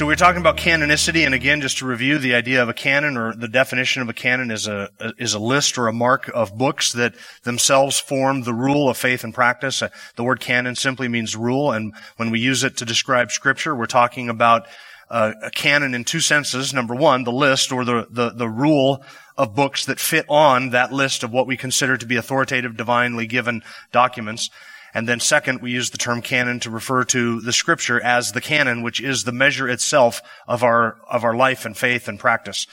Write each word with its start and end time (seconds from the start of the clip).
So 0.00 0.06
we're 0.06 0.16
talking 0.16 0.40
about 0.40 0.56
canonicity, 0.56 1.26
and 1.26 1.34
again, 1.34 1.60
just 1.60 1.76
to 1.80 1.86
review, 1.86 2.16
the 2.16 2.34
idea 2.34 2.62
of 2.62 2.70
a 2.70 2.72
canon 2.72 3.18
or 3.18 3.34
the 3.34 3.46
definition 3.46 4.00
of 4.00 4.08
a 4.08 4.14
canon 4.14 4.50
is 4.50 4.66
a 4.66 4.88
is 5.18 5.34
a 5.34 5.38
list 5.38 5.76
or 5.76 5.88
a 5.88 5.92
mark 5.92 6.30
of 6.32 6.56
books 6.56 6.94
that 6.94 7.14
themselves 7.42 8.00
form 8.00 8.44
the 8.44 8.54
rule 8.54 8.88
of 8.88 8.96
faith 8.96 9.24
and 9.24 9.34
practice. 9.34 9.82
Uh, 9.82 9.90
the 10.16 10.24
word 10.24 10.40
canon 10.40 10.74
simply 10.74 11.06
means 11.06 11.36
rule, 11.36 11.70
and 11.70 11.92
when 12.16 12.30
we 12.30 12.40
use 12.40 12.64
it 12.64 12.78
to 12.78 12.86
describe 12.86 13.30
Scripture, 13.30 13.76
we're 13.76 13.84
talking 13.84 14.30
about 14.30 14.66
uh, 15.10 15.34
a 15.42 15.50
canon 15.50 15.92
in 15.92 16.04
two 16.04 16.20
senses. 16.20 16.72
Number 16.72 16.94
one, 16.94 17.24
the 17.24 17.30
list 17.30 17.70
or 17.70 17.84
the, 17.84 18.06
the 18.08 18.30
the 18.30 18.48
rule 18.48 19.04
of 19.36 19.54
books 19.54 19.84
that 19.84 20.00
fit 20.00 20.24
on 20.30 20.70
that 20.70 20.94
list 20.94 21.22
of 21.24 21.30
what 21.30 21.46
we 21.46 21.58
consider 21.58 21.98
to 21.98 22.06
be 22.06 22.16
authoritative, 22.16 22.74
divinely 22.74 23.26
given 23.26 23.62
documents. 23.92 24.48
And 24.92 25.08
then 25.08 25.20
second, 25.20 25.62
we 25.62 25.70
use 25.70 25.90
the 25.90 25.98
term 25.98 26.20
canon 26.20 26.60
to 26.60 26.70
refer 26.70 27.04
to 27.04 27.40
the 27.40 27.52
scripture 27.52 28.00
as 28.00 28.32
the 28.32 28.40
canon, 28.40 28.82
which 28.82 29.00
is 29.00 29.24
the 29.24 29.32
measure 29.32 29.68
itself 29.68 30.20
of 30.48 30.62
our, 30.64 30.96
of 31.08 31.24
our 31.24 31.34
life 31.34 31.64
and 31.64 31.76
faith 31.76 32.08
and 32.08 32.18
practice. 32.18 32.66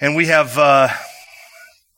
And 0.00 0.16
we 0.16 0.26
have, 0.26 0.56
uh, 0.56 0.88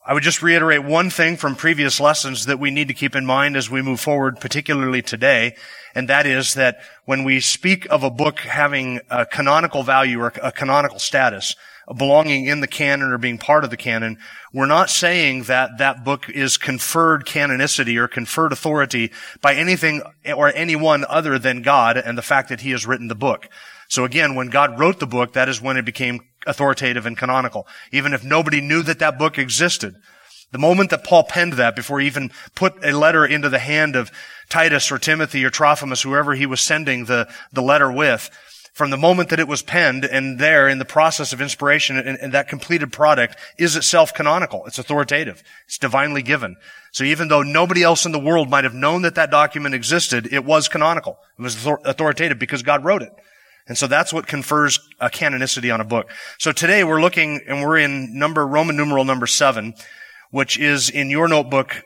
I 0.05 0.13
would 0.13 0.23
just 0.23 0.41
reiterate 0.41 0.83
one 0.83 1.09
thing 1.09 1.37
from 1.37 1.55
previous 1.55 1.99
lessons 1.99 2.47
that 2.47 2.59
we 2.59 2.71
need 2.71 2.87
to 2.87 2.93
keep 2.93 3.15
in 3.15 3.25
mind 3.25 3.55
as 3.55 3.69
we 3.69 3.81
move 3.81 3.99
forward, 3.99 4.39
particularly 4.41 5.01
today, 5.01 5.55
and 5.93 6.09
that 6.09 6.25
is 6.25 6.55
that 6.55 6.79
when 7.05 7.23
we 7.23 7.39
speak 7.39 7.85
of 7.91 8.03
a 8.03 8.09
book 8.09 8.39
having 8.39 8.99
a 9.09 9.25
canonical 9.25 9.83
value 9.83 10.19
or 10.19 10.33
a 10.41 10.51
canonical 10.51 10.99
status, 10.99 11.55
belonging 11.97 12.45
in 12.45 12.61
the 12.61 12.67
canon 12.67 13.11
or 13.11 13.17
being 13.17 13.37
part 13.37 13.63
of 13.63 13.69
the 13.69 13.77
canon, 13.77 14.17
we're 14.53 14.65
not 14.65 14.89
saying 14.89 15.43
that 15.43 15.77
that 15.77 16.03
book 16.03 16.29
is 16.29 16.57
conferred 16.57 17.25
canonicity 17.25 17.97
or 17.97 18.07
conferred 18.07 18.51
authority 18.51 19.11
by 19.41 19.53
anything 19.53 20.01
or 20.35 20.51
anyone 20.55 21.05
other 21.07 21.39
than 21.39 21.61
God 21.61 21.97
and 21.97 22.17
the 22.17 22.21
fact 22.21 22.49
that 22.49 22.61
he 22.61 22.71
has 22.71 22.85
written 22.85 23.07
the 23.07 23.15
book. 23.15 23.47
So 23.87 24.05
again, 24.05 24.35
when 24.35 24.47
God 24.47 24.79
wrote 24.79 24.99
the 24.99 25.07
book, 25.07 25.33
that 25.33 25.49
is 25.49 25.61
when 25.61 25.77
it 25.77 25.85
became 25.85 26.21
authoritative 26.47 27.05
and 27.05 27.17
canonical. 27.17 27.67
Even 27.91 28.13
if 28.13 28.23
nobody 28.23 28.61
knew 28.61 28.81
that 28.83 28.99
that 28.99 29.19
book 29.19 29.37
existed. 29.37 29.95
The 30.51 30.57
moment 30.57 30.89
that 30.89 31.03
Paul 31.03 31.23
penned 31.23 31.53
that, 31.53 31.75
before 31.75 31.99
he 31.99 32.07
even 32.07 32.31
put 32.55 32.73
a 32.83 32.91
letter 32.91 33.25
into 33.25 33.49
the 33.49 33.59
hand 33.59 33.95
of 33.95 34.11
Titus 34.49 34.91
or 34.91 34.97
Timothy 34.97 35.45
or 35.45 35.49
Trophimus, 35.49 36.01
whoever 36.01 36.33
he 36.33 36.45
was 36.45 36.59
sending 36.59 37.05
the, 37.05 37.29
the 37.53 37.61
letter 37.61 37.91
with, 37.91 38.29
from 38.73 38.89
the 38.89 38.97
moment 38.97 39.29
that 39.29 39.39
it 39.39 39.47
was 39.47 39.61
penned 39.61 40.05
and 40.05 40.39
there 40.39 40.69
in 40.69 40.79
the 40.79 40.85
process 40.85 41.33
of 41.33 41.41
inspiration 41.41 41.97
and, 41.97 42.17
and, 42.17 42.33
that 42.33 42.47
completed 42.47 42.91
product 42.91 43.35
is 43.57 43.75
itself 43.75 44.13
canonical. 44.13 44.65
It's 44.65 44.79
authoritative. 44.79 45.43
It's 45.65 45.77
divinely 45.77 46.21
given. 46.21 46.55
So 46.93 47.03
even 47.03 47.27
though 47.27 47.43
nobody 47.43 47.83
else 47.83 48.05
in 48.05 48.13
the 48.13 48.19
world 48.19 48.49
might 48.49 48.63
have 48.63 48.73
known 48.73 49.01
that 49.01 49.15
that 49.15 49.29
document 49.29 49.75
existed, 49.75 50.31
it 50.31 50.45
was 50.45 50.69
canonical. 50.69 51.17
It 51.37 51.41
was 51.41 51.67
authoritative 51.83 52.39
because 52.39 52.63
God 52.63 52.85
wrote 52.85 53.01
it. 53.01 53.11
And 53.67 53.77
so 53.77 53.87
that's 53.87 54.13
what 54.13 54.25
confers 54.25 54.79
a 54.99 55.09
canonicity 55.09 55.73
on 55.73 55.81
a 55.81 55.85
book. 55.85 56.09
So 56.39 56.51
today 56.51 56.83
we're 56.83 57.01
looking 57.01 57.41
and 57.47 57.61
we're 57.61 57.77
in 57.77 58.17
number, 58.17 58.47
Roman 58.47 58.75
numeral 58.77 59.05
number 59.05 59.27
seven, 59.27 59.73
which 60.31 60.57
is 60.57 60.89
in 60.89 61.09
your 61.09 61.27
notebook, 61.27 61.83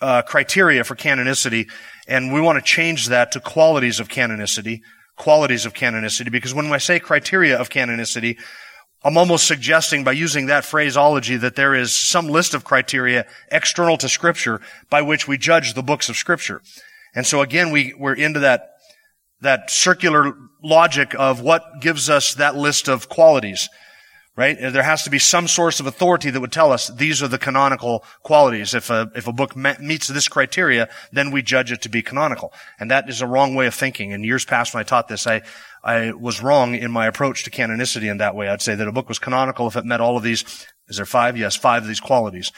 uh, 0.00 0.22
criteria 0.22 0.84
for 0.84 0.94
canonicity. 0.94 1.68
And 2.06 2.32
we 2.32 2.40
want 2.40 2.58
to 2.58 2.64
change 2.64 3.08
that 3.08 3.32
to 3.32 3.40
qualities 3.40 4.00
of 4.00 4.08
canonicity 4.08 4.80
qualities 5.16 5.66
of 5.66 5.74
canonicity 5.74 6.30
because 6.30 6.54
when 6.54 6.66
I 6.72 6.78
say 6.78 6.98
criteria 6.98 7.58
of 7.58 7.70
canonicity, 7.70 8.38
I'm 9.02 9.18
almost 9.18 9.46
suggesting 9.46 10.02
by 10.02 10.12
using 10.12 10.46
that 10.46 10.64
phraseology 10.64 11.36
that 11.36 11.56
there 11.56 11.74
is 11.74 11.94
some 11.94 12.28
list 12.28 12.54
of 12.54 12.64
criteria 12.64 13.26
external 13.52 13.98
to 13.98 14.08
scripture 14.08 14.60
by 14.88 15.02
which 15.02 15.28
we 15.28 15.36
judge 15.36 15.74
the 15.74 15.82
books 15.82 16.08
of 16.08 16.16
scripture. 16.16 16.62
And 17.14 17.26
so 17.26 17.42
again, 17.42 17.70
we, 17.70 17.94
we're 17.98 18.14
into 18.14 18.40
that, 18.40 18.70
that 19.42 19.70
circular 19.70 20.34
logic 20.62 21.14
of 21.18 21.40
what 21.40 21.80
gives 21.80 22.08
us 22.08 22.34
that 22.34 22.56
list 22.56 22.88
of 22.88 23.08
qualities 23.08 23.68
right? 24.36 24.58
There 24.58 24.82
has 24.82 25.04
to 25.04 25.10
be 25.10 25.20
some 25.20 25.46
source 25.46 25.78
of 25.78 25.86
authority 25.86 26.30
that 26.30 26.40
would 26.40 26.52
tell 26.52 26.72
us 26.72 26.88
these 26.88 27.22
are 27.22 27.28
the 27.28 27.38
canonical 27.38 28.04
qualities. 28.22 28.74
If 28.74 28.90
a, 28.90 29.10
if 29.14 29.28
a 29.28 29.32
book 29.32 29.54
meets 29.54 30.08
this 30.08 30.26
criteria, 30.26 30.88
then 31.12 31.30
we 31.30 31.40
judge 31.42 31.70
it 31.70 31.82
to 31.82 31.88
be 31.88 32.02
canonical. 32.02 32.52
And 32.80 32.90
that 32.90 33.08
is 33.08 33.20
a 33.20 33.26
wrong 33.26 33.54
way 33.54 33.66
of 33.66 33.74
thinking. 33.74 34.10
In 34.10 34.24
years 34.24 34.44
past 34.44 34.74
when 34.74 34.80
I 34.80 34.84
taught 34.84 35.06
this, 35.06 35.26
I, 35.26 35.42
I 35.84 36.12
was 36.12 36.42
wrong 36.42 36.74
in 36.74 36.90
my 36.90 37.06
approach 37.06 37.44
to 37.44 37.50
canonicity 37.50 38.10
in 38.10 38.18
that 38.18 38.34
way. 38.34 38.48
I'd 38.48 38.62
say 38.62 38.74
that 38.74 38.88
a 38.88 38.92
book 38.92 39.08
was 39.08 39.20
canonical 39.20 39.68
if 39.68 39.76
it 39.76 39.84
met 39.84 40.00
all 40.00 40.16
of 40.16 40.24
these, 40.24 40.44
is 40.88 40.96
there 40.96 41.06
five? 41.06 41.36
Yes, 41.36 41.54
five 41.54 41.82
of 41.82 41.88
these 41.88 42.00
qualities. 42.00 42.50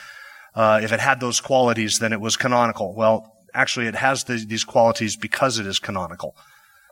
Uh, 0.54 0.80
if 0.82 0.92
it 0.92 1.00
had 1.00 1.20
those 1.20 1.40
qualities, 1.40 1.98
then 1.98 2.14
it 2.14 2.20
was 2.20 2.38
canonical. 2.38 2.94
Well, 2.94 3.36
actually 3.52 3.86
it 3.86 3.96
has 3.96 4.24
the, 4.24 4.42
these 4.46 4.64
qualities 4.64 5.16
because 5.16 5.58
it 5.58 5.66
is 5.66 5.78
canonical. 5.78 6.34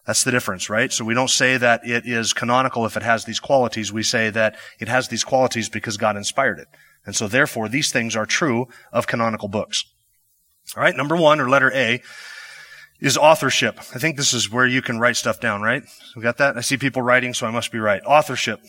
That's 0.06 0.24
the 0.24 0.30
difference, 0.30 0.68
right? 0.68 0.92
So 0.92 1.04
we 1.04 1.14
don't 1.14 1.30
say 1.30 1.56
that 1.56 1.86
it 1.86 2.06
is 2.06 2.32
canonical 2.32 2.84
if 2.84 2.96
it 2.96 3.02
has 3.02 3.24
these 3.24 3.40
qualities. 3.40 3.92
We 3.92 4.02
say 4.02 4.30
that 4.30 4.56
it 4.78 4.88
has 4.88 5.08
these 5.08 5.24
qualities 5.24 5.68
because 5.68 5.96
God 5.96 6.16
inspired 6.16 6.58
it. 6.58 6.68
And 7.06 7.16
so 7.16 7.26
therefore, 7.26 7.68
these 7.68 7.90
things 7.90 8.14
are 8.16 8.26
true 8.26 8.68
of 8.92 9.06
canonical 9.06 9.48
books. 9.48 9.84
All 10.76 10.82
right, 10.82 10.96
number 10.96 11.16
one, 11.16 11.40
or 11.40 11.48
letter 11.48 11.72
A, 11.74 12.02
is 13.00 13.16
authorship. 13.16 13.78
I 13.78 13.98
think 13.98 14.16
this 14.16 14.32
is 14.32 14.50
where 14.50 14.66
you 14.66 14.82
can 14.82 14.98
write 14.98 15.16
stuff 15.16 15.40
down, 15.40 15.62
right? 15.62 15.82
We 16.16 16.22
got 16.22 16.38
that? 16.38 16.56
I 16.56 16.60
see 16.60 16.76
people 16.76 17.02
writing, 17.02 17.34
so 17.34 17.46
I 17.46 17.50
must 17.50 17.72
be 17.72 17.78
right. 17.78 18.02
Authorship. 18.04 18.60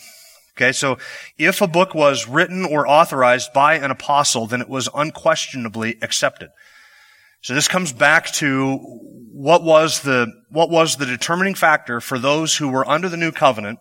Okay, 0.58 0.72
so 0.72 0.98
if 1.38 1.62
a 1.62 1.68
book 1.68 1.94
was 1.94 2.28
written 2.28 2.66
or 2.66 2.88
authorized 2.88 3.52
by 3.54 3.76
an 3.76 3.92
apostle, 3.92 4.48
then 4.48 4.62
it 4.62 4.70
was 4.70 4.90
unquestionably 4.94 5.98
accepted. 6.02 6.50
So 7.46 7.54
this 7.54 7.68
comes 7.68 7.94
back 7.94 8.32
to 8.38 8.78
what 9.32 9.62
was 9.62 10.02
the, 10.02 10.34
what 10.50 10.72
was 10.72 10.96
the 10.96 11.06
determining 11.06 11.54
factor 11.54 12.02
for 12.02 12.18
those 12.18 12.58
who 12.58 12.70
were 12.70 12.90
under 12.90 13.08
the 13.08 13.18
new 13.18 13.32
covenant, 13.32 13.78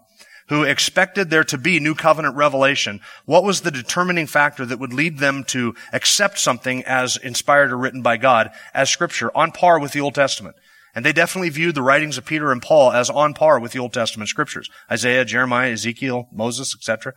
who 0.48 0.64
expected 0.64 1.30
there 1.30 1.44
to 1.44 1.56
be 1.56 1.80
new 1.80 1.94
covenant 1.94 2.36
revelation. 2.36 3.00
What 3.24 3.42
was 3.42 3.62
the 3.62 3.70
determining 3.70 4.26
factor 4.26 4.66
that 4.66 4.78
would 4.78 4.92
lead 4.92 5.16
them 5.16 5.44
to 5.44 5.74
accept 5.94 6.38
something 6.40 6.84
as 6.84 7.16
inspired 7.16 7.72
or 7.72 7.78
written 7.78 8.02
by 8.02 8.18
God 8.18 8.50
as 8.74 8.90
scripture 8.90 9.34
on 9.34 9.50
par 9.50 9.78
with 9.78 9.92
the 9.92 10.00
Old 10.02 10.14
Testament? 10.14 10.56
And 10.94 11.02
they 11.02 11.14
definitely 11.14 11.48
viewed 11.48 11.74
the 11.74 11.80
writings 11.80 12.18
of 12.18 12.26
Peter 12.26 12.52
and 12.52 12.60
Paul 12.60 12.92
as 12.92 13.08
on 13.08 13.32
par 13.32 13.58
with 13.58 13.72
the 13.72 13.78
Old 13.78 13.94
Testament 13.94 14.28
scriptures. 14.28 14.68
Isaiah, 14.90 15.24
Jeremiah, 15.24 15.72
Ezekiel, 15.72 16.28
Moses, 16.30 16.74
etc. 16.74 17.14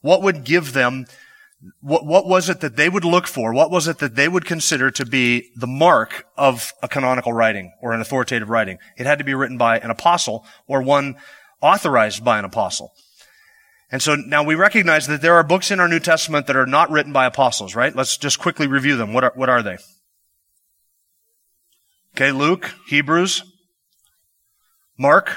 What 0.00 0.22
would 0.22 0.42
give 0.42 0.72
them 0.72 1.06
what, 1.80 2.04
what 2.04 2.26
was 2.26 2.48
it 2.48 2.60
that 2.60 2.76
they 2.76 2.88
would 2.88 3.04
look 3.04 3.26
for? 3.26 3.52
What 3.52 3.70
was 3.70 3.88
it 3.88 3.98
that 3.98 4.16
they 4.16 4.28
would 4.28 4.44
consider 4.44 4.90
to 4.92 5.06
be 5.06 5.50
the 5.56 5.66
mark 5.66 6.26
of 6.36 6.72
a 6.82 6.88
canonical 6.88 7.32
writing 7.32 7.72
or 7.80 7.92
an 7.92 8.00
authoritative 8.00 8.50
writing? 8.50 8.78
It 8.96 9.06
had 9.06 9.18
to 9.18 9.24
be 9.24 9.34
written 9.34 9.56
by 9.56 9.78
an 9.78 9.90
apostle 9.90 10.46
or 10.66 10.82
one 10.82 11.16
authorized 11.62 12.24
by 12.24 12.38
an 12.38 12.44
apostle. 12.44 12.92
And 13.90 14.02
so 14.02 14.14
now 14.14 14.42
we 14.42 14.54
recognize 14.54 15.06
that 15.06 15.22
there 15.22 15.34
are 15.34 15.44
books 15.44 15.70
in 15.70 15.80
our 15.80 15.88
New 15.88 16.00
Testament 16.00 16.46
that 16.46 16.56
are 16.56 16.66
not 16.66 16.90
written 16.90 17.12
by 17.12 17.26
apostles, 17.26 17.74
right? 17.74 17.94
Let's 17.94 18.16
just 18.16 18.38
quickly 18.38 18.66
review 18.66 18.96
them. 18.96 19.12
What 19.12 19.24
are, 19.24 19.32
what 19.34 19.48
are 19.48 19.62
they? 19.62 19.76
Okay, 22.14 22.32
Luke, 22.32 22.74
Hebrews, 22.88 23.42
Mark, 24.98 25.36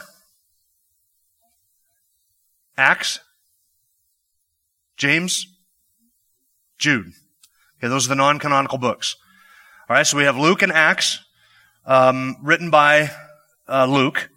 Acts, 2.78 3.20
James, 4.96 5.48
Jude. 6.78 7.14
Okay, 7.80 7.88
those 7.88 8.06
are 8.06 8.10
the 8.10 8.16
non-canonical 8.16 8.78
books. 8.78 9.16
All 9.90 9.96
right, 9.96 10.06
so 10.06 10.18
we 10.18 10.24
have 10.24 10.38
Luke 10.38 10.62
and 10.62 10.72
Acts, 10.72 11.20
um, 11.86 12.36
written 12.44 12.70
by 12.70 13.12
uh, 13.68 13.86
Luke. 13.86 14.30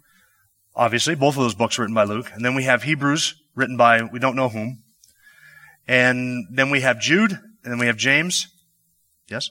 Obviously, 0.75 1.15
both 1.15 1.35
of 1.35 1.43
those 1.43 1.55
books 1.55 1.77
written 1.77 1.93
by 1.93 2.03
Luke, 2.03 2.31
and 2.33 2.45
then 2.45 2.55
we 2.55 2.63
have 2.63 2.83
Hebrews, 2.83 3.35
written 3.55 3.77
by 3.77 4.03
we 4.03 4.19
don't 4.19 4.35
know 4.35 4.49
whom, 4.49 4.83
and 5.87 6.45
then 6.51 6.69
we 6.69 6.81
have 6.81 6.99
Jude, 6.99 7.31
and 7.31 7.71
then 7.71 7.79
we 7.79 7.87
have 7.87 7.97
James. 7.97 8.47
Yes. 9.27 9.49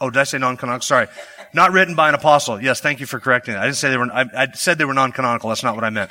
Oh, 0.00 0.10
did 0.10 0.20
I 0.20 0.24
say 0.24 0.38
non-canonical? 0.38 0.82
Sorry. 0.82 1.08
Not 1.52 1.72
written 1.72 1.94
by 1.94 2.08
an 2.08 2.14
apostle. 2.14 2.62
Yes, 2.62 2.80
thank 2.80 3.00
you 3.00 3.06
for 3.06 3.18
correcting 3.18 3.54
that. 3.54 3.62
I 3.62 3.66
didn't 3.66 3.78
say 3.78 3.90
they 3.90 3.96
were, 3.96 4.12
I, 4.12 4.26
I 4.36 4.48
said 4.52 4.78
they 4.78 4.84
were 4.84 4.94
non-canonical. 4.94 5.48
That's 5.48 5.64
not 5.64 5.74
what 5.74 5.82
I 5.82 5.90
meant. 5.90 6.10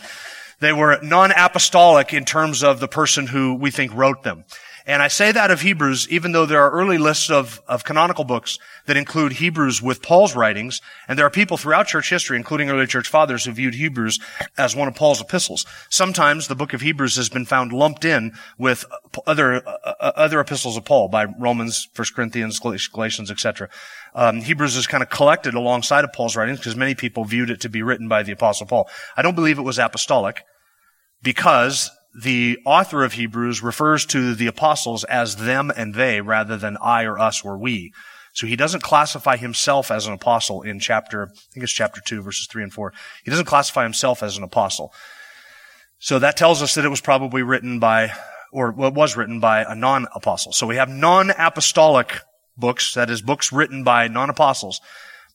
They 0.60 0.74
were 0.74 1.00
non-apostolic 1.02 2.14
in 2.14 2.26
terms 2.26 2.64
of 2.64 2.80
the 2.80 2.88
person 2.88 3.28
who 3.28 3.54
we 3.54 3.72
think 3.72 3.94
wrote 3.94 4.24
them. 4.24 4.46
And 4.88 5.04
I 5.04 5.10
say 5.10 5.34
that 5.34 5.52
of 5.52 5.60
Hebrews, 5.62 6.08
even 6.10 6.32
though 6.32 6.46
there 6.46 6.64
are 6.64 6.72
early 6.72 6.98
lists 6.98 7.30
of, 7.30 7.62
of 7.68 7.84
canonical 7.84 8.24
books 8.24 8.58
that 8.86 8.96
include 8.96 9.34
Hebrews 9.34 9.82
with 9.82 10.02
Paul's 10.02 10.34
writings, 10.34 10.82
and 11.10 11.20
there 11.20 11.26
are 11.26 11.30
people 11.30 11.58
throughout 11.58 11.88
church 11.88 12.10
history, 12.10 12.38
including 12.38 12.70
early 12.70 12.88
church 12.88 13.10
fathers, 13.10 13.44
who 13.44 13.52
viewed 13.52 13.76
Hebrews 13.76 14.18
as 14.58 14.78
one 14.78 14.88
of 14.88 14.96
Paul's 14.96 15.20
epistles. 15.20 15.66
Sometimes 15.90 16.48
the 16.48 16.56
book 16.56 16.72
of 16.72 16.80
Hebrews 16.80 17.18
has 17.18 17.28
been 17.28 17.46
found 17.46 17.74
lumped 17.74 18.06
in 18.06 18.32
with 18.58 18.86
other 19.28 19.56
uh, 19.68 19.78
uh 20.00 20.12
other 20.16 20.40
epistles 20.40 20.78
of 20.78 20.86
Paul 20.86 21.10
by 21.10 21.26
Romans, 21.38 21.90
1 21.94 22.08
Corinthians, 22.16 22.58
Galatians, 22.58 23.30
etc. 23.30 23.68
Um, 24.16 24.42
Hebrews 24.42 24.76
is 24.76 24.88
kind 24.88 25.04
of 25.04 25.10
collected 25.10 25.54
alongside 25.54 26.04
of 26.04 26.14
Paul's 26.14 26.36
writings 26.36 26.60
because 26.60 26.76
many 26.76 26.96
people 26.96 27.24
viewed 27.26 27.50
it 27.50 27.62
to 27.62 27.70
be 27.70 27.82
written 27.82 28.08
by 28.08 28.24
the 28.24 28.32
apostle 28.32 28.68
Paul. 28.68 28.90
I 29.16 29.22
don't 29.22 29.36
believe 29.36 29.58
it 29.58 29.64
was 29.64 29.80
apostolic 29.80 30.44
because 31.22 31.92
the 32.20 32.58
author 32.66 33.04
of 33.04 33.14
Hebrews 33.14 33.62
refers 33.62 34.06
to 34.08 34.34
the 34.34 34.48
apostles 34.48 35.04
as 35.04 35.36
them 35.36 35.72
and 35.76 35.94
they 35.94 36.22
rather 36.22 36.58
than 36.58 36.78
I 36.82 37.04
or 37.04 37.20
us 37.20 37.46
or 37.46 37.58
we. 37.58 37.94
So 38.34 38.48
he 38.48 38.56
doesn't 38.56 38.84
classify 38.84 39.38
himself 39.38 39.90
as 39.90 40.06
an 40.06 40.14
apostle 40.14 40.62
in 40.62 40.80
chapter, 40.80 41.24
I 41.24 41.40
think 41.54 41.64
it's 41.64 41.74
chapter 41.74 42.02
2, 42.02 42.22
verses 42.22 42.48
3 42.48 42.64
and 42.64 42.74
4. 42.74 42.94
He 43.24 43.32
doesn't 43.32 43.46
classify 43.46 43.84
himself 43.84 44.22
as 44.22 44.38
an 44.38 44.44
apostle. 44.44 44.94
So 46.00 46.20
that 46.20 46.38
tells 46.38 46.62
us 46.62 46.76
that 46.76 46.86
it 46.86 46.90
was 46.90 47.02
probably 47.02 47.42
written 47.42 47.80
by, 47.80 48.12
or 48.52 48.72
well, 48.72 48.92
was 48.92 49.18
written 49.18 49.40
by 49.40 49.64
a 49.64 49.74
non-apostle. 49.74 50.54
So 50.54 50.68
we 50.68 50.76
have 50.76 50.90
non-apostolic 50.90 52.20
books, 52.58 52.94
that 52.96 53.10
is 53.10 53.22
books 53.22 53.52
written 53.52 53.84
by 53.84 54.08
non-apostles. 54.08 54.82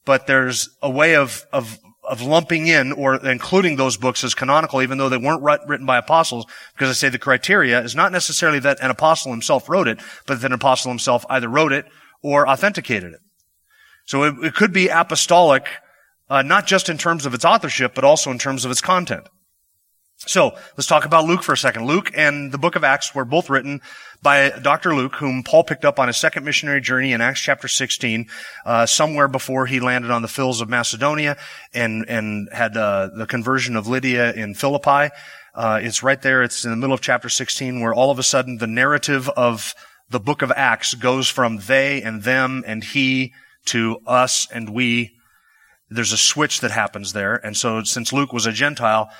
But 0.04 0.26
there's 0.26 0.69
a 0.82 0.90
way 0.90 1.14
of, 1.14 1.44
of 1.52 1.78
of 2.04 2.20
lumping 2.20 2.66
in 2.66 2.92
or 2.92 3.14
including 3.26 3.76
those 3.76 3.96
books 3.96 4.24
as 4.24 4.34
canonical, 4.34 4.82
even 4.82 4.98
though 4.98 5.08
they 5.08 5.16
weren't 5.16 5.42
written 5.69 5.86
by 5.86 5.98
apostles, 5.98 6.46
because 6.74 6.90
I 6.90 6.94
say 6.94 7.08
the 7.08 7.19
criteria 7.19 7.80
is 7.80 7.94
not 7.94 8.12
necessarily 8.12 8.58
that 8.60 8.80
an 8.82 8.90
apostle 8.90 9.30
himself 9.30 9.69
wrote 9.69 9.88
it, 9.88 10.00
but 10.26 10.40
that 10.40 10.46
an 10.46 10.52
apostle 10.52 10.90
himself 10.90 11.24
either 11.30 11.48
wrote 11.48 11.72
it 11.72 11.86
or 12.22 12.48
authenticated 12.48 13.12
it. 13.12 13.20
So 14.04 14.24
it, 14.24 14.34
it 14.42 14.54
could 14.54 14.72
be 14.72 14.88
apostolic, 14.88 15.69
uh, 16.28 16.42
not 16.42 16.66
just 16.66 16.88
in 16.88 16.98
terms 16.98 17.24
of 17.24 17.34
its 17.34 17.44
authorship, 17.44 17.94
but 17.94 18.04
also 18.04 18.30
in 18.30 18.38
terms 18.38 18.64
of 18.64 18.70
its 18.70 18.80
content. 18.80 19.28
So 20.26 20.54
let's 20.76 20.86
talk 20.86 21.04
about 21.04 21.24
Luke 21.24 21.42
for 21.42 21.52
a 21.52 21.56
second. 21.56 21.86
Luke 21.86 22.12
and 22.14 22.52
the 22.52 22.58
book 22.58 22.76
of 22.76 22.84
Acts 22.84 23.12
were 23.14 23.24
both 23.24 23.50
written 23.50 23.80
by 24.22 24.50
Dr. 24.50 24.94
Luke, 24.94 25.16
whom 25.16 25.42
Paul 25.42 25.64
picked 25.64 25.84
up 25.84 25.98
on 25.98 26.06
his 26.06 26.16
second 26.16 26.44
missionary 26.44 26.80
journey 26.80 27.12
in 27.12 27.20
Acts 27.20 27.40
chapter 27.40 27.66
16, 27.66 28.28
uh, 28.64 28.86
somewhere 28.86 29.26
before 29.26 29.66
he 29.66 29.80
landed 29.80 30.12
on 30.12 30.22
the 30.22 30.28
fills 30.28 30.60
of 30.60 30.69
Macedonia 30.69 31.36
and 31.74 32.08
and 32.08 32.48
had 32.52 32.76
uh, 32.76 33.10
the 33.16 33.26
conversion 33.26 33.74
of 33.74 33.88
Lydia 33.88 34.32
in 34.32 34.54
Philippi. 34.54 35.12
Uh, 35.54 35.80
it's 35.82 36.04
right 36.04 36.22
there. 36.22 36.42
It's 36.42 36.64
in 36.64 36.70
the 36.70 36.76
middle 36.76 36.94
of 36.94 37.00
chapter 37.00 37.28
16, 37.28 37.80
where 37.80 37.92
all 37.92 38.12
of 38.12 38.19
a 38.19 38.22
sudden 38.22 38.58
the 38.58 38.69
narrative 38.69 39.28
of 39.30 39.74
the 40.08 40.20
book 40.20 40.42
of 40.42 40.52
Acts 40.52 40.94
goes 40.94 41.28
from 41.28 41.58
they 41.58 42.00
and 42.00 42.22
them 42.22 42.62
and 42.64 42.84
he 42.84 43.32
to 43.66 43.98
us 44.06 44.46
and 44.52 44.70
we. 44.70 45.16
There's 45.90 46.12
a 46.12 46.16
switch 46.16 46.60
that 46.60 46.70
happens 46.70 47.12
there, 47.12 47.34
and 47.34 47.56
so 47.56 47.82
since 47.82 48.12
Luke 48.12 48.32
was 48.32 48.46
a 48.46 48.52
Gentile 48.52 49.10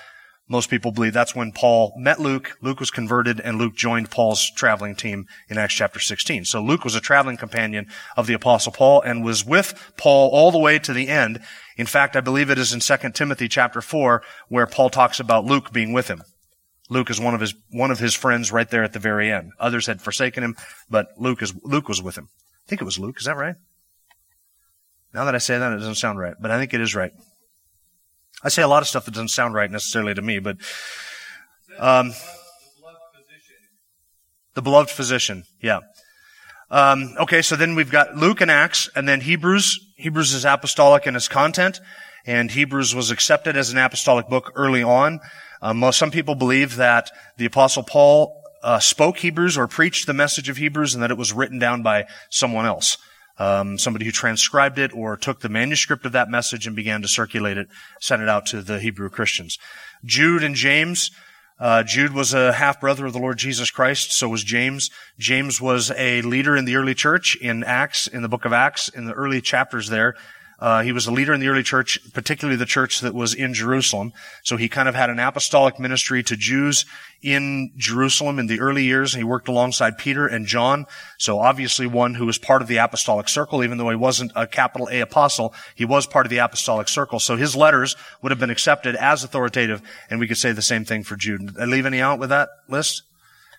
most 0.49 0.69
people 0.71 0.93
believe 0.93 1.13
that's 1.13 1.37
when 1.37 1.53
Paul 1.53 1.95
met 1.97 2.21
Luke, 2.21 2.57
Luke 2.61 2.81
was 2.81 2.91
converted, 2.91 3.41
and 3.41 3.59
Luke 3.59 3.75
joined 3.75 4.11
Paul's 4.11 4.51
traveling 4.51 4.97
team 4.97 5.27
in 5.49 5.57
Acts 5.57 5.75
chapter 5.75 6.01
16. 6.01 6.45
So 6.45 6.61
Luke 6.61 6.85
was 6.85 6.95
a 6.95 7.01
traveling 7.01 7.37
companion 7.37 7.87
of 8.17 8.27
the 8.27 8.35
apostle 8.35 8.73
Paul 8.73 9.01
and 9.03 9.25
was 9.25 9.47
with 9.47 9.93
Paul 9.97 10.31
all 10.31 10.51
the 10.51 10.59
way 10.59 10.79
to 10.81 10.93
the 10.93 11.09
end. 11.09 11.41
In 11.77 11.87
fact, 11.87 12.17
I 12.17 12.21
believe 12.21 12.51
it 12.51 12.59
is 12.59 12.73
in 12.73 12.81
2 12.81 13.11
Timothy 13.13 13.49
chapter 13.49 13.81
4 13.81 14.23
where 14.49 14.67
Paul 14.67 14.91
talks 14.91 15.21
about 15.21 15.45
Luke 15.45 15.73
being 15.73 15.93
with 15.93 16.09
him. 16.09 16.23
Luke 16.91 17.09
is 17.09 17.21
one 17.21 17.35
of 17.35 17.41
his, 17.41 17.55
one 17.71 17.91
of 17.91 18.01
his 18.01 18.15
friends 18.15 18.53
right 18.53 18.69
there 18.69 18.85
at 18.85 18.93
the 18.93 18.99
very 18.99 19.33
end. 19.33 19.53
Others 19.59 19.87
had 19.87 20.03
forsaken 20.03 20.45
him, 20.45 20.57
but 20.91 21.07
Luke 21.17 21.41
is, 21.41 21.55
Luke 21.63 21.89
was 21.89 22.03
with 22.03 22.19
him. 22.19 22.29
I 22.67 22.69
think 22.69 22.83
it 22.83 22.85
was 22.85 22.99
Luke. 22.99 23.17
Is 23.19 23.25
that 23.25 23.37
right? 23.37 23.57
Now 25.15 25.25
that 25.25 25.35
I 25.35 25.39
say 25.39 25.57
that, 25.57 25.73
it 25.73 25.77
doesn't 25.77 25.95
sound 25.95 26.19
right, 26.19 26.35
but 26.41 26.51
I 26.51 26.59
think 26.59 26.75
it 26.75 26.81
is 26.81 26.95
right. 26.95 27.13
I 28.45 28.49
say 28.49 28.63
a 28.63 28.69
lot 28.69 28.83
of 28.83 28.89
stuff 28.89 29.05
that 29.05 29.15
doesn't 29.15 29.29
sound 29.29 29.55
right 29.55 29.71
necessarily 29.71 30.15
to 30.15 30.23
me, 30.23 30.41
but 30.41 30.57
um, 31.79 32.13
the 34.55 34.63
beloved 34.63 34.91
physician, 34.91 35.45
yeah. 35.61 35.81
Um, 36.71 37.15
okay, 37.21 37.43
so 37.43 37.55
then 37.55 37.75
we've 37.75 37.91
got 37.91 38.17
Luke 38.17 38.41
and 38.41 38.51
Acts, 38.51 38.89
and 38.97 39.09
then 39.09 39.21
Hebrews. 39.21 39.79
Hebrews 39.97 40.33
is 40.33 40.45
apostolic 40.45 41.07
in 41.07 41.15
its 41.15 41.29
content, 41.29 41.81
and 42.27 42.51
Hebrews 42.51 42.95
was 42.95 43.11
accepted 43.11 43.57
as 43.57 43.71
an 43.71 43.79
apostolic 43.79 44.29
book 44.29 44.51
early 44.57 44.83
on. 44.83 45.21
Um, 45.61 45.79
most, 45.79 45.99
some 45.99 46.11
people 46.11 46.35
believe 46.35 46.77
that 46.77 47.11
the 47.37 47.45
apostle 47.45 47.85
Paul 47.85 48.43
uh, 48.65 48.81
spoke 48.81 49.19
Hebrews 49.19 49.57
or 49.57 49.69
preached 49.69 50.07
the 50.07 50.15
message 50.15 50.49
of 50.49 50.57
Hebrews, 50.57 50.95
and 50.95 51.03
that 51.03 51.11
it 51.11 51.19
was 51.19 51.33
written 51.33 51.59
down 51.59 51.83
by 51.83 52.07
someone 52.31 52.67
else 52.67 52.97
um, 53.39 53.79
somebody 53.79 54.05
who 54.05 54.11
transcribed 54.11 54.79
it 54.79 54.95
or 54.95 55.17
took 55.17 55.41
the 55.41 55.49
manuscript 55.49 56.07
of 56.07 56.13
that 56.13 56.29
message 56.29 56.67
and 56.67 56.77
began 56.77 57.03
to 57.03 57.09
circulate 57.09 57.57
it, 57.57 57.69
sent 58.01 58.23
it 58.23 58.29
out 58.29 58.47
to 58.47 58.63
the 58.63 58.81
Hebrew 58.81 59.09
Christians. 59.09 59.59
Jude 60.05 60.43
and 60.43 60.55
James. 60.55 61.11
Uh, 61.61 61.85
Jude 61.85 62.13
was 62.13 62.35
a 62.35 62.53
half 62.53 62.81
brother 62.81 63.07
of 63.07 63.13
the 63.13 63.21
Lord 63.21 63.39
Jesus 63.39 63.71
Christ. 63.71 64.13
So 64.13 64.29
was 64.29 64.43
James. 64.43 64.91
James 65.19 65.61
was 65.61 65.93
a 65.97 66.21
leader 66.23 66.57
in 66.57 66.65
the 66.65 66.75
early 66.75 66.95
church 66.95 67.37
in 67.37 67.63
Acts, 67.63 68.09
in 68.09 68.23
the 68.23 68.29
book 68.29 68.45
of 68.45 68.53
Acts, 68.53 68.89
in 68.89 69.05
the 69.05 69.13
early 69.13 69.41
chapters 69.41 69.89
there. 69.89 70.17
Uh, 70.63 70.83
he 70.83 70.93
was 70.93 71.09
a 71.09 71.13
leader 71.13 71.35
in 71.35 71.41
the 71.41 71.49
early 71.49 71.65
church, 71.65 71.99
particularly 72.15 72.57
the 72.57 72.65
church 72.65 73.01
that 73.01 73.15
was 73.15 73.35
in 73.35 73.53
Jerusalem. 73.53 74.13
So 74.45 74.57
he 74.57 74.69
kind 74.69 74.89
of 74.89 74.95
had 74.95 75.11
an 75.11 75.19
apostolic 75.19 75.81
ministry 75.81 76.23
to 76.23 76.37
Jews 76.37 76.87
in 77.21 77.73
Jerusalem 77.77 78.39
in 78.39 78.47
the 78.47 78.61
early 78.61 78.85
years. 78.85 79.13
He 79.13 79.25
worked 79.25 79.49
alongside 79.49 79.99
Peter 79.99 80.25
and 80.25 80.47
John. 80.47 80.87
So 81.19 81.41
obviously 81.41 81.89
one 81.89 82.15
who 82.15 82.27
was 82.27 82.39
part 82.39 82.63
of 82.63 82.69
the 82.69 82.77
apostolic 82.77 83.29
circle, 83.29 83.65
even 83.65 83.77
though 83.77 83.91
he 83.91 83.97
wasn't 83.97 84.31
a 84.37 84.47
capital 84.47 84.89
A 84.93 85.01
apostle, 85.01 85.53
he 85.75 85.85
was 85.85 86.07
part 86.07 86.27
of 86.27 86.31
the 86.31 86.39
apostolic 86.39 86.87
circle. 86.87 87.19
So 87.19 87.35
his 87.35 87.57
letters 87.57 87.97
would 88.23 88.31
have 88.31 88.39
been 88.39 88.49
accepted 88.49 88.95
as 88.95 89.25
authoritative, 89.25 89.83
and 90.11 90.21
we 90.21 90.29
could 90.29 90.39
say 90.39 90.53
the 90.53 90.63
same 90.63 90.85
thing 90.85 91.03
for 91.03 91.17
Jude. 91.17 91.55
Did 91.55 91.61
I 91.61 91.65
leave 91.65 91.87
any 91.87 92.01
out 92.01 92.21
with 92.21 92.29
that 92.29 92.51
list? 92.69 93.03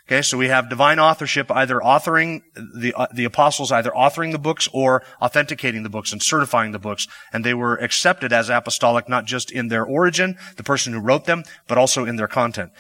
Okay, 0.06 0.22
so 0.22 0.38
we 0.38 0.50
have 0.50 0.70
divine 0.70 1.00
authorship, 1.00 1.50
either 1.50 1.80
authoring 1.80 2.42
the 2.56 2.94
uh, 2.94 3.08
the 3.14 3.24
apostles, 3.24 3.72
either 3.72 3.92
authoring 3.92 4.34
the 4.34 4.40
books 4.40 4.68
or 4.74 5.02
authenticating 5.22 5.84
the 5.84 5.90
books 5.90 6.12
and 6.12 6.22
certifying 6.22 6.74
the 6.74 6.80
books, 6.80 7.08
and 7.32 7.46
they 7.46 7.54
were 7.54 7.76
accepted 7.78 8.34
as 8.34 8.50
apostolic 8.50 9.08
not 9.08 9.24
just 9.24 9.50
in 9.50 9.70
their 9.70 9.86
origin, 9.86 10.38
the 10.58 10.64
person 10.64 10.92
who 10.92 11.00
wrote 11.00 11.24
them, 11.24 11.44
but 11.68 11.78
also 11.78 12.04
in 12.04 12.18
their 12.18 12.28
content. 12.28 12.72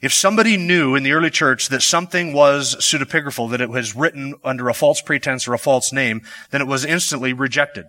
If 0.00 0.14
somebody 0.14 0.56
knew 0.56 0.94
in 0.94 1.02
the 1.02 1.12
early 1.12 1.30
church 1.30 1.68
that 1.68 1.82
something 1.82 2.32
was 2.32 2.74
pseudepigraphal, 2.76 3.50
that 3.50 3.60
it 3.60 3.70
was 3.70 3.94
written 3.94 4.34
under 4.42 4.68
a 4.68 4.74
false 4.74 5.02
pretense 5.02 5.46
or 5.46 5.52
a 5.52 5.58
false 5.58 5.92
name, 5.92 6.22
then 6.50 6.62
it 6.62 6.66
was 6.66 6.86
instantly 6.86 7.34
rejected. 7.34 7.84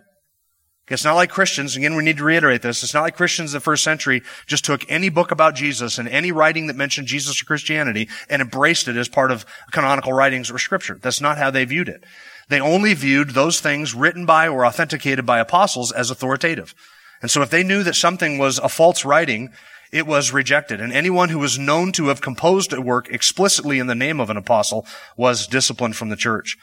It's 0.89 1.05
not 1.05 1.15
like 1.15 1.29
Christians, 1.29 1.77
again, 1.77 1.95
we 1.95 2.03
need 2.03 2.17
to 2.17 2.25
reiterate 2.25 2.61
this. 2.61 2.83
It's 2.83 2.93
not 2.93 3.03
like 3.03 3.15
Christians 3.15 3.53
in 3.53 3.57
the 3.57 3.61
first 3.61 3.85
century 3.85 4.21
just 4.47 4.65
took 4.65 4.83
any 4.89 5.07
book 5.07 5.31
about 5.31 5.55
Jesus 5.55 5.97
and 5.97 6.09
any 6.09 6.33
writing 6.33 6.67
that 6.67 6.75
mentioned 6.75 7.07
Jesus 7.07 7.41
or 7.41 7.45
Christianity 7.45 8.09
and 8.29 8.41
embraced 8.41 8.89
it 8.89 8.97
as 8.97 9.07
part 9.07 9.31
of 9.31 9.45
canonical 9.71 10.11
writings 10.11 10.51
or 10.51 10.57
scripture. 10.57 10.99
That's 11.01 11.21
not 11.21 11.37
how 11.37 11.51
they 11.51 11.63
viewed 11.63 11.87
it. 11.87 12.03
They 12.49 12.59
only 12.59 12.93
viewed 12.93 13.29
those 13.29 13.61
things 13.61 13.95
written 13.95 14.25
by 14.25 14.49
or 14.49 14.65
authenticated 14.65 15.25
by 15.25 15.39
apostles 15.39 15.93
as 15.93 16.11
authoritative. 16.11 16.75
And 17.21 17.31
so 17.31 17.41
if 17.41 17.49
they 17.49 17.63
knew 17.63 17.83
that 17.83 17.95
something 17.95 18.37
was 18.37 18.59
a 18.59 18.67
false 18.67 19.05
writing, 19.05 19.53
it 19.93 20.05
was 20.05 20.33
rejected. 20.33 20.81
And 20.81 20.91
anyone 20.91 21.29
who 21.29 21.39
was 21.39 21.57
known 21.57 21.93
to 21.93 22.07
have 22.07 22.19
composed 22.19 22.73
a 22.73 22.81
work 22.81 23.07
explicitly 23.09 23.79
in 23.79 23.87
the 23.87 23.95
name 23.95 24.19
of 24.19 24.29
an 24.29 24.35
apostle 24.35 24.85
was 25.15 25.47
disciplined 25.47 25.95
from 25.95 26.09
the 26.09 26.17
church. 26.17 26.57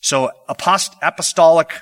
So 0.00 0.30
apostolic 0.48 1.74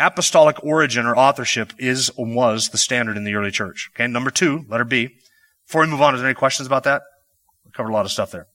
apostolic 0.00 0.62
origin 0.64 1.06
or 1.06 1.16
authorship 1.16 1.72
is 1.78 2.10
and 2.16 2.34
was 2.34 2.70
the 2.70 2.78
standard 2.78 3.16
in 3.16 3.24
the 3.24 3.34
early 3.34 3.50
church. 3.50 3.90
Okay, 3.94 4.06
number 4.06 4.30
two, 4.30 4.64
letter 4.68 4.84
B. 4.84 5.10
Before 5.66 5.82
we 5.82 5.88
move 5.88 6.02
on, 6.02 6.14
is 6.14 6.20
there 6.20 6.28
any 6.28 6.34
questions 6.34 6.66
about 6.66 6.84
that? 6.84 7.02
We 7.64 7.70
covered 7.70 7.90
a 7.90 7.92
lot 7.92 8.04
of 8.04 8.10
stuff 8.10 8.30
there. 8.30 8.46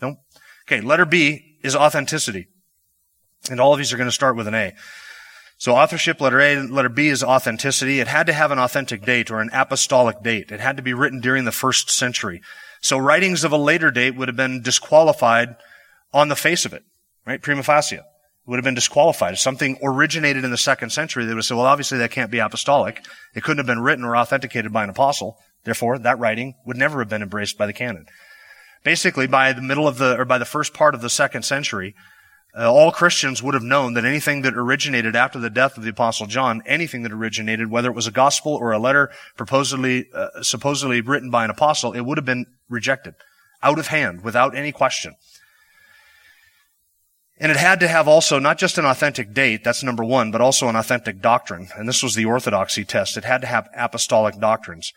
No? 0.00 0.16
Okay, 0.68 0.80
letter 0.80 1.04
B 1.04 1.58
is 1.62 1.74
authenticity. 1.74 2.46
And 3.50 3.60
all 3.60 3.72
of 3.72 3.78
these 3.78 3.92
are 3.92 3.96
going 3.96 4.08
to 4.08 4.12
start 4.12 4.36
with 4.36 4.46
an 4.46 4.54
A. 4.54 4.74
So 5.58 5.74
authorship, 5.74 6.20
letter 6.20 6.40
A, 6.40 6.56
letter 6.62 6.88
B 6.88 7.08
is 7.08 7.22
authenticity. 7.22 8.00
It 8.00 8.08
had 8.08 8.26
to 8.26 8.32
have 8.32 8.50
an 8.50 8.58
authentic 8.58 9.04
date 9.04 9.30
or 9.30 9.40
an 9.40 9.50
apostolic 9.52 10.22
date. 10.22 10.50
It 10.50 10.60
had 10.60 10.76
to 10.76 10.82
be 10.82 10.94
written 10.94 11.20
during 11.20 11.44
the 11.44 11.52
first 11.52 11.90
century. 11.90 12.40
So 12.80 12.98
writings 12.98 13.44
of 13.44 13.52
a 13.52 13.56
later 13.56 13.90
date 13.90 14.16
would 14.16 14.28
have 14.28 14.36
been 14.36 14.62
disqualified 14.62 15.56
on 16.12 16.28
the 16.28 16.36
face 16.36 16.64
of 16.64 16.72
it, 16.72 16.82
right? 17.26 17.40
Prima 17.40 17.62
facie 17.62 18.00
would 18.46 18.56
have 18.56 18.64
been 18.64 18.74
disqualified. 18.74 19.34
If 19.34 19.38
something 19.38 19.78
originated 19.82 20.44
in 20.44 20.50
the 20.50 20.56
second 20.56 20.90
century, 20.90 21.24
they 21.24 21.34
would 21.34 21.44
say, 21.44 21.54
well, 21.54 21.66
obviously 21.66 21.98
that 21.98 22.10
can't 22.10 22.30
be 22.30 22.38
apostolic. 22.38 23.04
It 23.34 23.42
couldn't 23.42 23.58
have 23.58 23.66
been 23.66 23.80
written 23.80 24.04
or 24.04 24.16
authenticated 24.16 24.72
by 24.72 24.84
an 24.84 24.90
apostle. 24.90 25.38
Therefore, 25.64 25.98
that 25.98 26.18
writing 26.18 26.54
would 26.66 26.76
never 26.76 26.98
have 26.98 27.08
been 27.08 27.22
embraced 27.22 27.56
by 27.56 27.66
the 27.66 27.72
canon. 27.72 28.06
Basically, 28.82 29.26
by 29.26 29.54
the 29.54 29.62
middle 29.62 29.88
of 29.88 29.96
the, 29.96 30.18
or 30.18 30.26
by 30.26 30.36
the 30.36 30.44
first 30.44 30.74
part 30.74 30.94
of 30.94 31.00
the 31.00 31.08
second 31.08 31.44
century, 31.44 31.94
uh, 32.56 32.70
all 32.70 32.92
Christians 32.92 33.42
would 33.42 33.54
have 33.54 33.62
known 33.62 33.94
that 33.94 34.04
anything 34.04 34.42
that 34.42 34.54
originated 34.54 35.16
after 35.16 35.40
the 35.40 35.50
death 35.50 35.76
of 35.76 35.82
the 35.82 35.90
apostle 35.90 36.26
John, 36.26 36.62
anything 36.66 37.02
that 37.02 37.12
originated, 37.12 37.70
whether 37.70 37.88
it 37.88 37.96
was 37.96 38.06
a 38.06 38.12
gospel 38.12 38.54
or 38.54 38.72
a 38.72 38.78
letter 38.78 39.10
supposedly, 39.38 40.06
uh, 40.14 40.42
supposedly 40.42 41.00
written 41.00 41.30
by 41.30 41.44
an 41.44 41.50
apostle, 41.50 41.92
it 41.92 42.02
would 42.02 42.18
have 42.18 42.24
been 42.24 42.46
rejected 42.68 43.14
out 43.62 43.78
of 43.78 43.88
hand 43.88 44.22
without 44.22 44.54
any 44.54 44.70
question. 44.70 45.14
And 47.38 47.50
it 47.50 47.56
had 47.56 47.80
to 47.80 47.88
have 47.88 48.06
also 48.06 48.38
not 48.38 48.58
just 48.58 48.78
an 48.78 48.84
authentic 48.84 49.34
date, 49.34 49.64
that's 49.64 49.82
number 49.82 50.04
one, 50.04 50.30
but 50.30 50.40
also 50.40 50.68
an 50.68 50.76
authentic 50.76 51.20
doctrine. 51.20 51.68
And 51.76 51.88
this 51.88 52.02
was 52.02 52.14
the 52.14 52.26
orthodoxy 52.26 52.84
test. 52.84 53.16
It 53.16 53.24
had 53.24 53.40
to 53.40 53.46
have 53.46 53.68
apostolic 53.76 54.38
doctrines. 54.38 54.92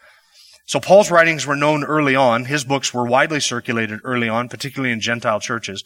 So 0.65 0.79
Paul's 0.79 1.09
writings 1.09 1.47
were 1.47 1.55
known 1.55 1.83
early 1.83 2.15
on. 2.15 2.45
His 2.45 2.63
books 2.63 2.93
were 2.93 3.05
widely 3.05 3.39
circulated 3.39 4.01
early 4.03 4.29
on, 4.29 4.49
particularly 4.49 4.91
in 4.91 4.99
Gentile 4.99 5.39
churches. 5.39 5.83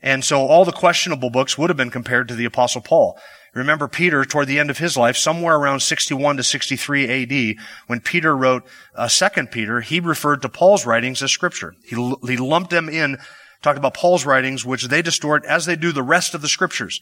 And 0.00 0.24
so 0.24 0.46
all 0.46 0.64
the 0.64 0.72
questionable 0.72 1.28
books 1.28 1.58
would 1.58 1.70
have 1.70 1.76
been 1.76 1.90
compared 1.90 2.28
to 2.28 2.34
the 2.34 2.44
apostle 2.44 2.80
Paul. 2.80 3.18
Remember 3.54 3.86
Peter 3.86 4.24
toward 4.24 4.48
the 4.48 4.58
end 4.58 4.70
of 4.70 4.78
his 4.78 4.96
life, 4.96 5.16
somewhere 5.16 5.56
around 5.56 5.80
61 5.80 6.38
to 6.38 6.42
63 6.42 7.22
AD, 7.22 7.56
when 7.86 8.00
Peter 8.00 8.34
wrote 8.34 8.64
uh, 8.94 9.08
Second 9.08 9.50
Peter, 9.50 9.82
he 9.82 10.00
referred 10.00 10.40
to 10.42 10.48
Paul's 10.48 10.86
writings 10.86 11.22
as 11.22 11.30
scripture. 11.30 11.74
He, 11.84 11.96
he 12.26 12.36
lumped 12.38 12.70
them 12.70 12.88
in 12.88 13.18
talked 13.62 13.78
about 13.78 13.94
Paul's 13.94 14.26
writings, 14.26 14.64
which 14.64 14.88
they 14.88 15.02
distort 15.02 15.44
as 15.44 15.66
they 15.66 15.76
do 15.76 15.92
the 15.92 16.02
rest 16.02 16.34
of 16.34 16.42
the 16.42 16.48
scriptures, 16.48 17.00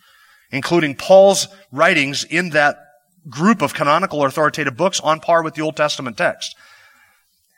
including 0.51 0.95
Paul's 0.95 1.49
writings 1.73 2.25
in 2.25 2.51
that 2.51 2.77
group 3.29 3.63
of 3.63 3.75
canonical 3.75 4.25
authoritative 4.25 4.77
books 4.77 5.01
on 5.01 5.21
par 5.21 5.43
with 5.43 5.55
the 5.55 5.63
Old 5.63 5.77
Testament 5.77 6.17
text. 6.17 6.55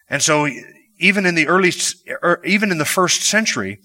And 0.08 0.22
so 0.22 0.48
even 0.98 1.26
in 1.26 1.34
the 1.34 1.48
early, 1.48 1.72
er, 2.22 2.40
even 2.44 2.70
in 2.70 2.78
the 2.78 2.84
first 2.84 3.22
century, 3.22 3.80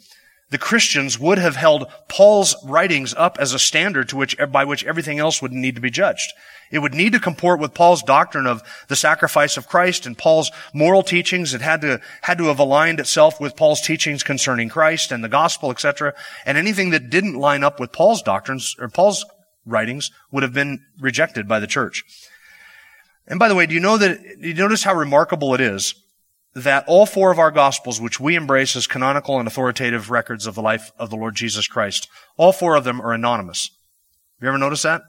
the 0.49 0.57
Christians 0.57 1.19
would 1.19 1.37
have 1.37 1.55
held 1.55 1.91
Paul's 2.07 2.55
writings 2.65 3.13
up 3.15 3.37
as 3.39 3.53
a 3.53 3.59
standard 3.59 4.09
to 4.09 4.17
which, 4.17 4.37
by 4.51 4.63
which 4.63 4.85
everything 4.85 5.19
else 5.19 5.41
would 5.41 5.51
need 5.51 5.75
to 5.75 5.81
be 5.81 5.89
judged. 5.89 6.31
It 6.71 6.79
would 6.79 6.93
need 6.93 7.13
to 7.13 7.19
comport 7.19 7.59
with 7.59 7.73
Paul's 7.73 8.03
doctrine 8.03 8.45
of 8.45 8.61
the 8.87 8.95
sacrifice 8.95 9.57
of 9.57 9.67
Christ 9.67 10.05
and 10.05 10.17
Paul's 10.17 10.51
moral 10.73 11.03
teachings. 11.03 11.53
It 11.53 11.61
had 11.61 11.81
to, 11.81 12.01
had 12.21 12.37
to 12.37 12.45
have 12.45 12.59
aligned 12.59 12.99
itself 12.99 13.39
with 13.39 13.55
Paul's 13.55 13.81
teachings 13.81 14.23
concerning 14.23 14.69
Christ 14.69 15.11
and 15.11 15.23
the 15.23 15.29
gospel, 15.29 15.71
etc. 15.71 16.13
And 16.45 16.57
anything 16.57 16.89
that 16.91 17.09
didn't 17.09 17.35
line 17.35 17.63
up 17.63 17.79
with 17.79 17.91
Paul's 17.91 18.21
doctrines 18.21 18.75
or 18.79 18.89
Paul's 18.89 19.25
writings 19.65 20.11
would 20.31 20.43
have 20.43 20.53
been 20.53 20.81
rejected 20.99 21.47
by 21.47 21.59
the 21.59 21.67
church. 21.67 22.03
And 23.27 23.39
by 23.39 23.49
the 23.49 23.55
way, 23.55 23.65
do 23.65 23.73
you 23.73 23.81
know 23.81 23.97
that, 23.97 24.19
do 24.41 24.47
you 24.47 24.53
notice 24.53 24.83
how 24.83 24.93
remarkable 24.93 25.53
it 25.53 25.61
is 25.61 25.95
that 26.55 26.85
all 26.87 27.05
four 27.05 27.29
of 27.29 27.37
our 27.37 27.51
gospels, 27.51 28.01
which 28.01 28.19
we 28.19 28.35
embrace 28.35 28.75
as 28.75 28.87
canonical 28.87 29.37
and 29.37 29.47
authoritative 29.47 30.09
records 30.09 30.47
of 30.47 30.55
the 30.55 30.61
life 30.61 30.91
of 30.97 31.11
the 31.11 31.15
Lord 31.15 31.35
Jesus 31.35 31.67
Christ, 31.67 32.09
all 32.35 32.51
four 32.51 32.75
of 32.75 32.83
them 32.83 32.99
are 32.99 33.13
anonymous. 33.13 33.69
Have 34.39 34.45
you 34.45 34.47
ever 34.47 34.57
noticed 34.57 34.83
that? 34.83 35.03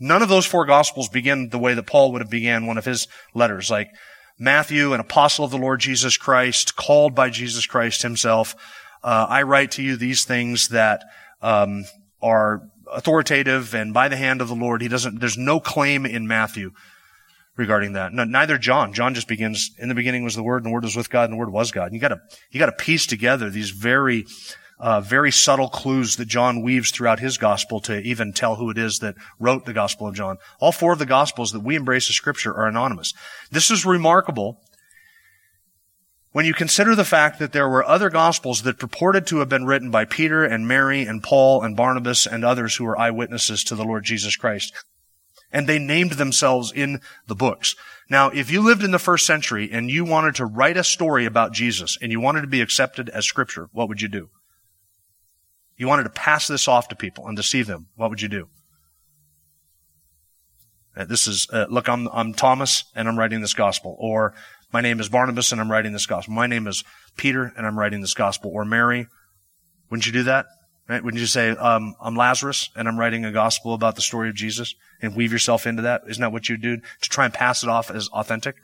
None 0.00 0.22
of 0.22 0.28
those 0.28 0.46
four 0.46 0.64
gospels 0.64 1.08
begin 1.08 1.48
the 1.48 1.58
way 1.58 1.74
that 1.74 1.86
Paul 1.86 2.12
would 2.12 2.20
have 2.20 2.30
began 2.30 2.66
one 2.66 2.78
of 2.78 2.84
his 2.84 3.08
letters, 3.34 3.70
like 3.70 3.90
Matthew, 4.38 4.92
an 4.92 5.00
apostle 5.00 5.44
of 5.44 5.50
the 5.50 5.58
Lord 5.58 5.80
Jesus 5.80 6.16
Christ, 6.16 6.76
called 6.76 7.14
by 7.14 7.30
Jesus 7.30 7.66
Christ 7.66 8.02
himself. 8.02 8.54
Uh, 9.02 9.26
I 9.28 9.42
write 9.42 9.72
to 9.72 9.82
you 9.82 9.96
these 9.96 10.24
things 10.24 10.68
that 10.68 11.04
um, 11.42 11.84
are 12.22 12.62
authoritative 12.90 13.74
and 13.74 13.92
by 13.92 14.08
the 14.08 14.16
hand 14.16 14.40
of 14.40 14.48
the 14.48 14.54
Lord. 14.54 14.82
He 14.82 14.88
doesn't. 14.88 15.20
There's 15.20 15.38
no 15.38 15.60
claim 15.60 16.06
in 16.06 16.26
Matthew 16.26 16.72
regarding 17.56 17.94
that. 17.94 18.12
No, 18.12 18.24
neither 18.24 18.58
John. 18.58 18.92
John 18.92 19.14
just 19.14 19.28
begins. 19.28 19.70
In 19.78 19.88
the 19.88 19.94
beginning 19.94 20.24
was 20.24 20.36
the 20.36 20.42
Word, 20.42 20.58
and 20.58 20.66
the 20.66 20.74
Word 20.74 20.84
was 20.84 20.96
with 20.96 21.10
God, 21.10 21.24
and 21.24 21.32
the 21.32 21.36
Word 21.36 21.52
was 21.52 21.70
God. 21.72 21.86
And 21.86 21.94
You 21.94 22.00
got 22.00 22.08
to 22.08 22.20
you 22.50 22.58
got 22.58 22.66
to 22.66 22.84
piece 22.84 23.06
together 23.06 23.50
these 23.50 23.70
very 23.70 24.26
uh, 24.80 25.00
very 25.00 25.32
subtle 25.32 25.68
clues 25.68 26.16
that 26.16 26.28
John 26.28 26.62
weaves 26.62 26.90
throughout 26.90 27.20
his 27.20 27.38
gospel 27.38 27.80
to 27.80 28.00
even 28.00 28.32
tell 28.32 28.56
who 28.56 28.70
it 28.70 28.78
is 28.78 29.00
that 29.00 29.16
wrote 29.38 29.64
the 29.64 29.72
Gospel 29.72 30.06
of 30.06 30.14
John. 30.14 30.38
All 30.60 30.72
four 30.72 30.92
of 30.92 30.98
the 30.98 31.06
Gospels 31.06 31.52
that 31.52 31.62
we 31.62 31.74
embrace 31.74 32.08
as 32.08 32.16
Scripture 32.16 32.54
are 32.54 32.66
anonymous. 32.66 33.12
This 33.50 33.70
is 33.70 33.84
remarkable 33.84 34.60
when 36.32 36.44
you 36.44 36.54
consider 36.54 36.94
the 36.94 37.04
fact 37.04 37.38
that 37.38 37.52
there 37.52 37.68
were 37.68 37.84
other 37.84 38.10
Gospels 38.10 38.62
that 38.62 38.78
purported 38.78 39.26
to 39.26 39.38
have 39.38 39.48
been 39.48 39.66
written 39.66 39.90
by 39.90 40.04
Peter 40.04 40.44
and 40.44 40.68
Mary 40.68 41.02
and 41.02 41.22
Paul 41.22 41.62
and 41.62 41.76
Barnabas 41.76 42.26
and 42.26 42.44
others 42.44 42.76
who 42.76 42.84
were 42.84 42.98
eyewitnesses 42.98 43.64
to 43.64 43.74
the 43.74 43.84
Lord 43.84 44.04
Jesus 44.04 44.36
Christ. 44.36 44.72
And 45.50 45.66
they 45.66 45.78
named 45.78 46.12
themselves 46.12 46.70
in 46.70 47.00
the 47.26 47.34
books. 47.34 47.74
Now, 48.10 48.28
if 48.28 48.50
you 48.50 48.60
lived 48.60 48.84
in 48.84 48.90
the 48.90 48.98
first 48.98 49.26
century 49.26 49.70
and 49.72 49.90
you 49.90 50.04
wanted 50.04 50.34
to 50.36 50.46
write 50.46 50.76
a 50.76 50.84
story 50.84 51.24
about 51.24 51.52
Jesus 51.52 51.98
and 52.00 52.12
you 52.12 52.20
wanted 52.20 52.42
to 52.42 52.46
be 52.46 52.60
accepted 52.60 53.08
as 53.08 53.24
scripture, 53.24 53.68
what 53.72 53.88
would 53.88 54.02
you 54.02 54.08
do? 54.08 54.28
You 55.78 55.86
wanted 55.86 56.02
to 56.02 56.10
pass 56.10 56.48
this 56.48 56.68
off 56.68 56.88
to 56.88 56.96
people 56.96 57.28
and 57.28 57.36
deceive 57.36 57.68
them. 57.68 57.86
What 57.94 58.10
would 58.10 58.20
you 58.20 58.28
do? 58.28 58.48
Uh, 60.96 61.04
this 61.04 61.28
is, 61.28 61.46
uh, 61.52 61.66
look, 61.70 61.88
I'm, 61.88 62.08
I'm 62.08 62.34
Thomas 62.34 62.84
and 62.96 63.08
I'm 63.08 63.16
writing 63.16 63.40
this 63.40 63.54
gospel. 63.54 63.96
Or 64.00 64.34
my 64.72 64.80
name 64.80 64.98
is 64.98 65.08
Barnabas 65.08 65.52
and 65.52 65.60
I'm 65.60 65.70
writing 65.70 65.92
this 65.92 66.06
gospel. 66.06 66.34
My 66.34 66.48
name 66.48 66.66
is 66.66 66.82
Peter 67.16 67.52
and 67.56 67.64
I'm 67.64 67.78
writing 67.78 68.00
this 68.00 68.14
gospel. 68.14 68.50
Or 68.52 68.64
Mary. 68.64 69.06
Wouldn't 69.88 70.04
you 70.04 70.12
do 70.12 70.24
that? 70.24 70.46
Right? 70.88 71.02
Wouldn't 71.02 71.20
you 71.20 71.26
say, 71.26 71.50
um, 71.50 71.94
I'm 72.00 72.16
Lazarus 72.16 72.70
and 72.74 72.88
I'm 72.88 72.98
writing 72.98 73.24
a 73.24 73.30
gospel 73.30 73.72
about 73.72 73.94
the 73.94 74.02
story 74.02 74.28
of 74.28 74.34
Jesus 74.34 74.74
and 75.00 75.14
weave 75.14 75.30
yourself 75.30 75.64
into 75.64 75.82
that? 75.82 76.02
Isn't 76.08 76.20
that 76.22 76.32
what 76.32 76.48
you 76.48 76.56
do 76.56 76.78
to 76.78 77.08
try 77.08 77.24
and 77.24 77.32
pass 77.32 77.62
it 77.62 77.68
off 77.68 77.88
as 77.90 78.08
authentic? 78.08 78.56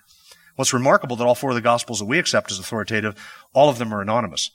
What's 0.56 0.73
remarkable 0.73 1.14
that 1.16 1.26
all 1.26 1.35
four 1.37 1.50
of 1.50 1.56
the 1.56 1.61
gospels 1.61 2.00
that 2.00 2.06
we 2.06 2.18
accept 2.18 2.50
as 2.50 2.59
authoritative, 2.59 3.14
all 3.52 3.68
of 3.68 3.78
them 3.78 3.94
are 3.94 4.00
anonymous. 4.00 4.50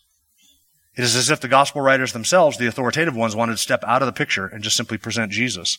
It 1.00 1.03
is 1.03 1.15
as 1.15 1.29
if 1.29 1.39
the 1.39 1.48
gospel 1.48 1.79
writers 1.79 2.12
themselves, 2.12 2.58
the 2.58 2.68
authoritative 2.68 3.15
ones, 3.15 3.34
wanted 3.34 3.53
to 3.53 3.58
step 3.60 3.86
out 3.88 4.01
of 4.01 4.06
the 4.06 4.12
picture 4.12 4.48
and 4.48 4.62
just 4.62 4.75
simply 4.75 4.98
present 4.98 5.32
Jesus. 5.32 5.77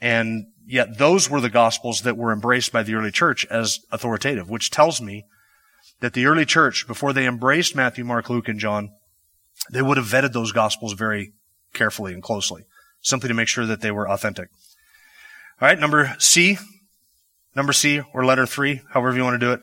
And 0.00 0.48
yet 0.66 0.98
those 0.98 1.30
were 1.30 1.40
the 1.40 1.48
gospels 1.48 2.00
that 2.00 2.16
were 2.16 2.32
embraced 2.32 2.72
by 2.72 2.82
the 2.82 2.94
early 2.94 3.12
church 3.12 3.46
as 3.46 3.78
authoritative, 3.92 4.50
which 4.50 4.72
tells 4.72 5.00
me 5.00 5.24
that 6.00 6.14
the 6.14 6.26
early 6.26 6.44
church, 6.44 6.88
before 6.88 7.12
they 7.12 7.28
embraced 7.28 7.76
Matthew, 7.76 8.02
Mark, 8.04 8.28
Luke, 8.28 8.48
and 8.48 8.58
John, 8.58 8.90
they 9.70 9.82
would 9.82 9.98
have 9.98 10.06
vetted 10.06 10.32
those 10.32 10.50
gospels 10.50 10.94
very 10.94 11.32
carefully 11.72 12.12
and 12.12 12.20
closely, 12.20 12.64
simply 13.02 13.28
to 13.28 13.34
make 13.34 13.46
sure 13.46 13.66
that 13.66 13.82
they 13.82 13.92
were 13.92 14.10
authentic. 14.10 14.48
All 15.60 15.68
right, 15.68 15.78
number 15.78 16.16
C, 16.18 16.58
number 17.54 17.72
C, 17.72 18.02
or 18.12 18.24
letter 18.24 18.46
three, 18.46 18.80
however 18.90 19.16
you 19.16 19.22
want 19.22 19.40
to 19.40 19.46
do 19.46 19.52
it. 19.52 19.60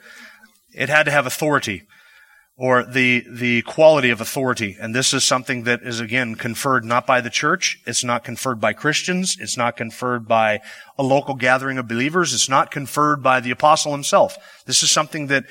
It 0.74 0.88
had 0.88 1.03
to 1.08 1.12
have 1.12 1.25
authority 1.25 1.84
or 2.57 2.83
the, 2.83 3.23
the 3.29 3.61
quality 3.61 4.09
of 4.09 4.19
authority. 4.19 4.75
And 4.81 4.93
this 4.93 5.13
is 5.13 5.23
something 5.23 5.63
that 5.63 5.83
is 5.83 5.99
again 5.99 6.33
conferred 6.33 6.83
not 6.83 7.05
by 7.05 7.21
the 7.21 7.29
church. 7.29 7.79
It's 7.85 8.03
not 8.03 8.23
conferred 8.23 8.59
by 8.59 8.73
Christians. 8.73 9.37
It's 9.39 9.57
not 9.57 9.77
conferred 9.77 10.27
by 10.27 10.61
a 10.97 11.03
local 11.03 11.35
gathering 11.35 11.77
of 11.77 11.87
believers. 11.87 12.33
It's 12.33 12.49
not 12.49 12.71
conferred 12.71 13.21
by 13.21 13.41
the 13.41 13.51
apostle 13.51 13.91
himself. 13.91 14.35
This 14.65 14.81
is 14.81 14.89
something 14.89 15.27
that 15.27 15.45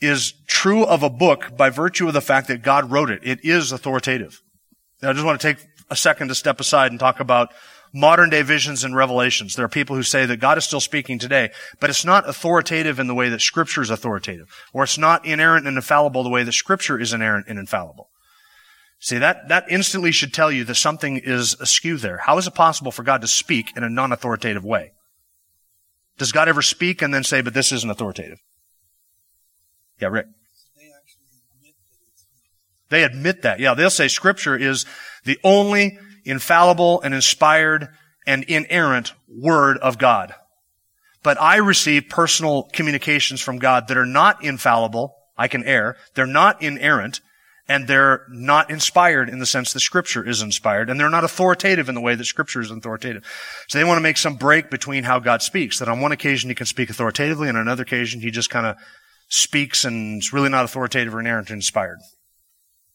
is 0.00 0.34
true 0.48 0.84
of 0.84 1.04
a 1.04 1.10
book 1.10 1.56
by 1.56 1.70
virtue 1.70 2.08
of 2.08 2.14
the 2.14 2.20
fact 2.20 2.48
that 2.48 2.62
God 2.62 2.90
wrote 2.90 3.10
it. 3.10 3.20
It 3.22 3.44
is 3.44 3.70
authoritative. 3.70 4.42
Now 5.02 5.10
I 5.10 5.12
just 5.12 5.24
want 5.24 5.40
to 5.40 5.54
take 5.54 5.64
a 5.88 5.96
second 5.96 6.28
to 6.28 6.34
step 6.34 6.58
aside 6.58 6.90
and 6.90 6.98
talk 6.98 7.20
about 7.20 7.52
modern 7.92 8.30
day 8.30 8.42
visions 8.42 8.84
and 8.84 8.94
revelations. 8.94 9.56
There 9.56 9.64
are 9.64 9.68
people 9.68 9.96
who 9.96 10.02
say 10.02 10.26
that 10.26 10.36
God 10.38 10.58
is 10.58 10.64
still 10.64 10.80
speaking 10.80 11.18
today, 11.18 11.50
but 11.80 11.90
it's 11.90 12.04
not 12.04 12.28
authoritative 12.28 12.98
in 12.98 13.06
the 13.06 13.14
way 13.14 13.28
that 13.28 13.40
Scripture 13.40 13.82
is 13.82 13.90
authoritative, 13.90 14.46
or 14.72 14.84
it's 14.84 14.98
not 14.98 15.26
inerrant 15.26 15.66
and 15.66 15.76
infallible 15.76 16.22
the 16.22 16.30
way 16.30 16.42
that 16.42 16.52
Scripture 16.52 16.98
is 16.98 17.12
inerrant 17.12 17.46
and 17.48 17.58
infallible. 17.58 18.08
See, 19.00 19.18
that, 19.18 19.48
that 19.48 19.64
instantly 19.70 20.12
should 20.12 20.34
tell 20.34 20.52
you 20.52 20.64
that 20.64 20.74
something 20.74 21.16
is 21.16 21.56
askew 21.58 21.96
there. 21.96 22.18
How 22.18 22.36
is 22.36 22.46
it 22.46 22.54
possible 22.54 22.92
for 22.92 23.02
God 23.02 23.22
to 23.22 23.28
speak 23.28 23.76
in 23.76 23.82
a 23.82 23.88
non-authoritative 23.88 24.64
way? 24.64 24.92
Does 26.18 26.32
God 26.32 26.48
ever 26.48 26.60
speak 26.60 27.00
and 27.00 27.14
then 27.14 27.24
say, 27.24 27.40
but 27.40 27.54
this 27.54 27.72
isn't 27.72 27.90
authoritative? 27.90 28.38
Yeah, 30.00 30.08
Rick. 30.08 30.26
They 32.90 33.04
admit 33.04 33.42
that. 33.42 33.60
Yeah, 33.60 33.74
they'll 33.74 33.88
say 33.88 34.08
scripture 34.08 34.56
is 34.56 34.84
the 35.24 35.38
only 35.44 35.98
infallible 36.24 37.00
and 37.02 37.14
inspired 37.14 37.88
and 38.26 38.44
inerrant 38.44 39.12
word 39.28 39.78
of 39.78 39.98
God. 39.98 40.34
But 41.22 41.40
I 41.40 41.56
receive 41.56 42.08
personal 42.08 42.64
communications 42.72 43.40
from 43.40 43.58
God 43.58 43.88
that 43.88 43.96
are 43.96 44.06
not 44.06 44.42
infallible. 44.42 45.14
I 45.36 45.48
can 45.48 45.64
err. 45.64 45.96
They're 46.14 46.26
not 46.26 46.62
inerrant 46.62 47.20
and 47.68 47.86
they're 47.86 48.26
not 48.28 48.70
inspired 48.70 49.28
in 49.28 49.38
the 49.38 49.46
sense 49.46 49.72
that 49.72 49.80
scripture 49.80 50.26
is 50.26 50.42
inspired 50.42 50.90
and 50.90 50.98
they're 50.98 51.08
not 51.08 51.24
authoritative 51.24 51.88
in 51.88 51.94
the 51.94 52.00
way 52.00 52.14
that 52.14 52.24
scripture 52.24 52.60
is 52.60 52.70
authoritative. 52.70 53.24
So 53.68 53.78
they 53.78 53.84
want 53.84 53.98
to 53.98 54.02
make 54.02 54.16
some 54.16 54.34
break 54.34 54.70
between 54.70 55.04
how 55.04 55.20
God 55.20 55.40
speaks, 55.40 55.78
that 55.78 55.88
on 55.88 56.00
one 56.00 56.12
occasion 56.12 56.50
he 56.50 56.54
can 56.54 56.66
speak 56.66 56.90
authoritatively 56.90 57.48
and 57.48 57.56
on 57.56 57.62
another 57.62 57.84
occasion 57.84 58.20
he 58.20 58.30
just 58.30 58.50
kind 58.50 58.66
of 58.66 58.76
speaks 59.28 59.84
and 59.84 60.16
it's 60.16 60.32
really 60.32 60.48
not 60.48 60.64
authoritative 60.64 61.14
or 61.14 61.20
inerrant 61.20 61.50
or 61.50 61.54
inspired. 61.54 61.98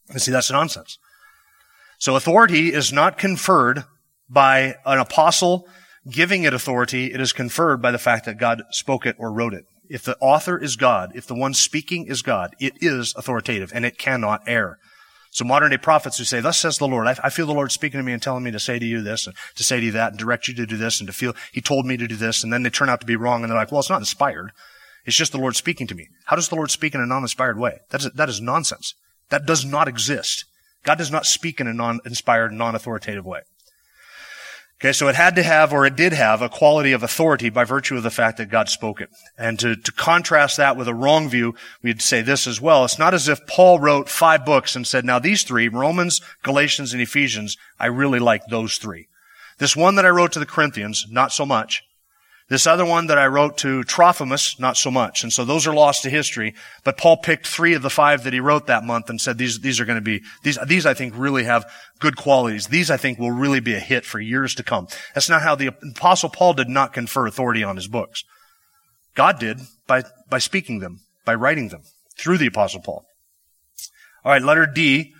And 0.09 0.21
see, 0.21 0.31
that's 0.31 0.51
nonsense. 0.51 0.97
So 1.97 2.15
authority 2.15 2.73
is 2.73 2.91
not 2.91 3.17
conferred 3.17 3.85
by 4.29 4.75
an 4.85 4.99
apostle 4.99 5.67
giving 6.09 6.43
it 6.43 6.53
authority. 6.53 7.13
It 7.13 7.21
is 7.21 7.33
conferred 7.33 7.81
by 7.81 7.91
the 7.91 7.97
fact 7.97 8.25
that 8.25 8.37
God 8.37 8.63
spoke 8.71 9.05
it 9.05 9.15
or 9.17 9.31
wrote 9.31 9.53
it. 9.53 9.65
If 9.89 10.03
the 10.03 10.17
author 10.19 10.57
is 10.57 10.75
God, 10.75 11.11
if 11.15 11.27
the 11.27 11.35
one 11.35 11.53
speaking 11.53 12.07
is 12.07 12.21
God, 12.21 12.55
it 12.59 12.73
is 12.81 13.13
authoritative 13.15 13.71
and 13.73 13.85
it 13.85 13.97
cannot 13.97 14.41
err. 14.47 14.79
So 15.31 15.43
modern 15.43 15.71
day 15.71 15.77
prophets 15.77 16.17
who 16.17 16.23
say, 16.23 16.39
thus 16.39 16.57
says 16.57 16.77
the 16.77 16.87
Lord, 16.87 17.07
I, 17.07 17.15
I, 17.23 17.29
feel 17.29 17.45
the 17.45 17.53
Lord 17.53 17.71
speaking 17.71 17.99
to 17.99 18.03
me 18.03 18.13
and 18.13 18.21
telling 18.21 18.43
me 18.43 18.51
to 18.51 18.59
say 18.59 18.79
to 18.79 18.85
you 18.85 19.01
this 19.01 19.27
and 19.27 19.35
to 19.55 19.63
say 19.63 19.79
to 19.79 19.85
you 19.85 19.91
that 19.91 20.11
and 20.11 20.17
direct 20.17 20.47
you 20.47 20.53
to 20.55 20.65
do 20.65 20.77
this 20.77 20.99
and 20.99 21.07
to 21.07 21.13
feel, 21.13 21.35
he 21.51 21.59
told 21.59 21.85
me 21.85 21.97
to 21.97 22.07
do 22.07 22.15
this. 22.15 22.41
And 22.41 22.53
then 22.53 22.63
they 22.63 22.69
turn 22.69 22.89
out 22.89 23.01
to 23.01 23.05
be 23.05 23.17
wrong 23.17 23.43
and 23.43 23.51
they're 23.51 23.57
like, 23.57 23.71
well, 23.71 23.81
it's 23.81 23.89
not 23.89 23.99
inspired. 23.99 24.51
It's 25.05 25.17
just 25.17 25.33
the 25.33 25.37
Lord 25.37 25.55
speaking 25.55 25.87
to 25.87 25.95
me. 25.95 26.07
How 26.25 26.35
does 26.35 26.49
the 26.49 26.55
Lord 26.55 26.71
speak 26.71 26.95
in 26.95 27.01
a 27.01 27.05
non-inspired 27.05 27.59
way? 27.59 27.79
That 27.89 28.01
is, 28.01 28.11
that 28.11 28.29
is 28.29 28.39
nonsense. 28.39 28.95
That 29.29 29.45
does 29.45 29.65
not 29.65 29.87
exist. 29.87 30.45
God 30.85 30.97
does 30.97 31.11
not 31.11 31.25
speak 31.25 31.59
in 31.59 31.67
a 31.67 31.73
non-inspired, 31.73 32.53
non-authoritative 32.53 33.25
way. 33.25 33.41
Okay, 34.79 34.91
so 34.91 35.07
it 35.07 35.15
had 35.15 35.35
to 35.35 35.43
have, 35.43 35.71
or 35.71 35.85
it 35.85 35.95
did 35.95 36.11
have, 36.11 36.41
a 36.41 36.49
quality 36.49 36.91
of 36.91 37.01
authority 37.01 37.49
by 37.49 37.63
virtue 37.63 37.95
of 37.95 38.03
the 38.03 38.09
fact 38.09 38.37
that 38.37 38.49
God 38.49 38.67
spoke 38.67 38.99
it. 38.99 39.09
And 39.37 39.57
to, 39.59 39.75
to 39.75 39.91
contrast 39.91 40.57
that 40.57 40.75
with 40.75 40.89
a 40.89 40.93
wrong 40.93 41.29
view, 41.29 41.55
we'd 41.81 42.01
say 42.01 42.21
this 42.21 42.45
as 42.45 42.59
well. 42.59 42.83
It's 42.83 42.99
not 42.99 43.13
as 43.13 43.29
if 43.29 43.47
Paul 43.47 43.79
wrote 43.79 44.09
five 44.09 44.45
books 44.45 44.75
and 44.75 44.85
said, 44.85 45.05
now 45.05 45.17
these 45.17 45.43
three, 45.43 45.69
Romans, 45.69 46.19
Galatians, 46.43 46.91
and 46.91 47.01
Ephesians, 47.01 47.57
I 47.79 47.85
really 47.85 48.19
like 48.19 48.47
those 48.47 48.75
three. 48.77 49.07
This 49.59 49.77
one 49.77 49.95
that 49.95 50.05
I 50.05 50.09
wrote 50.09 50.33
to 50.33 50.39
the 50.39 50.45
Corinthians, 50.45 51.05
not 51.09 51.31
so 51.31 51.45
much. 51.45 51.81
This 52.47 52.67
other 52.67 52.85
one 52.85 53.07
that 53.07 53.17
I 53.17 53.25
wrote 53.25 53.57
to 53.59 53.83
Trophimus, 53.83 54.59
not 54.59 54.77
so 54.77 54.91
much. 54.91 55.23
And 55.23 55.33
so 55.33 55.43
those 55.43 55.65
are 55.65 55.73
lost 55.73 56.03
to 56.03 56.11
history. 56.11 56.53
But 56.83 56.97
Paul 56.97 57.17
picked 57.17 57.47
three 57.47 57.73
of 57.73 57.81
the 57.81 57.89
five 57.89 58.23
that 58.23 58.33
he 58.33 58.39
wrote 58.39 58.67
that 58.67 58.83
month 58.83 59.09
and 59.09 59.19
said, 59.19 59.39
these, 59.39 59.61
these 59.61 59.79
are 59.79 59.85
going 59.85 59.97
to 59.97 60.01
be, 60.01 60.21
these, 60.43 60.59
these 60.67 60.85
I 60.85 60.93
think 60.93 61.15
really 61.17 61.45
have 61.45 61.65
good 61.99 62.15
qualities. 62.15 62.67
These 62.67 62.91
I 62.91 62.97
think 62.97 63.17
will 63.17 63.31
really 63.31 63.61
be 63.61 63.73
a 63.73 63.79
hit 63.79 64.05
for 64.05 64.19
years 64.19 64.53
to 64.55 64.63
come. 64.63 64.87
That's 65.15 65.29
not 65.29 65.41
how 65.41 65.55
the 65.55 65.71
apostle 65.91 66.29
Paul 66.29 66.53
did 66.53 66.69
not 66.69 66.93
confer 66.93 67.25
authority 67.25 67.63
on 67.63 67.77
his 67.77 67.87
books. 67.87 68.23
God 69.15 69.39
did 69.39 69.61
by, 69.87 70.03
by 70.29 70.37
speaking 70.37 70.79
them, 70.79 70.99
by 71.25 71.33
writing 71.33 71.69
them 71.69 71.81
through 72.15 72.37
the 72.37 72.47
apostle 72.47 72.81
Paul. 72.81 73.03
All 74.23 74.31
right, 74.31 74.41
letter 74.41 74.67
D. 74.67 75.13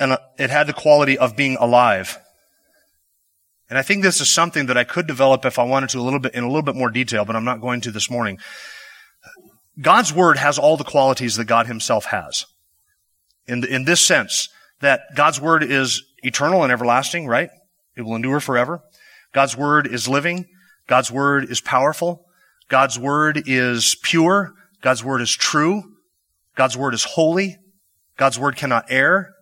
And 0.00 0.10
uh, 0.10 0.18
it 0.36 0.50
had 0.50 0.66
the 0.66 0.72
quality 0.72 1.16
of 1.16 1.36
being 1.36 1.56
alive. 1.60 2.18
And 3.70 3.78
I 3.78 3.82
think 3.82 4.02
this 4.02 4.20
is 4.20 4.28
something 4.28 4.66
that 4.66 4.76
I 4.76 4.84
could 4.84 5.06
develop 5.06 5.44
if 5.44 5.58
I 5.58 5.64
wanted 5.64 5.90
to 5.90 5.98
a 5.98 6.02
little 6.02 6.18
bit 6.20 6.34
in 6.34 6.44
a 6.44 6.48
little 6.48 6.62
bit 6.62 6.76
more 6.76 6.90
detail, 6.90 7.24
but 7.24 7.34
I'm 7.34 7.44
not 7.44 7.60
going 7.60 7.80
to 7.82 7.90
this 7.90 8.10
morning. 8.10 8.38
God's 9.80 10.12
word 10.12 10.38
has 10.38 10.58
all 10.58 10.76
the 10.76 10.84
qualities 10.84 11.36
that 11.36 11.46
God 11.46 11.66
himself 11.66 12.06
has. 12.06 12.46
In, 13.46 13.60
the, 13.60 13.74
in 13.74 13.84
this 13.84 14.06
sense, 14.06 14.48
that 14.80 15.00
God's 15.14 15.40
word 15.40 15.62
is 15.62 16.02
eternal 16.22 16.62
and 16.62 16.72
everlasting, 16.72 17.26
right? 17.26 17.50
It 17.96 18.02
will 18.02 18.16
endure 18.16 18.40
forever. 18.40 18.82
God's 19.32 19.56
word 19.56 19.86
is 19.86 20.08
living. 20.08 20.46
God's 20.86 21.10
word 21.10 21.50
is 21.50 21.60
powerful. 21.60 22.26
God's 22.68 22.98
word 22.98 23.42
is 23.46 23.96
pure. 24.02 24.52
God's 24.82 25.02
word 25.02 25.22
is 25.22 25.32
true. 25.32 25.82
God's 26.54 26.76
word 26.76 26.94
is 26.94 27.04
holy. 27.04 27.56
God's 28.16 28.38
word 28.38 28.56
cannot 28.56 28.86
err. 28.90 29.34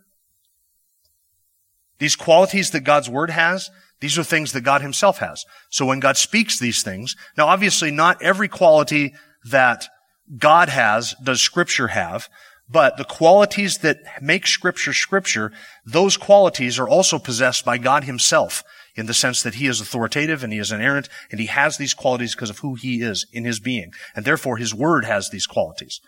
These 1.98 2.16
qualities 2.16 2.70
that 2.70 2.80
God's 2.80 3.08
word 3.08 3.30
has, 3.30 3.70
these 4.02 4.18
are 4.18 4.24
things 4.24 4.50
that 4.52 4.62
God 4.62 4.82
himself 4.82 5.18
has. 5.18 5.44
So 5.70 5.86
when 5.86 6.00
God 6.00 6.16
speaks 6.16 6.58
these 6.58 6.82
things, 6.82 7.14
now 7.38 7.46
obviously 7.46 7.92
not 7.92 8.20
every 8.20 8.48
quality 8.48 9.14
that 9.44 9.88
God 10.36 10.68
has 10.68 11.14
does 11.22 11.40
scripture 11.40 11.86
have, 11.86 12.28
but 12.68 12.96
the 12.96 13.04
qualities 13.04 13.78
that 13.78 14.00
make 14.20 14.48
scripture 14.48 14.92
scripture, 14.92 15.52
those 15.86 16.16
qualities 16.16 16.80
are 16.80 16.88
also 16.88 17.20
possessed 17.20 17.64
by 17.64 17.78
God 17.78 18.02
himself 18.02 18.64
in 18.96 19.06
the 19.06 19.14
sense 19.14 19.40
that 19.44 19.54
he 19.54 19.68
is 19.68 19.80
authoritative 19.80 20.42
and 20.42 20.52
he 20.52 20.58
is 20.58 20.72
inerrant 20.72 21.08
and 21.30 21.38
he 21.38 21.46
has 21.46 21.76
these 21.76 21.94
qualities 21.94 22.34
because 22.34 22.50
of 22.50 22.58
who 22.58 22.74
he 22.74 23.02
is 23.02 23.24
in 23.32 23.44
his 23.44 23.60
being. 23.60 23.92
And 24.16 24.24
therefore 24.24 24.56
his 24.56 24.74
word 24.74 25.04
has 25.04 25.30
these 25.30 25.46
qualities. 25.46 26.00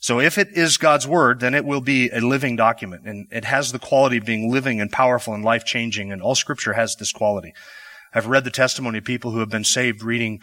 So 0.00 0.20
if 0.20 0.38
it 0.38 0.48
is 0.52 0.76
God's 0.76 1.08
word, 1.08 1.40
then 1.40 1.54
it 1.54 1.64
will 1.64 1.80
be 1.80 2.08
a 2.10 2.20
living 2.20 2.54
document 2.56 3.06
and 3.06 3.26
it 3.32 3.44
has 3.44 3.72
the 3.72 3.78
quality 3.78 4.18
of 4.18 4.24
being 4.24 4.50
living 4.50 4.80
and 4.80 4.90
powerful 4.90 5.34
and 5.34 5.44
life 5.44 5.64
changing 5.64 6.12
and 6.12 6.22
all 6.22 6.34
scripture 6.34 6.72
has 6.74 6.94
this 6.96 7.12
quality. 7.12 7.52
I've 8.14 8.26
read 8.26 8.44
the 8.44 8.50
testimony 8.50 8.98
of 8.98 9.04
people 9.04 9.32
who 9.32 9.40
have 9.40 9.50
been 9.50 9.64
saved 9.64 10.02
reading 10.02 10.40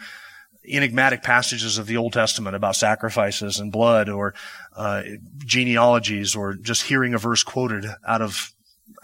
enigmatic 0.68 1.22
passages 1.22 1.78
of 1.78 1.86
the 1.86 1.96
Old 1.96 2.12
Testament 2.12 2.56
about 2.56 2.76
sacrifices 2.76 3.58
and 3.58 3.72
blood 3.72 4.08
or 4.08 4.34
uh, 4.76 5.02
genealogies 5.38 6.34
or 6.34 6.54
just 6.54 6.82
hearing 6.82 7.14
a 7.14 7.18
verse 7.18 7.42
quoted 7.42 7.86
out 8.06 8.22
of 8.22 8.52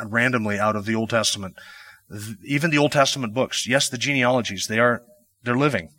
randomly 0.05 0.59
out 0.59 0.77
of 0.77 0.85
the 0.85 0.95
Old 0.95 1.11
Testament. 1.11 1.57
Even 2.45 2.71
the 2.71 2.79
Old 2.79 2.93
Testament 2.93 3.33
books, 3.33 3.67
yes, 3.67 3.89
the 3.89 3.99
genealogies, 3.99 4.67
they 4.67 4.79
are, 4.79 5.03
they're 5.43 5.57
living. 5.57 5.91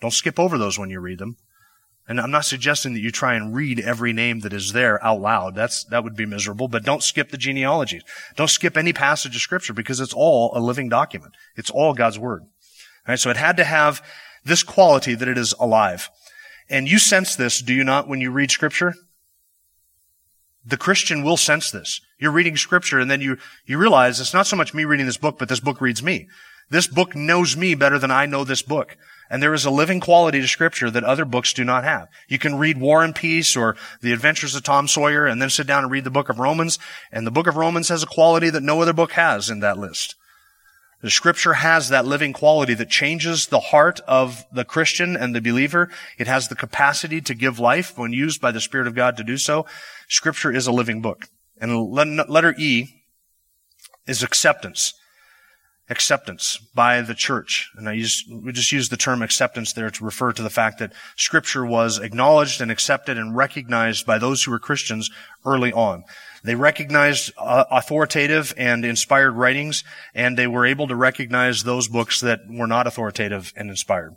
Don't 0.00 0.12
skip 0.12 0.38
over 0.38 0.58
those 0.58 0.78
when 0.78 0.90
you 0.90 1.00
read 1.00 1.18
them. 1.18 1.36
And 2.06 2.20
I'm 2.20 2.30
not 2.30 2.44
suggesting 2.44 2.92
that 2.92 3.00
you 3.00 3.10
try 3.10 3.34
and 3.34 3.54
read 3.54 3.80
every 3.80 4.12
name 4.12 4.40
that 4.40 4.52
is 4.52 4.72
there 4.72 5.02
out 5.02 5.20
loud. 5.20 5.54
That's, 5.54 5.84
that 5.84 6.04
would 6.04 6.16
be 6.16 6.26
miserable, 6.26 6.68
but 6.68 6.84
don't 6.84 7.02
skip 7.02 7.30
the 7.30 7.38
genealogies. 7.38 8.02
Don't 8.36 8.50
skip 8.50 8.76
any 8.76 8.92
passage 8.92 9.34
of 9.34 9.40
scripture 9.40 9.72
because 9.72 10.00
it's 10.00 10.12
all 10.12 10.52
a 10.54 10.60
living 10.60 10.90
document. 10.90 11.34
It's 11.56 11.70
all 11.70 11.94
God's 11.94 12.18
word. 12.18 12.42
All 12.42 12.48
right. 13.08 13.18
So 13.18 13.30
it 13.30 13.38
had 13.38 13.56
to 13.56 13.64
have 13.64 14.04
this 14.44 14.62
quality 14.62 15.14
that 15.14 15.28
it 15.28 15.38
is 15.38 15.54
alive. 15.58 16.10
And 16.68 16.88
you 16.88 16.98
sense 16.98 17.36
this, 17.36 17.62
do 17.62 17.72
you 17.72 17.84
not, 17.84 18.06
when 18.06 18.20
you 18.20 18.30
read 18.30 18.50
scripture? 18.50 18.94
The 20.66 20.76
Christian 20.76 21.22
will 21.22 21.36
sense 21.36 21.70
this. 21.70 22.00
You're 22.18 22.32
reading 22.32 22.56
scripture 22.56 22.98
and 22.98 23.10
then 23.10 23.20
you, 23.22 23.38
you 23.64 23.78
realize 23.78 24.20
it's 24.20 24.34
not 24.34 24.46
so 24.46 24.56
much 24.56 24.74
me 24.74 24.84
reading 24.84 25.06
this 25.06 25.16
book, 25.16 25.38
but 25.38 25.48
this 25.48 25.60
book 25.60 25.80
reads 25.80 26.02
me. 26.02 26.28
This 26.70 26.86
book 26.86 27.14
knows 27.14 27.56
me 27.56 27.74
better 27.74 27.98
than 27.98 28.10
I 28.10 28.26
know 28.26 28.44
this 28.44 28.62
book. 28.62 28.96
And 29.30 29.42
there 29.42 29.54
is 29.54 29.64
a 29.64 29.70
living 29.70 30.00
quality 30.00 30.40
to 30.40 30.48
scripture 30.48 30.90
that 30.90 31.04
other 31.04 31.24
books 31.24 31.52
do 31.52 31.64
not 31.64 31.84
have. 31.84 32.08
You 32.28 32.38
can 32.38 32.56
read 32.56 32.78
War 32.78 33.02
and 33.02 33.14
Peace 33.14 33.56
or 33.56 33.76
The 34.00 34.12
Adventures 34.12 34.54
of 34.54 34.62
Tom 34.62 34.86
Sawyer 34.86 35.26
and 35.26 35.40
then 35.40 35.50
sit 35.50 35.66
down 35.66 35.82
and 35.82 35.90
read 35.90 36.04
the 36.04 36.10
book 36.10 36.28
of 36.28 36.38
Romans. 36.38 36.78
And 37.10 37.26
the 37.26 37.30
book 37.30 37.46
of 37.46 37.56
Romans 37.56 37.88
has 37.88 38.02
a 38.02 38.06
quality 38.06 38.50
that 38.50 38.62
no 38.62 38.82
other 38.82 38.92
book 38.92 39.12
has 39.12 39.50
in 39.50 39.60
that 39.60 39.78
list. 39.78 40.14
The 41.00 41.10
scripture 41.10 41.54
has 41.54 41.88
that 41.88 42.06
living 42.06 42.32
quality 42.32 42.74
that 42.74 42.88
changes 42.88 43.46
the 43.46 43.60
heart 43.60 44.00
of 44.06 44.44
the 44.52 44.64
Christian 44.64 45.16
and 45.16 45.34
the 45.34 45.40
believer. 45.40 45.90
It 46.18 46.26
has 46.26 46.48
the 46.48 46.54
capacity 46.54 47.20
to 47.22 47.34
give 47.34 47.58
life 47.58 47.98
when 47.98 48.12
used 48.12 48.40
by 48.40 48.52
the 48.52 48.60
Spirit 48.60 48.86
of 48.86 48.94
God 48.94 49.16
to 49.18 49.24
do 49.24 49.36
so. 49.36 49.66
Scripture 50.08 50.52
is 50.52 50.66
a 50.66 50.72
living 50.72 51.02
book. 51.02 51.28
And 51.60 51.90
letter 51.90 52.54
E 52.56 52.88
is 54.06 54.22
acceptance 54.22 54.94
acceptance 55.90 56.56
by 56.74 57.02
the 57.02 57.14
church. 57.14 57.70
And 57.76 57.88
I 57.88 57.92
use, 57.92 58.24
we 58.30 58.52
just 58.52 58.72
use 58.72 58.88
the 58.88 58.96
term 58.96 59.22
acceptance 59.22 59.72
there 59.72 59.90
to 59.90 60.04
refer 60.04 60.32
to 60.32 60.42
the 60.42 60.50
fact 60.50 60.78
that 60.78 60.92
scripture 61.16 61.64
was 61.64 61.98
acknowledged 61.98 62.60
and 62.60 62.70
accepted 62.70 63.18
and 63.18 63.36
recognized 63.36 64.06
by 64.06 64.18
those 64.18 64.42
who 64.42 64.50
were 64.50 64.58
Christians 64.58 65.10
early 65.44 65.72
on. 65.72 66.04
They 66.42 66.54
recognized 66.54 67.32
uh, 67.38 67.64
authoritative 67.70 68.54
and 68.56 68.84
inspired 68.84 69.32
writings, 69.32 69.84
and 70.14 70.38
they 70.38 70.46
were 70.46 70.66
able 70.66 70.88
to 70.88 70.96
recognize 70.96 71.62
those 71.62 71.88
books 71.88 72.20
that 72.20 72.40
were 72.48 72.66
not 72.66 72.86
authoritative 72.86 73.52
and 73.56 73.68
inspired. 73.68 74.16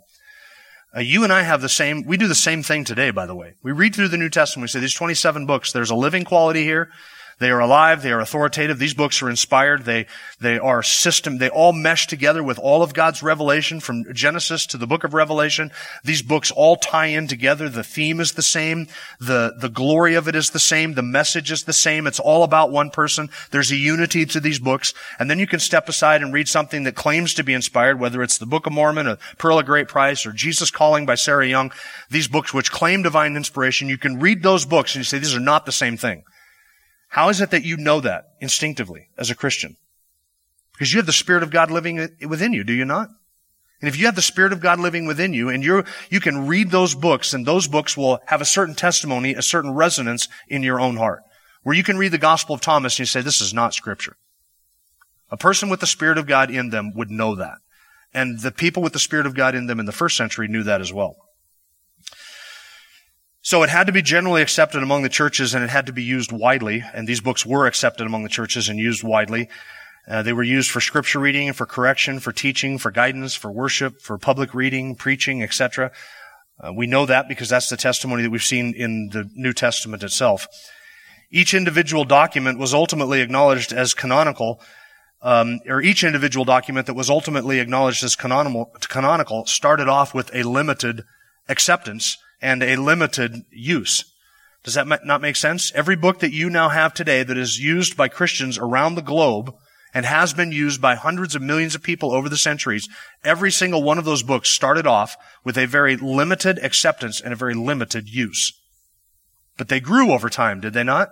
Uh, 0.96 1.00
you 1.00 1.22
and 1.22 1.32
I 1.32 1.42
have 1.42 1.60
the 1.60 1.68
same, 1.68 2.04
we 2.04 2.16
do 2.16 2.28
the 2.28 2.34
same 2.34 2.62
thing 2.62 2.84
today, 2.84 3.10
by 3.10 3.26
the 3.26 3.34
way. 3.34 3.54
We 3.62 3.72
read 3.72 3.94
through 3.94 4.08
the 4.08 4.16
New 4.16 4.30
Testament, 4.30 4.64
we 4.64 4.68
say 4.68 4.80
these 4.80 4.94
27 4.94 5.44
books, 5.44 5.72
there's 5.72 5.90
a 5.90 5.94
living 5.94 6.24
quality 6.24 6.64
here, 6.64 6.90
they 7.38 7.50
are 7.50 7.60
alive. 7.60 8.02
They 8.02 8.12
are 8.12 8.20
authoritative. 8.20 8.78
These 8.78 8.94
books 8.94 9.22
are 9.22 9.30
inspired. 9.30 9.84
They, 9.84 10.06
they 10.40 10.58
are 10.58 10.82
system. 10.82 11.38
They 11.38 11.48
all 11.48 11.72
mesh 11.72 12.06
together 12.06 12.42
with 12.42 12.58
all 12.58 12.82
of 12.82 12.94
God's 12.94 13.22
revelation 13.22 13.80
from 13.80 14.12
Genesis 14.12 14.66
to 14.66 14.76
the 14.76 14.86
book 14.86 15.04
of 15.04 15.14
Revelation. 15.14 15.70
These 16.02 16.22
books 16.22 16.50
all 16.50 16.76
tie 16.76 17.06
in 17.06 17.28
together. 17.28 17.68
The 17.68 17.84
theme 17.84 18.18
is 18.20 18.32
the 18.32 18.42
same. 18.42 18.88
The, 19.20 19.54
the 19.58 19.68
glory 19.68 20.14
of 20.14 20.26
it 20.26 20.34
is 20.34 20.50
the 20.50 20.58
same. 20.58 20.94
The 20.94 21.02
message 21.02 21.52
is 21.52 21.64
the 21.64 21.72
same. 21.72 22.06
It's 22.06 22.20
all 22.20 22.42
about 22.42 22.72
one 22.72 22.90
person. 22.90 23.30
There's 23.50 23.70
a 23.70 23.76
unity 23.76 24.26
to 24.26 24.40
these 24.40 24.58
books. 24.58 24.92
And 25.18 25.30
then 25.30 25.38
you 25.38 25.46
can 25.46 25.60
step 25.60 25.88
aside 25.88 26.22
and 26.22 26.32
read 26.32 26.48
something 26.48 26.82
that 26.84 26.96
claims 26.96 27.34
to 27.34 27.44
be 27.44 27.54
inspired, 27.54 28.00
whether 28.00 28.22
it's 28.22 28.38
the 28.38 28.46
Book 28.46 28.66
of 28.66 28.72
Mormon, 28.72 29.06
a 29.06 29.18
Pearl 29.38 29.58
of 29.58 29.66
Great 29.66 29.88
Price, 29.88 30.26
or 30.26 30.32
Jesus 30.32 30.70
Calling 30.70 31.06
by 31.06 31.14
Sarah 31.14 31.46
Young. 31.46 31.72
These 32.10 32.28
books 32.28 32.52
which 32.52 32.72
claim 32.72 33.02
divine 33.02 33.36
inspiration. 33.36 33.88
You 33.88 33.98
can 33.98 34.18
read 34.18 34.42
those 34.42 34.64
books 34.64 34.94
and 34.94 35.00
you 35.00 35.04
say, 35.04 35.18
these 35.18 35.36
are 35.36 35.40
not 35.40 35.66
the 35.66 35.72
same 35.72 35.96
thing. 35.96 36.24
How 37.08 37.28
is 37.30 37.40
it 37.40 37.50
that 37.50 37.64
you 37.64 37.76
know 37.76 38.00
that 38.00 38.34
instinctively 38.40 39.08
as 39.16 39.30
a 39.30 39.34
Christian? 39.34 39.76
Because 40.72 40.92
you 40.92 40.98
have 40.98 41.06
the 41.06 41.12
Spirit 41.12 41.42
of 41.42 41.50
God 41.50 41.70
living 41.70 41.96
within 42.28 42.52
you, 42.52 42.62
do 42.62 42.72
you 42.72 42.84
not? 42.84 43.08
And 43.80 43.88
if 43.88 43.96
you 43.96 44.06
have 44.06 44.16
the 44.16 44.22
Spirit 44.22 44.52
of 44.52 44.60
God 44.60 44.80
living 44.80 45.06
within 45.06 45.32
you 45.32 45.48
and 45.48 45.64
you 45.64 45.84
you 46.10 46.20
can 46.20 46.46
read 46.46 46.70
those 46.70 46.94
books 46.94 47.32
and 47.32 47.46
those 47.46 47.68
books 47.68 47.96
will 47.96 48.20
have 48.26 48.40
a 48.40 48.46
certain 48.46 48.74
testimony, 48.74 49.34
a 49.34 49.42
certain 49.42 49.72
resonance 49.72 50.28
in 50.48 50.62
your 50.62 50.80
own 50.80 50.96
heart. 50.96 51.22
Where 51.62 51.76
you 51.76 51.82
can 51.82 51.98
read 51.98 52.12
the 52.12 52.18
Gospel 52.18 52.54
of 52.54 52.60
Thomas 52.60 52.94
and 52.94 53.00
you 53.00 53.06
say, 53.06 53.20
this 53.20 53.40
is 53.40 53.54
not 53.54 53.74
scripture. 53.74 54.16
A 55.30 55.36
person 55.36 55.68
with 55.68 55.80
the 55.80 55.86
Spirit 55.86 56.18
of 56.18 56.26
God 56.26 56.50
in 56.50 56.70
them 56.70 56.92
would 56.94 57.10
know 57.10 57.34
that. 57.36 57.58
And 58.14 58.40
the 58.40 58.50
people 58.50 58.82
with 58.82 58.94
the 58.94 58.98
Spirit 58.98 59.26
of 59.26 59.34
God 59.34 59.54
in 59.54 59.66
them 59.66 59.78
in 59.78 59.86
the 59.86 59.92
first 59.92 60.16
century 60.16 60.48
knew 60.48 60.62
that 60.62 60.80
as 60.80 60.92
well. 60.92 61.16
So 63.48 63.62
it 63.62 63.70
had 63.70 63.86
to 63.86 63.94
be 63.94 64.02
generally 64.02 64.42
accepted 64.42 64.82
among 64.82 65.04
the 65.04 65.08
churches 65.08 65.54
and 65.54 65.64
it 65.64 65.70
had 65.70 65.86
to 65.86 65.92
be 65.94 66.02
used 66.02 66.30
widely. 66.32 66.84
And 66.92 67.08
these 67.08 67.22
books 67.22 67.46
were 67.46 67.66
accepted 67.66 68.06
among 68.06 68.22
the 68.22 68.28
churches 68.28 68.68
and 68.68 68.78
used 68.78 69.02
widely. 69.02 69.48
Uh, 70.06 70.20
they 70.20 70.34
were 70.34 70.42
used 70.42 70.70
for 70.70 70.82
scripture 70.82 71.18
reading, 71.18 71.54
for 71.54 71.64
correction, 71.64 72.20
for 72.20 72.30
teaching, 72.30 72.76
for 72.76 72.90
guidance, 72.90 73.34
for 73.34 73.50
worship, 73.50 74.02
for 74.02 74.18
public 74.18 74.52
reading, 74.52 74.94
preaching, 74.94 75.42
etc. 75.42 75.90
Uh, 76.62 76.74
we 76.74 76.86
know 76.86 77.06
that 77.06 77.26
because 77.26 77.48
that's 77.48 77.70
the 77.70 77.78
testimony 77.78 78.22
that 78.22 78.28
we've 78.28 78.42
seen 78.42 78.74
in 78.74 79.08
the 79.14 79.30
New 79.34 79.54
Testament 79.54 80.02
itself. 80.02 80.46
Each 81.30 81.54
individual 81.54 82.04
document 82.04 82.58
was 82.58 82.74
ultimately 82.74 83.22
acknowledged 83.22 83.72
as 83.72 83.94
canonical, 83.94 84.60
um, 85.22 85.60
or 85.66 85.80
each 85.80 86.04
individual 86.04 86.44
document 86.44 86.86
that 86.86 86.92
was 86.92 87.08
ultimately 87.08 87.60
acknowledged 87.60 88.04
as 88.04 88.14
canonical, 88.14 88.66
canonical 88.90 89.46
started 89.46 89.88
off 89.88 90.12
with 90.12 90.30
a 90.34 90.42
limited 90.42 91.04
acceptance 91.48 92.18
and 92.40 92.62
a 92.62 92.76
limited 92.76 93.42
use. 93.50 94.04
Does 94.64 94.74
that 94.74 94.86
not 95.04 95.20
make 95.20 95.36
sense? 95.36 95.72
Every 95.74 95.96
book 95.96 96.18
that 96.20 96.32
you 96.32 96.50
now 96.50 96.68
have 96.68 96.92
today 96.92 97.22
that 97.22 97.38
is 97.38 97.58
used 97.58 97.96
by 97.96 98.08
Christians 98.08 98.58
around 98.58 98.94
the 98.94 99.02
globe 99.02 99.54
and 99.94 100.04
has 100.04 100.34
been 100.34 100.52
used 100.52 100.80
by 100.80 100.94
hundreds 100.94 101.34
of 101.34 101.42
millions 101.42 101.74
of 101.74 101.82
people 101.82 102.12
over 102.12 102.28
the 102.28 102.36
centuries, 102.36 102.88
every 103.24 103.50
single 103.50 103.82
one 103.82 103.98
of 103.98 104.04
those 104.04 104.22
books 104.22 104.50
started 104.50 104.86
off 104.86 105.16
with 105.44 105.56
a 105.56 105.66
very 105.66 105.96
limited 105.96 106.58
acceptance 106.58 107.20
and 107.20 107.32
a 107.32 107.36
very 107.36 107.54
limited 107.54 108.08
use. 108.08 108.52
But 109.56 109.68
they 109.68 109.80
grew 109.80 110.12
over 110.12 110.28
time, 110.28 110.60
did 110.60 110.74
they 110.74 110.84
not? 110.84 111.08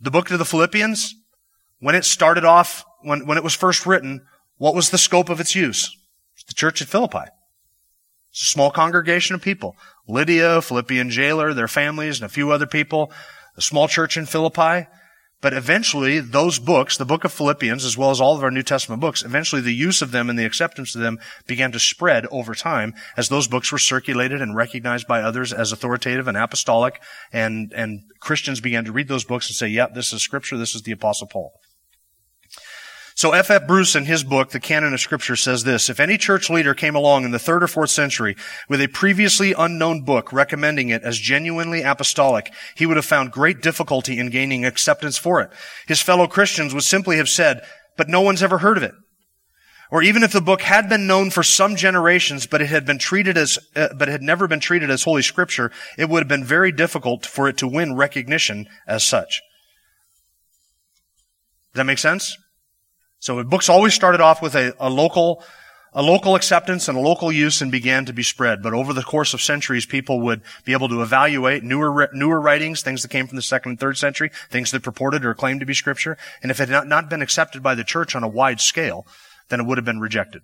The 0.00 0.10
book 0.10 0.28
to 0.28 0.36
the 0.36 0.44
Philippians, 0.44 1.14
when 1.80 1.94
it 1.94 2.04
started 2.04 2.44
off, 2.44 2.84
when, 3.02 3.26
when 3.26 3.36
it 3.36 3.44
was 3.44 3.54
first 3.54 3.86
written, 3.86 4.26
what 4.56 4.74
was 4.74 4.90
the 4.90 4.98
scope 4.98 5.28
of 5.28 5.40
its 5.40 5.54
use? 5.54 5.94
The 6.46 6.54
church 6.54 6.80
at 6.80 6.88
Philippi. 6.88 7.30
Small 8.30 8.70
congregation 8.70 9.34
of 9.34 9.42
people. 9.42 9.76
Lydia, 10.06 10.62
Philippian 10.62 11.10
jailer, 11.10 11.52
their 11.52 11.68
families, 11.68 12.20
and 12.20 12.26
a 12.26 12.32
few 12.32 12.50
other 12.50 12.66
people. 12.66 13.12
A 13.56 13.62
small 13.62 13.88
church 13.88 14.16
in 14.16 14.26
Philippi. 14.26 14.86
But 15.40 15.52
eventually, 15.52 16.18
those 16.18 16.58
books, 16.58 16.96
the 16.96 17.04
book 17.04 17.22
of 17.22 17.32
Philippians, 17.32 17.84
as 17.84 17.96
well 17.96 18.10
as 18.10 18.20
all 18.20 18.36
of 18.36 18.42
our 18.42 18.50
New 18.50 18.64
Testament 18.64 19.00
books, 19.00 19.22
eventually 19.22 19.62
the 19.62 19.72
use 19.72 20.02
of 20.02 20.10
them 20.10 20.28
and 20.28 20.36
the 20.36 20.44
acceptance 20.44 20.96
of 20.96 21.00
them 21.00 21.20
began 21.46 21.70
to 21.72 21.78
spread 21.78 22.26
over 22.26 22.56
time 22.56 22.92
as 23.16 23.28
those 23.28 23.46
books 23.46 23.70
were 23.70 23.78
circulated 23.78 24.42
and 24.42 24.56
recognized 24.56 25.06
by 25.06 25.22
others 25.22 25.52
as 25.52 25.70
authoritative 25.70 26.26
and 26.26 26.36
apostolic, 26.36 27.00
and, 27.32 27.72
and 27.72 28.00
Christians 28.18 28.60
began 28.60 28.84
to 28.84 28.92
read 28.92 29.06
those 29.06 29.24
books 29.24 29.48
and 29.48 29.54
say, 29.54 29.68
yep, 29.68 29.90
yeah, 29.90 29.94
this 29.94 30.12
is 30.12 30.22
scripture, 30.22 30.56
this 30.56 30.74
is 30.74 30.82
the 30.82 30.92
apostle 30.92 31.28
Paul. 31.28 31.52
So 33.18 33.32
F. 33.32 33.50
F. 33.50 33.66
Bruce 33.66 33.96
in 33.96 34.04
his 34.04 34.22
book, 34.22 34.50
The 34.50 34.60
Canon 34.60 34.94
of 34.94 35.00
Scripture 35.00 35.34
says 35.34 35.64
this, 35.64 35.90
if 35.90 35.98
any 35.98 36.16
church 36.16 36.48
leader 36.48 36.72
came 36.72 36.94
along 36.94 37.24
in 37.24 37.32
the 37.32 37.38
third 37.40 37.64
or 37.64 37.66
fourth 37.66 37.90
century 37.90 38.36
with 38.68 38.80
a 38.80 38.86
previously 38.86 39.52
unknown 39.58 40.04
book 40.04 40.32
recommending 40.32 40.90
it 40.90 41.02
as 41.02 41.18
genuinely 41.18 41.82
apostolic, 41.82 42.52
he 42.76 42.86
would 42.86 42.96
have 42.96 43.04
found 43.04 43.32
great 43.32 43.60
difficulty 43.60 44.20
in 44.20 44.30
gaining 44.30 44.64
acceptance 44.64 45.18
for 45.18 45.40
it. 45.40 45.50
His 45.88 46.00
fellow 46.00 46.28
Christians 46.28 46.72
would 46.72 46.84
simply 46.84 47.16
have 47.16 47.28
said, 47.28 47.62
but 47.96 48.08
no 48.08 48.20
one's 48.20 48.40
ever 48.40 48.58
heard 48.58 48.76
of 48.76 48.84
it. 48.84 48.94
Or 49.90 50.00
even 50.00 50.22
if 50.22 50.30
the 50.30 50.40
book 50.40 50.62
had 50.62 50.88
been 50.88 51.08
known 51.08 51.30
for 51.30 51.42
some 51.42 51.74
generations, 51.74 52.46
but 52.46 52.62
it 52.62 52.68
had 52.68 52.86
been 52.86 52.98
treated 52.98 53.36
as, 53.36 53.58
uh, 53.74 53.88
but 53.98 54.06
had 54.06 54.22
never 54.22 54.46
been 54.46 54.60
treated 54.60 54.92
as 54.92 55.02
Holy 55.02 55.22
Scripture, 55.22 55.72
it 55.98 56.08
would 56.08 56.20
have 56.20 56.28
been 56.28 56.44
very 56.44 56.70
difficult 56.70 57.26
for 57.26 57.48
it 57.48 57.56
to 57.56 57.66
win 57.66 57.96
recognition 57.96 58.68
as 58.86 59.02
such. 59.02 59.42
Does 61.72 61.80
that 61.80 61.84
make 61.84 61.98
sense? 61.98 62.36
So 63.20 63.42
books 63.44 63.68
always 63.68 63.94
started 63.94 64.20
off 64.20 64.40
with 64.40 64.54
a, 64.54 64.74
a 64.78 64.88
local, 64.88 65.42
a 65.92 66.02
local 66.02 66.34
acceptance 66.34 66.88
and 66.88 66.96
a 66.96 67.00
local 67.00 67.32
use 67.32 67.60
and 67.60 67.72
began 67.72 68.04
to 68.04 68.12
be 68.12 68.22
spread. 68.22 68.62
But 68.62 68.74
over 68.74 68.92
the 68.92 69.02
course 69.02 69.34
of 69.34 69.40
centuries, 69.40 69.86
people 69.86 70.20
would 70.20 70.42
be 70.64 70.72
able 70.72 70.88
to 70.88 71.02
evaluate 71.02 71.64
newer, 71.64 72.08
newer 72.12 72.40
writings, 72.40 72.82
things 72.82 73.02
that 73.02 73.10
came 73.10 73.26
from 73.26 73.36
the 73.36 73.42
second 73.42 73.70
and 73.70 73.80
third 73.80 73.98
century, 73.98 74.30
things 74.50 74.70
that 74.70 74.82
purported 74.82 75.24
or 75.24 75.34
claimed 75.34 75.60
to 75.60 75.66
be 75.66 75.74
scripture. 75.74 76.16
And 76.42 76.50
if 76.50 76.60
it 76.60 76.68
had 76.68 76.86
not 76.86 77.10
been 77.10 77.22
accepted 77.22 77.62
by 77.62 77.74
the 77.74 77.84
church 77.84 78.14
on 78.14 78.22
a 78.22 78.28
wide 78.28 78.60
scale, 78.60 79.06
then 79.48 79.60
it 79.60 79.66
would 79.66 79.78
have 79.78 79.84
been 79.84 80.00
rejected. 80.00 80.42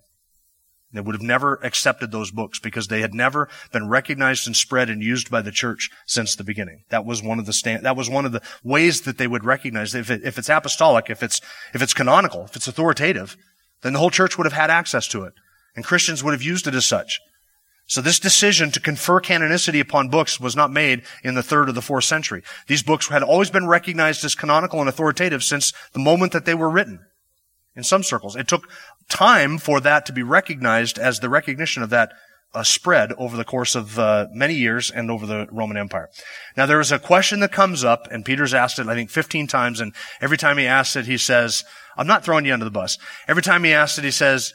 They 0.95 1.01
would 1.01 1.17
have 1.17 1.23
never 1.23 1.57
accepted 1.65 2.13
those 2.13 2.31
books 2.31 2.61
because 2.61 2.87
they 2.87 3.01
had 3.01 3.15
never 3.15 3.49
been 3.73 3.89
recognized 3.89 4.47
and 4.47 4.57
spread 4.57 4.89
and 4.89 5.03
used 5.03 5.29
by 5.29 5.43
the 5.43 5.51
church 5.51 5.91
since 6.07 6.37
the 6.37 6.45
beginning. 6.45 6.85
That 6.91 7.05
was 7.05 7.21
one 7.21 7.41
of 7.41 7.47
the 7.47 7.53
stand, 7.53 7.85
that 7.85 7.97
was 7.97 8.09
one 8.09 8.25
of 8.25 8.31
the 8.31 8.43
ways 8.63 9.01
that 9.03 9.19
they 9.19 9.27
would 9.27 9.45
recognize 9.45 9.95
if, 9.95 10.09
it, 10.09 10.23
if 10.25 10.39
it's 10.39 10.49
apostolic, 10.49 11.11
if 11.11 11.21
it's, 11.23 11.41
if 11.75 11.83
it's 11.83 11.95
canonical, 11.95 12.45
if 12.45 12.55
it's 12.55 12.69
authoritative, 12.69 13.37
then 13.83 13.93
the 13.93 13.99
whole 13.99 14.11
church 14.11 14.39
would 14.39 14.47
have 14.47 14.53
had 14.53 14.71
access 14.71 15.09
to 15.09 15.25
it. 15.25 15.33
And 15.75 15.85
Christians 15.85 16.23
would 16.23 16.33
have 16.33 16.43
used 16.43 16.69
it 16.69 16.77
as 16.77 16.87
such. 16.87 17.19
So 17.87 18.01
this 18.01 18.21
decision 18.21 18.71
to 18.71 18.81
confer 18.81 19.21
canonicity 19.21 19.81
upon 19.81 20.09
books 20.09 20.39
was 20.39 20.55
not 20.55 20.71
made 20.71 21.03
in 21.25 21.35
the 21.35 21.43
third 21.43 21.69
or 21.69 21.73
the 21.73 21.83
fourth 21.83 22.05
century. 22.05 22.45
These 22.69 22.85
books 22.85 23.09
had 23.09 23.25
always 23.25 23.51
been 23.51 23.67
recognized 23.67 24.25
as 24.25 24.37
canonical 24.37 24.79
and 24.79 24.89
authoritative 24.89 25.43
since 25.43 25.73
the 25.93 25.99
moment 25.99 26.33
that 26.33 26.45
they 26.45 26.55
were 26.55 26.71
written 26.71 27.01
in 27.77 27.85
some 27.85 28.03
circles. 28.03 28.37
It 28.37 28.49
took 28.49 28.69
time 29.09 29.59
for 29.59 29.81
that 29.81 30.07
to 30.07 30.13
be 30.13 30.23
recognized 30.23 30.99
as 30.99 31.21
the 31.21 31.29
recognition 31.29 31.83
of 31.83 31.91
that 31.91 32.13
uh, 32.55 32.63
spread 32.63 33.13
over 33.15 33.37
the 33.37 33.45
course 33.45 33.75
of 33.75 33.99
uh, 33.99 34.27
many 34.33 34.55
years 34.55 34.91
and 34.91 35.11
over 35.11 35.27
the 35.27 35.47
Roman 35.51 35.77
Empire. 35.77 36.09
Now 36.57 36.67
there 36.67 36.81
is 36.81 36.93
a 36.93 36.99
question 36.99 37.41
that 37.41 37.53
comes 37.53 37.83
up, 37.83 38.07
and 38.11 38.25
Peter's 38.25 38.55
asked 38.55 38.79
it, 38.79 38.87
I 38.87 38.95
think, 38.95 39.11
15 39.11 39.49
times, 39.49 39.81
and 39.81 39.93
every 40.21 40.37
time 40.37 40.57
he 40.57 40.67
asks 40.67 40.95
it, 40.95 41.07
he 41.07 41.19
says, 41.19 41.65
I'm 41.97 42.07
not 42.07 42.25
throwing 42.25 42.45
you 42.45 42.53
under 42.53 42.65
the 42.65 42.71
bus. 42.71 42.97
Every 43.27 43.43
time 43.43 43.65
he 43.65 43.73
asks 43.73 43.99
it, 43.99 44.05
he 44.05 44.13
says, 44.13 44.53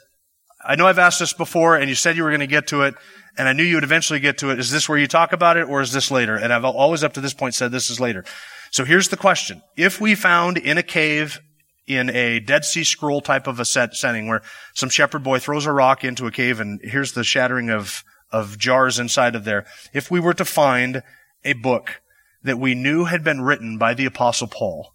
I 0.66 0.76
know 0.76 0.88
I've 0.88 1.00
asked 1.00 1.20
this 1.20 1.34
before, 1.34 1.76
and 1.76 1.90
you 1.90 1.96
said 1.96 2.16
you 2.16 2.24
were 2.24 2.30
going 2.30 2.40
to 2.40 2.48
get 2.48 2.68
to 2.68 2.84
it, 2.84 2.96
and 3.38 3.48
I 3.48 3.54
knew 3.54 3.64
you 3.64 3.76
would 3.76 3.84
eventually 3.84 4.20
get 4.20 4.38
to 4.40 4.52
it. 4.52 4.60
Is 4.60 4.72
this 4.72 4.90
where 4.90 4.98
you 4.98 5.08
talk 5.08 5.34
about 5.34 5.58
it, 5.58 5.68
or 5.70 5.82
is 5.82 5.92
this 5.92 6.12
later? 6.12 6.36
And 6.36 6.54
I've 6.54 6.66
always 6.66 7.04
up 7.04 7.14
to 7.14 7.22
this 7.22 7.34
point 7.34 7.54
said 7.54 7.72
this 7.72 7.90
is 7.90 8.00
later. 8.00 8.24
So 8.72 8.86
here's 8.86 9.10
the 9.10 9.18
question. 9.18 9.62
If 9.78 10.00
we 10.00 10.16
found 10.16 10.58
in 10.58 10.78
a 10.78 10.84
cave 10.84 11.40
in 11.89 12.12
a 12.12 12.39
Dead 12.39 12.63
Sea 12.63 12.84
Scroll 12.84 13.19
type 13.19 13.47
of 13.47 13.60
a 13.60 13.65
set 13.65 13.95
setting 13.95 14.28
where 14.28 14.43
some 14.75 14.89
shepherd 14.89 15.23
boy 15.23 15.39
throws 15.39 15.65
a 15.65 15.71
rock 15.71 16.04
into 16.04 16.28
a 16.28 16.32
cave 16.32 16.60
and 16.60 16.80
here's 16.84 17.13
the 17.13 17.23
shattering 17.23 17.71
of, 17.71 18.04
of 18.32 18.60
jars 18.60 18.99
inside 18.99 19.36
of 19.36 19.43
there. 19.43 19.65
If 19.91 20.12
we 20.12 20.19
were 20.19 20.36
to 20.36 20.45
find 20.45 21.02
a 21.43 21.54
book 21.54 22.02
that 22.43 22.60
we 22.60 22.75
knew 22.75 23.06
had 23.06 23.23
been 23.23 23.41
written 23.41 23.80
by 23.80 23.95
the 23.95 24.06
apostle 24.06 24.47
Paul, 24.47 24.93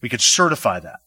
we 0.00 0.08
could 0.08 0.20
certify 0.20 0.80
that. 0.80 0.98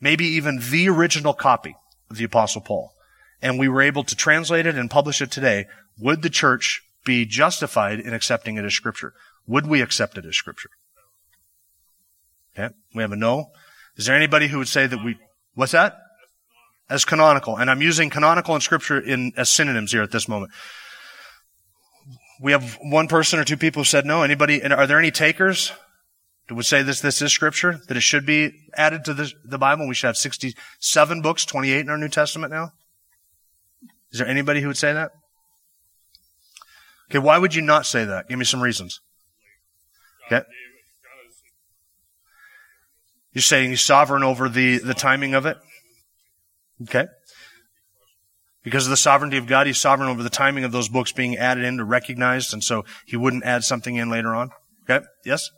Maybe 0.00 0.26
even 0.26 0.58
the 0.58 0.88
original 0.88 1.32
copy 1.32 1.76
of 2.10 2.16
the 2.16 2.24
apostle 2.24 2.60
Paul. 2.60 2.92
And 3.40 3.56
we 3.56 3.68
were 3.68 3.82
able 3.82 4.02
to 4.02 4.16
translate 4.16 4.66
it 4.66 4.74
and 4.74 4.90
publish 4.90 5.22
it 5.22 5.30
today. 5.30 5.66
Would 5.98 6.22
the 6.22 6.30
church 6.30 6.82
be 7.04 7.24
justified 7.24 8.00
in 8.00 8.12
accepting 8.12 8.56
it 8.56 8.64
as 8.64 8.74
scripture? 8.74 9.14
Would 9.46 9.68
we 9.68 9.80
accept 9.80 10.18
it 10.18 10.26
as 10.26 10.34
scripture? 10.34 10.70
Okay. 12.58 12.74
We 12.94 13.02
have 13.02 13.12
a 13.12 13.16
no. 13.16 13.52
Is 13.96 14.06
there 14.06 14.16
anybody 14.16 14.48
who 14.48 14.58
would 14.58 14.68
say 14.68 14.86
that 14.86 15.04
we, 15.04 15.18
what's 15.54 15.72
that? 15.72 15.96
As 16.90 17.04
canonical. 17.04 17.56
And 17.56 17.70
I'm 17.70 17.80
using 17.80 18.10
canonical 18.10 18.54
and 18.54 18.62
scripture 18.62 18.98
in, 18.98 19.32
as 19.36 19.50
synonyms 19.50 19.92
here 19.92 20.02
at 20.02 20.10
this 20.10 20.28
moment. 20.28 20.52
We 22.40 22.52
have 22.52 22.78
one 22.82 23.08
person 23.08 23.38
or 23.38 23.44
two 23.44 23.56
people 23.56 23.80
who 23.80 23.84
said 23.84 24.04
no. 24.04 24.22
Anybody, 24.22 24.62
are 24.62 24.86
there 24.86 24.98
any 24.98 25.10
takers 25.10 25.72
who 26.48 26.56
would 26.56 26.66
say 26.66 26.82
this, 26.82 27.00
this 27.00 27.22
is 27.22 27.32
scripture? 27.32 27.80
That 27.88 27.96
it 27.96 28.02
should 28.02 28.26
be 28.26 28.52
added 28.76 29.04
to 29.04 29.14
the, 29.14 29.32
the 29.44 29.58
Bible? 29.58 29.88
We 29.88 29.94
should 29.94 30.08
have 30.08 30.16
67 30.16 31.22
books, 31.22 31.44
28 31.44 31.80
in 31.80 31.88
our 31.88 31.96
New 31.96 32.08
Testament 32.08 32.52
now? 32.52 32.72
Is 34.10 34.18
there 34.18 34.28
anybody 34.28 34.60
who 34.60 34.66
would 34.68 34.76
say 34.76 34.92
that? 34.92 35.12
Okay, 37.10 37.18
why 37.18 37.38
would 37.38 37.54
you 37.54 37.62
not 37.62 37.86
say 37.86 38.04
that? 38.04 38.28
Give 38.28 38.38
me 38.38 38.44
some 38.44 38.62
reasons. 38.62 39.00
Okay. 40.26 40.44
You're 43.34 43.42
saying 43.42 43.70
he's 43.70 43.82
sovereign 43.82 44.22
over 44.22 44.48
the, 44.48 44.78
the 44.78 44.94
timing 44.94 45.34
of 45.34 45.44
it? 45.44 45.58
Okay. 46.82 47.06
Because 48.62 48.86
of 48.86 48.90
the 48.90 48.96
sovereignty 48.96 49.36
of 49.36 49.46
God, 49.46 49.66
he's 49.66 49.76
sovereign 49.76 50.08
over 50.08 50.22
the 50.22 50.30
timing 50.30 50.64
of 50.64 50.72
those 50.72 50.88
books 50.88 51.12
being 51.12 51.36
added 51.36 51.64
in 51.64 51.76
to 51.76 51.84
recognized, 51.84 52.54
and 52.54 52.64
so 52.64 52.84
he 53.04 53.16
wouldn't 53.16 53.44
add 53.44 53.62
something 53.62 53.96
in 53.96 54.08
later 54.08 54.34
on. 54.34 54.50
Okay? 54.88 55.04
Yes? 55.24 55.50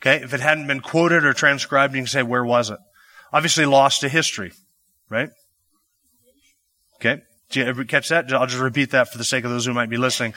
Okay? 0.00 0.22
If 0.22 0.34
it 0.34 0.40
hadn't 0.40 0.68
been 0.68 0.80
quoted 0.80 1.24
or 1.24 1.32
transcribed, 1.32 1.94
you 1.94 2.00
can 2.00 2.06
say, 2.06 2.22
where 2.22 2.44
was 2.44 2.70
it? 2.70 2.78
Obviously 3.32 3.64
lost 3.64 4.02
to 4.02 4.08
history, 4.08 4.52
right? 5.08 5.30
Okay? 6.96 7.22
Did 7.50 7.60
you 7.60 7.66
ever 7.66 7.84
catch 7.84 8.10
that? 8.10 8.32
I'll 8.32 8.46
just 8.46 8.62
repeat 8.62 8.90
that 8.90 9.10
for 9.10 9.18
the 9.18 9.24
sake 9.24 9.44
of 9.44 9.50
those 9.50 9.66
who 9.66 9.72
might 9.72 9.90
be 9.90 9.96
listening. 9.96 10.34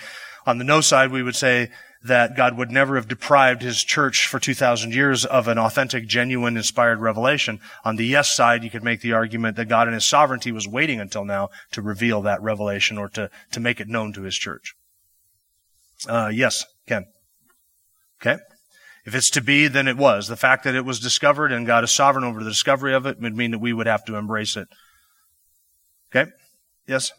On 0.48 0.58
the 0.58 0.64
no 0.64 0.82
side, 0.82 1.12
we 1.12 1.22
would 1.22 1.36
say 1.36 1.72
that 2.06 2.36
God 2.36 2.56
would 2.56 2.72
never 2.72 2.96
have 2.96 3.08
deprived 3.08 3.64
his 3.64 3.84
church 3.84 4.28
for 4.28 4.40
2,000 4.40 4.94
years 4.94 5.26
of 5.26 5.48
an 5.48 5.58
authentic, 5.58 6.08
genuine, 6.08 6.56
inspired 6.56 7.00
revelation. 7.00 7.60
On 7.84 7.96
the 7.96 8.06
yes 8.06 8.36
side, 8.36 8.64
you 8.64 8.70
could 8.70 8.84
make 8.84 9.02
the 9.02 9.14
argument 9.14 9.58
that 9.58 9.66
God 9.66 9.88
in 9.88 9.94
his 9.94 10.06
sovereignty 10.06 10.52
was 10.52 10.68
waiting 10.68 11.00
until 11.00 11.26
now 11.26 11.50
to 11.72 11.82
reveal 11.82 12.22
that 12.22 12.42
revelation 12.42 13.00
or 13.00 13.10
to, 13.10 13.30
to 13.52 13.60
make 13.60 13.80
it 13.80 13.88
known 13.88 14.14
to 14.14 14.22
his 14.22 14.36
church. 14.36 14.76
Uh, 16.08 16.30
yes, 16.32 16.66
Ken. 16.88 17.06
Okay. 18.22 18.40
If 19.06 19.16
it's 19.16 19.32
to 19.32 19.42
be, 19.42 19.68
then 19.68 19.88
it 19.88 19.98
was. 19.98 20.28
The 20.28 20.36
fact 20.36 20.64
that 20.64 20.76
it 20.76 20.86
was 20.86 21.00
discovered 21.00 21.52
and 21.52 21.66
God 21.66 21.84
is 21.84 21.92
sovereign 21.92 22.24
over 22.24 22.44
the 22.44 22.50
discovery 22.50 22.94
of 22.94 23.06
it 23.06 23.20
would 23.20 23.36
mean 23.36 23.52
that 23.52 23.60
we 23.60 23.74
would 23.74 23.88
have 23.88 24.06
to 24.06 24.16
embrace 24.16 24.56
it. 24.56 24.68
Okay? 26.12 26.30
Yes? 26.88 27.12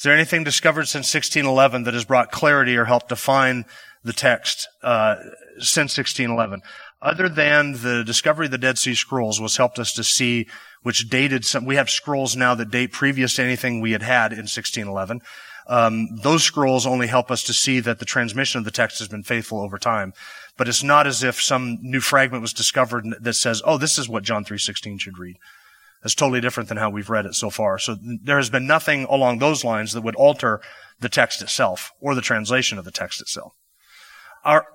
Is 0.00 0.04
there 0.04 0.14
anything 0.14 0.44
discovered 0.44 0.88
since 0.88 1.12
1611 1.12 1.82
that 1.82 1.92
has 1.92 2.06
brought 2.06 2.32
clarity 2.32 2.74
or 2.74 2.86
helped 2.86 3.10
define 3.10 3.66
the 4.02 4.14
text 4.14 4.66
uh, 4.82 5.16
since 5.58 5.98
1611? 5.98 6.62
Other 7.02 7.28
than 7.28 7.72
the 7.72 8.02
discovery 8.02 8.46
of 8.46 8.50
the 8.50 8.56
Dead 8.56 8.78
Sea 8.78 8.94
Scrolls, 8.94 9.42
was 9.42 9.58
helped 9.58 9.78
us 9.78 9.92
to 9.92 10.02
see 10.02 10.48
which 10.82 11.10
dated 11.10 11.44
some. 11.44 11.66
We 11.66 11.76
have 11.76 11.90
scrolls 11.90 12.34
now 12.34 12.54
that 12.54 12.70
date 12.70 12.92
previous 12.92 13.36
to 13.36 13.42
anything 13.42 13.82
we 13.82 13.92
had 13.92 14.00
had 14.00 14.32
in 14.32 14.48
1611. 14.48 15.20
Um, 15.66 16.16
those 16.22 16.44
scrolls 16.44 16.86
only 16.86 17.06
help 17.06 17.30
us 17.30 17.42
to 17.42 17.52
see 17.52 17.78
that 17.80 17.98
the 17.98 18.06
transmission 18.06 18.58
of 18.58 18.64
the 18.64 18.70
text 18.70 19.00
has 19.00 19.08
been 19.08 19.22
faithful 19.22 19.60
over 19.60 19.76
time. 19.76 20.14
But 20.56 20.66
it's 20.66 20.82
not 20.82 21.06
as 21.06 21.22
if 21.22 21.42
some 21.42 21.76
new 21.82 22.00
fragment 22.00 22.40
was 22.40 22.54
discovered 22.54 23.04
that 23.20 23.34
says, 23.34 23.60
"Oh, 23.66 23.76
this 23.76 23.98
is 23.98 24.08
what 24.08 24.22
John 24.22 24.46
3:16 24.46 24.96
should 24.96 25.18
read." 25.18 25.36
That's 26.02 26.14
totally 26.14 26.40
different 26.40 26.68
than 26.68 26.78
how 26.78 26.90
we've 26.90 27.10
read 27.10 27.26
it 27.26 27.34
so 27.34 27.50
far. 27.50 27.78
So 27.78 27.96
there 28.00 28.38
has 28.38 28.50
been 28.50 28.66
nothing 28.66 29.04
along 29.04 29.38
those 29.38 29.64
lines 29.64 29.92
that 29.92 30.02
would 30.02 30.16
alter 30.16 30.60
the 31.00 31.08
text 31.08 31.42
itself 31.42 31.92
or 32.00 32.14
the 32.14 32.20
translation 32.20 32.78
of 32.78 32.84
the 32.84 32.90
text 32.90 33.20
itself. 33.20 33.52
Our, 34.44 34.66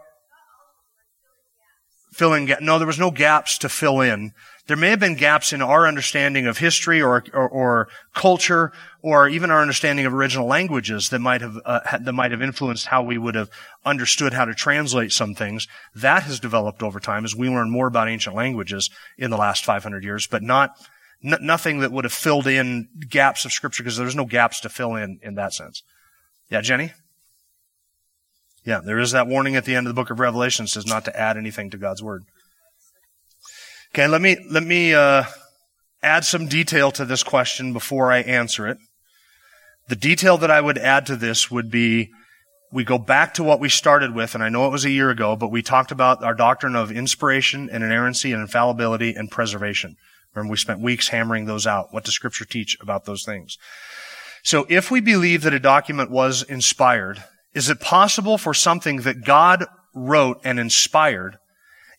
filling 2.16 2.46
gap. 2.46 2.62
No, 2.62 2.78
there 2.78 2.88
was 2.88 2.98
no 2.98 3.12
gaps 3.12 3.58
to 3.58 3.68
fill 3.68 4.00
in. 4.00 4.32
There 4.68 4.78
may 4.78 4.90
have 4.90 5.02
been 5.02 5.16
gaps 5.16 5.52
in 5.52 5.62
our 5.62 5.86
understanding 5.86 6.48
of 6.48 6.58
history 6.58 7.02
or, 7.02 7.24
or, 7.34 7.50
or 7.50 7.88
culture 8.16 8.72
or 9.02 9.28
even 9.28 9.52
our 9.52 9.62
understanding 9.62 10.06
of 10.06 10.14
original 10.14 10.48
languages 10.48 11.10
that 11.10 11.20
might 11.20 11.42
have, 11.42 11.58
uh, 11.66 11.98
that 12.00 12.14
might 12.14 12.32
have 12.32 12.42
influenced 12.42 12.88
how 12.88 13.04
we 13.04 13.18
would 13.18 13.36
have 13.36 13.50
understood 13.84 14.34
how 14.34 14.46
to 14.46 14.54
translate 14.54 15.12
some 15.12 15.36
things. 15.36 15.68
That 15.94 16.24
has 16.24 16.40
developed 16.40 16.82
over 16.82 17.02
time 17.02 17.26
as 17.26 17.36
we 17.36 17.50
learn 17.50 17.70
more 17.70 17.88
about 17.88 18.08
ancient 18.08 18.36
languages 18.36 18.90
in 19.18 19.30
the 19.30 19.38
last 19.38 19.66
500 19.66 20.04
years, 20.04 20.26
but 20.26 20.42
not, 20.42 20.72
n- 21.24 21.38
nothing 21.42 21.80
that 21.80 21.92
would 21.92 22.06
have 22.06 22.14
filled 22.14 22.48
in 22.48 22.88
gaps 23.10 23.46
of 23.46 23.52
scripture 23.52 23.84
because 23.84 23.98
there's 23.98 24.16
no 24.16 24.26
gaps 24.26 24.60
to 24.62 24.70
fill 24.70 24.96
in 24.96 25.20
in 25.22 25.36
that 25.36 25.54
sense. 25.54 25.84
Yeah, 26.50 26.62
Jenny? 26.62 26.94
Yeah, 28.66 28.82
there 28.84 29.00
is 29.00 29.12
that 29.12 29.28
warning 29.28 29.56
at 29.56 29.66
the 29.66 29.76
end 29.76 29.88
of 29.88 29.94
the 29.94 30.02
book 30.02 30.10
of 30.10 30.20
Revelation 30.20 30.68
says 30.68 30.88
not 30.88 31.06
to 31.06 31.20
add 31.20 31.38
anything 31.38 31.70
to 31.70 31.78
God's 31.78 32.02
word. 32.02 32.24
Okay, 33.94 34.08
let 34.08 34.22
me 34.22 34.38
let 34.50 34.64
me 34.64 34.94
uh, 34.94 35.24
add 36.02 36.26
some 36.26 36.48
detail 36.48 36.92
to 36.92 37.06
this 37.06 37.24
question 37.24 37.74
before 37.74 38.12
I 38.12 38.20
answer 38.20 38.68
it. 38.68 38.78
The 39.88 39.96
detail 39.96 40.38
that 40.40 40.50
I 40.50 40.62
would 40.62 40.80
add 40.80 41.06
to 41.06 41.16
this 41.16 41.52
would 41.52 41.70
be 41.70 42.10
we 42.72 42.84
go 42.84 42.98
back 42.98 43.36
to 43.36 43.44
what 43.44 43.60
we 43.60 43.70
started 43.70 44.14
with, 44.14 44.36
and 44.36 44.44
I 44.44 44.50
know 44.50 44.66
it 44.66 44.72
was 44.72 44.84
a 44.84 44.90
year 44.90 45.10
ago, 45.10 45.36
but 45.36 45.52
we 45.52 45.62
talked 45.62 45.92
about 45.92 46.24
our 46.24 46.34
doctrine 46.34 46.76
of 46.76 46.92
inspiration 46.92 47.70
and 47.72 47.84
inerrancy 47.84 48.34
and 48.34 48.42
infallibility 48.42 49.14
and 49.14 49.32
preservation. 49.32 49.96
Remember, 50.36 50.52
we 50.52 50.58
spent 50.58 50.82
weeks 50.82 51.08
hammering 51.08 51.46
those 51.46 51.66
out. 51.66 51.94
What 51.94 52.04
does 52.04 52.14
Scripture 52.14 52.46
teach 52.46 52.78
about 52.82 53.06
those 53.06 53.24
things? 53.24 53.58
So 54.44 54.68
if 54.70 54.92
we 54.92 55.00
believe 55.00 55.42
that 55.44 55.54
a 55.54 55.60
document 55.60 56.12
was 56.12 56.44
inspired, 56.44 57.24
is 57.54 57.70
it 57.70 57.80
possible 57.80 58.38
for 58.38 58.54
something 58.54 58.98
that 58.98 59.24
God 59.24 59.66
wrote 59.96 60.42
and 60.44 60.60
inspired, 60.60 61.38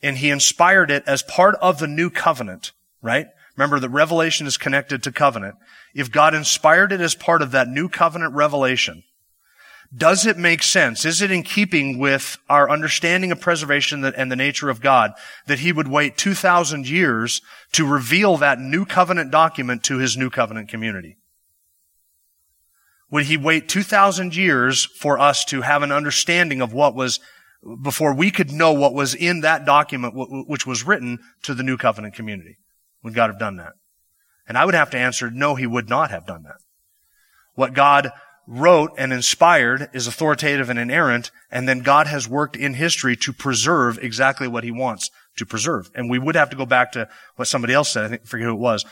and 0.02 0.18
he 0.18 0.30
inspired 0.30 0.90
it 0.90 1.02
as 1.06 1.22
part 1.22 1.56
of 1.56 1.78
the 1.78 1.88
new 1.88 2.10
covenant, 2.10 2.72
right? 3.02 3.26
Remember 3.56 3.80
that 3.80 3.88
revelation 3.88 4.46
is 4.46 4.58
connected 4.58 5.02
to 5.02 5.12
covenant. 5.12 5.54
If 5.94 6.12
God 6.12 6.34
inspired 6.34 6.92
it 6.92 7.00
as 7.00 7.14
part 7.14 7.40
of 7.40 7.52
that 7.52 7.68
new 7.68 7.88
covenant 7.88 8.34
revelation, 8.34 9.02
does 9.94 10.26
it 10.26 10.36
make 10.36 10.62
sense? 10.62 11.04
Is 11.04 11.22
it 11.22 11.30
in 11.30 11.42
keeping 11.42 11.98
with 11.98 12.38
our 12.48 12.70
understanding 12.70 13.32
of 13.32 13.40
preservation 13.40 14.04
and 14.04 14.30
the 14.30 14.36
nature 14.36 14.70
of 14.70 14.80
God 14.80 15.12
that 15.46 15.60
he 15.60 15.72
would 15.72 15.88
wait 15.88 16.16
2,000 16.16 16.88
years 16.88 17.40
to 17.72 17.86
reveal 17.86 18.36
that 18.38 18.58
new 18.58 18.84
covenant 18.84 19.30
document 19.30 19.84
to 19.84 19.98
his 19.98 20.16
new 20.16 20.30
covenant 20.30 20.68
community? 20.68 21.18
Would 23.10 23.26
he 23.26 23.36
wait 23.36 23.68
2,000 23.68 24.34
years 24.34 24.84
for 24.84 25.18
us 25.18 25.44
to 25.46 25.62
have 25.62 25.82
an 25.82 25.92
understanding 25.92 26.60
of 26.60 26.72
what 26.72 26.94
was, 26.94 27.20
before 27.82 28.12
we 28.12 28.30
could 28.30 28.50
know 28.50 28.72
what 28.72 28.94
was 28.94 29.14
in 29.14 29.42
that 29.42 29.64
document, 29.64 30.14
which 30.48 30.66
was 30.66 30.84
written 30.84 31.18
to 31.42 31.54
the 31.54 31.62
new 31.62 31.76
covenant 31.76 32.14
community? 32.14 32.56
Would 33.04 33.14
God 33.14 33.30
have 33.30 33.38
done 33.38 33.56
that? 33.56 33.74
And 34.48 34.58
I 34.58 34.64
would 34.64 34.74
have 34.74 34.90
to 34.90 34.98
answer, 34.98 35.30
no, 35.30 35.54
he 35.54 35.66
would 35.66 35.88
not 35.88 36.10
have 36.10 36.26
done 36.26 36.42
that. 36.44 36.56
What 37.54 37.72
God 37.72 38.10
wrote 38.46 38.92
and 38.96 39.12
inspired 39.12 39.88
is 39.92 40.06
authoritative 40.06 40.70
and 40.70 40.78
inerrant, 40.78 41.30
and 41.50 41.68
then 41.68 41.80
God 41.80 42.06
has 42.06 42.28
worked 42.28 42.56
in 42.56 42.74
history 42.74 43.16
to 43.16 43.32
preserve 43.32 43.98
exactly 43.98 44.46
what 44.46 44.64
he 44.64 44.70
wants 44.70 45.10
to 45.36 45.46
preserve. 45.46 45.90
And 45.94 46.08
we 46.08 46.18
would 46.18 46.36
have 46.36 46.50
to 46.50 46.56
go 46.56 46.66
back 46.66 46.92
to 46.92 47.08
what 47.36 47.48
somebody 47.48 47.74
else 47.74 47.90
said, 47.90 48.04
I 48.04 48.08
think, 48.08 48.26
forget 48.26 48.46
who 48.46 48.54
it 48.54 48.58
was, 48.58 48.84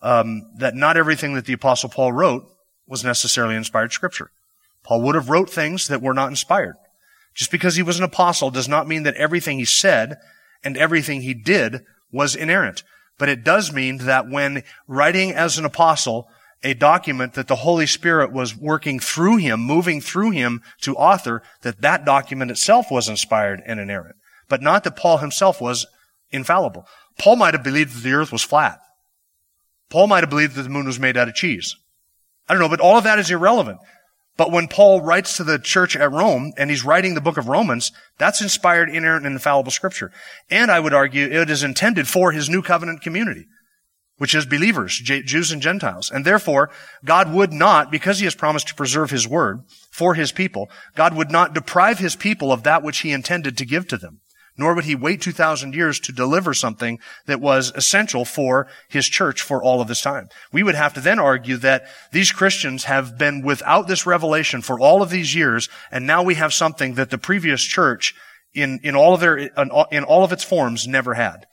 um, 0.00 0.50
that 0.58 0.74
not 0.74 0.96
everything 0.96 1.34
that 1.34 1.44
the 1.44 1.52
apostle 1.52 1.88
Paul 1.88 2.12
wrote 2.12 2.44
was 2.86 3.04
necessarily 3.04 3.54
inspired 3.54 3.92
scripture. 3.92 4.30
Paul 4.82 5.02
would 5.02 5.14
have 5.14 5.28
wrote 5.28 5.48
things 5.48 5.88
that 5.88 6.02
were 6.02 6.14
not 6.14 6.28
inspired. 6.28 6.74
Just 7.34 7.50
because 7.50 7.76
he 7.76 7.82
was 7.82 7.98
an 7.98 8.04
apostle 8.04 8.50
does 8.50 8.68
not 8.68 8.88
mean 8.88 9.04
that 9.04 9.14
everything 9.14 9.58
he 9.58 9.64
said 9.64 10.16
and 10.64 10.76
everything 10.76 11.22
he 11.22 11.34
did 11.34 11.84
was 12.10 12.34
inerrant. 12.34 12.82
But 13.18 13.28
it 13.28 13.44
does 13.44 13.72
mean 13.72 13.98
that 13.98 14.28
when 14.28 14.64
writing 14.88 15.32
as 15.32 15.58
an 15.58 15.64
apostle, 15.64 16.28
a 16.62 16.74
document 16.74 17.34
that 17.34 17.48
the 17.48 17.56
Holy 17.56 17.86
Spirit 17.86 18.32
was 18.32 18.56
working 18.56 18.98
through 19.00 19.38
him, 19.38 19.60
moving 19.60 20.00
through 20.00 20.30
him 20.30 20.62
to 20.82 20.96
author, 20.96 21.42
that 21.62 21.80
that 21.82 22.04
document 22.04 22.50
itself 22.50 22.90
was 22.90 23.08
inspired 23.08 23.60
and 23.66 23.80
inerrant. 23.80 24.16
But 24.48 24.62
not 24.62 24.84
that 24.84 24.96
Paul 24.96 25.18
himself 25.18 25.60
was 25.60 25.86
infallible. 26.30 26.86
Paul 27.18 27.36
might 27.36 27.54
have 27.54 27.64
believed 27.64 27.94
that 27.94 28.02
the 28.02 28.14
earth 28.14 28.32
was 28.32 28.42
flat. 28.42 28.78
Paul 29.90 30.06
might 30.06 30.22
have 30.22 30.30
believed 30.30 30.54
that 30.54 30.62
the 30.62 30.68
moon 30.68 30.86
was 30.86 30.98
made 30.98 31.16
out 31.16 31.28
of 31.28 31.34
cheese. 31.34 31.76
I 32.48 32.54
don't 32.54 32.62
know, 32.62 32.68
but 32.68 32.80
all 32.80 32.96
of 32.96 33.04
that 33.04 33.18
is 33.18 33.30
irrelevant. 33.30 33.78
But 34.36 34.50
when 34.50 34.66
Paul 34.66 35.02
writes 35.02 35.36
to 35.36 35.44
the 35.44 35.58
church 35.58 35.94
at 35.94 36.10
Rome 36.10 36.52
and 36.56 36.70
he's 36.70 36.84
writing 36.84 37.14
the 37.14 37.20
book 37.20 37.36
of 37.36 37.48
Romans, 37.48 37.92
that's 38.18 38.40
inspired, 38.40 38.88
inerrant, 38.88 39.26
and 39.26 39.34
infallible 39.34 39.70
scripture. 39.70 40.10
And 40.50 40.70
I 40.70 40.80
would 40.80 40.94
argue 40.94 41.26
it 41.26 41.50
is 41.50 41.62
intended 41.62 42.08
for 42.08 42.32
his 42.32 42.48
new 42.48 42.62
covenant 42.62 43.02
community, 43.02 43.46
which 44.18 44.34
is 44.34 44.46
believers, 44.46 44.98
Jews 44.98 45.50
and 45.50 45.62
Gentiles. 45.62 46.10
And 46.10 46.24
therefore, 46.24 46.70
God 47.04 47.32
would 47.32 47.52
not, 47.52 47.90
because 47.90 48.18
he 48.18 48.24
has 48.24 48.34
promised 48.34 48.68
to 48.68 48.74
preserve 48.74 49.10
his 49.10 49.26
word 49.26 49.62
for 49.90 50.14
his 50.14 50.32
people, 50.32 50.70
God 50.94 51.14
would 51.14 51.30
not 51.30 51.54
deprive 51.54 51.98
his 51.98 52.14
people 52.14 52.52
of 52.52 52.62
that 52.62 52.82
which 52.82 52.98
he 52.98 53.10
intended 53.10 53.56
to 53.58 53.66
give 53.66 53.88
to 53.88 53.96
them 53.96 54.20
nor 54.56 54.74
would 54.74 54.84
he 54.84 54.94
wait 54.94 55.20
2,000 55.20 55.74
years 55.74 55.98
to 56.00 56.12
deliver 56.12 56.52
something 56.52 56.98
that 57.26 57.40
was 57.40 57.72
essential 57.74 58.24
for 58.24 58.68
his 58.88 59.08
church 59.08 59.40
for 59.40 59.62
all 59.62 59.80
of 59.80 59.88
this 59.88 60.02
time. 60.02 60.28
We 60.52 60.62
would 60.62 60.74
have 60.74 60.94
to 60.94 61.00
then 61.00 61.18
argue 61.18 61.56
that 61.58 61.86
these 62.12 62.32
Christians 62.32 62.84
have 62.84 63.16
been 63.16 63.42
without 63.42 63.88
this 63.88 64.06
revelation 64.06 64.60
for 64.62 64.78
all 64.78 65.02
of 65.02 65.10
these 65.10 65.34
years, 65.34 65.68
and 65.90 66.06
now 66.06 66.22
we 66.22 66.34
have 66.34 66.52
something 66.52 66.94
that 66.94 67.10
the 67.10 67.18
previous 67.18 67.62
church 67.62 68.14
in, 68.54 68.80
in 68.82 68.94
all 68.94 69.14
of 69.14 69.20
their, 69.20 69.36
in 69.36 70.04
all 70.04 70.24
of 70.24 70.32
its 70.32 70.44
forms 70.44 70.86
never 70.86 71.14
had. 71.14 71.46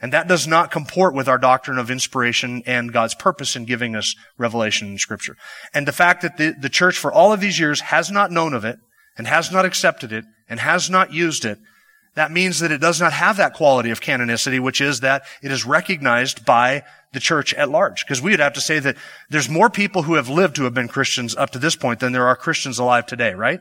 And 0.00 0.12
that 0.12 0.28
does 0.28 0.46
not 0.46 0.70
comport 0.70 1.14
with 1.14 1.28
our 1.28 1.38
doctrine 1.38 1.78
of 1.78 1.90
inspiration 1.90 2.62
and 2.66 2.92
God's 2.92 3.14
purpose 3.14 3.56
in 3.56 3.64
giving 3.64 3.96
us 3.96 4.14
revelation 4.36 4.88
in 4.88 4.98
scripture. 4.98 5.36
And 5.72 5.88
the 5.88 5.92
fact 5.92 6.22
that 6.22 6.36
the, 6.36 6.54
the 6.60 6.68
church 6.68 6.98
for 6.98 7.12
all 7.12 7.32
of 7.32 7.40
these 7.40 7.58
years 7.58 7.80
has 7.80 8.10
not 8.10 8.30
known 8.30 8.52
of 8.54 8.64
it 8.64 8.78
and 9.16 9.26
has 9.26 9.50
not 9.50 9.64
accepted 9.64 10.12
it 10.12 10.24
and 10.48 10.60
has 10.60 10.90
not 10.90 11.12
used 11.12 11.44
it 11.44 11.58
that 12.14 12.30
means 12.30 12.60
that 12.60 12.70
it 12.70 12.80
does 12.80 13.00
not 13.00 13.12
have 13.12 13.36
that 13.36 13.54
quality 13.54 13.90
of 13.90 14.00
canonicity, 14.00 14.60
which 14.60 14.80
is 14.80 15.00
that 15.00 15.24
it 15.42 15.50
is 15.50 15.66
recognized 15.66 16.44
by 16.44 16.84
the 17.12 17.20
church 17.20 17.52
at 17.54 17.70
large. 17.70 18.04
Because 18.04 18.22
we 18.22 18.30
would 18.30 18.40
have 18.40 18.52
to 18.54 18.60
say 18.60 18.78
that 18.78 18.96
there's 19.30 19.48
more 19.48 19.68
people 19.68 20.02
who 20.02 20.14
have 20.14 20.28
lived 20.28 20.56
who 20.56 20.64
have 20.64 20.74
been 20.74 20.88
Christians 20.88 21.34
up 21.34 21.50
to 21.50 21.58
this 21.58 21.76
point 21.76 22.00
than 22.00 22.12
there 22.12 22.26
are 22.26 22.36
Christians 22.36 22.78
alive 22.78 23.06
today, 23.06 23.34
right? 23.34 23.60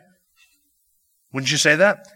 Wouldn't 1.31 1.51
you 1.51 1.57
say 1.57 1.75
that? 1.75 2.07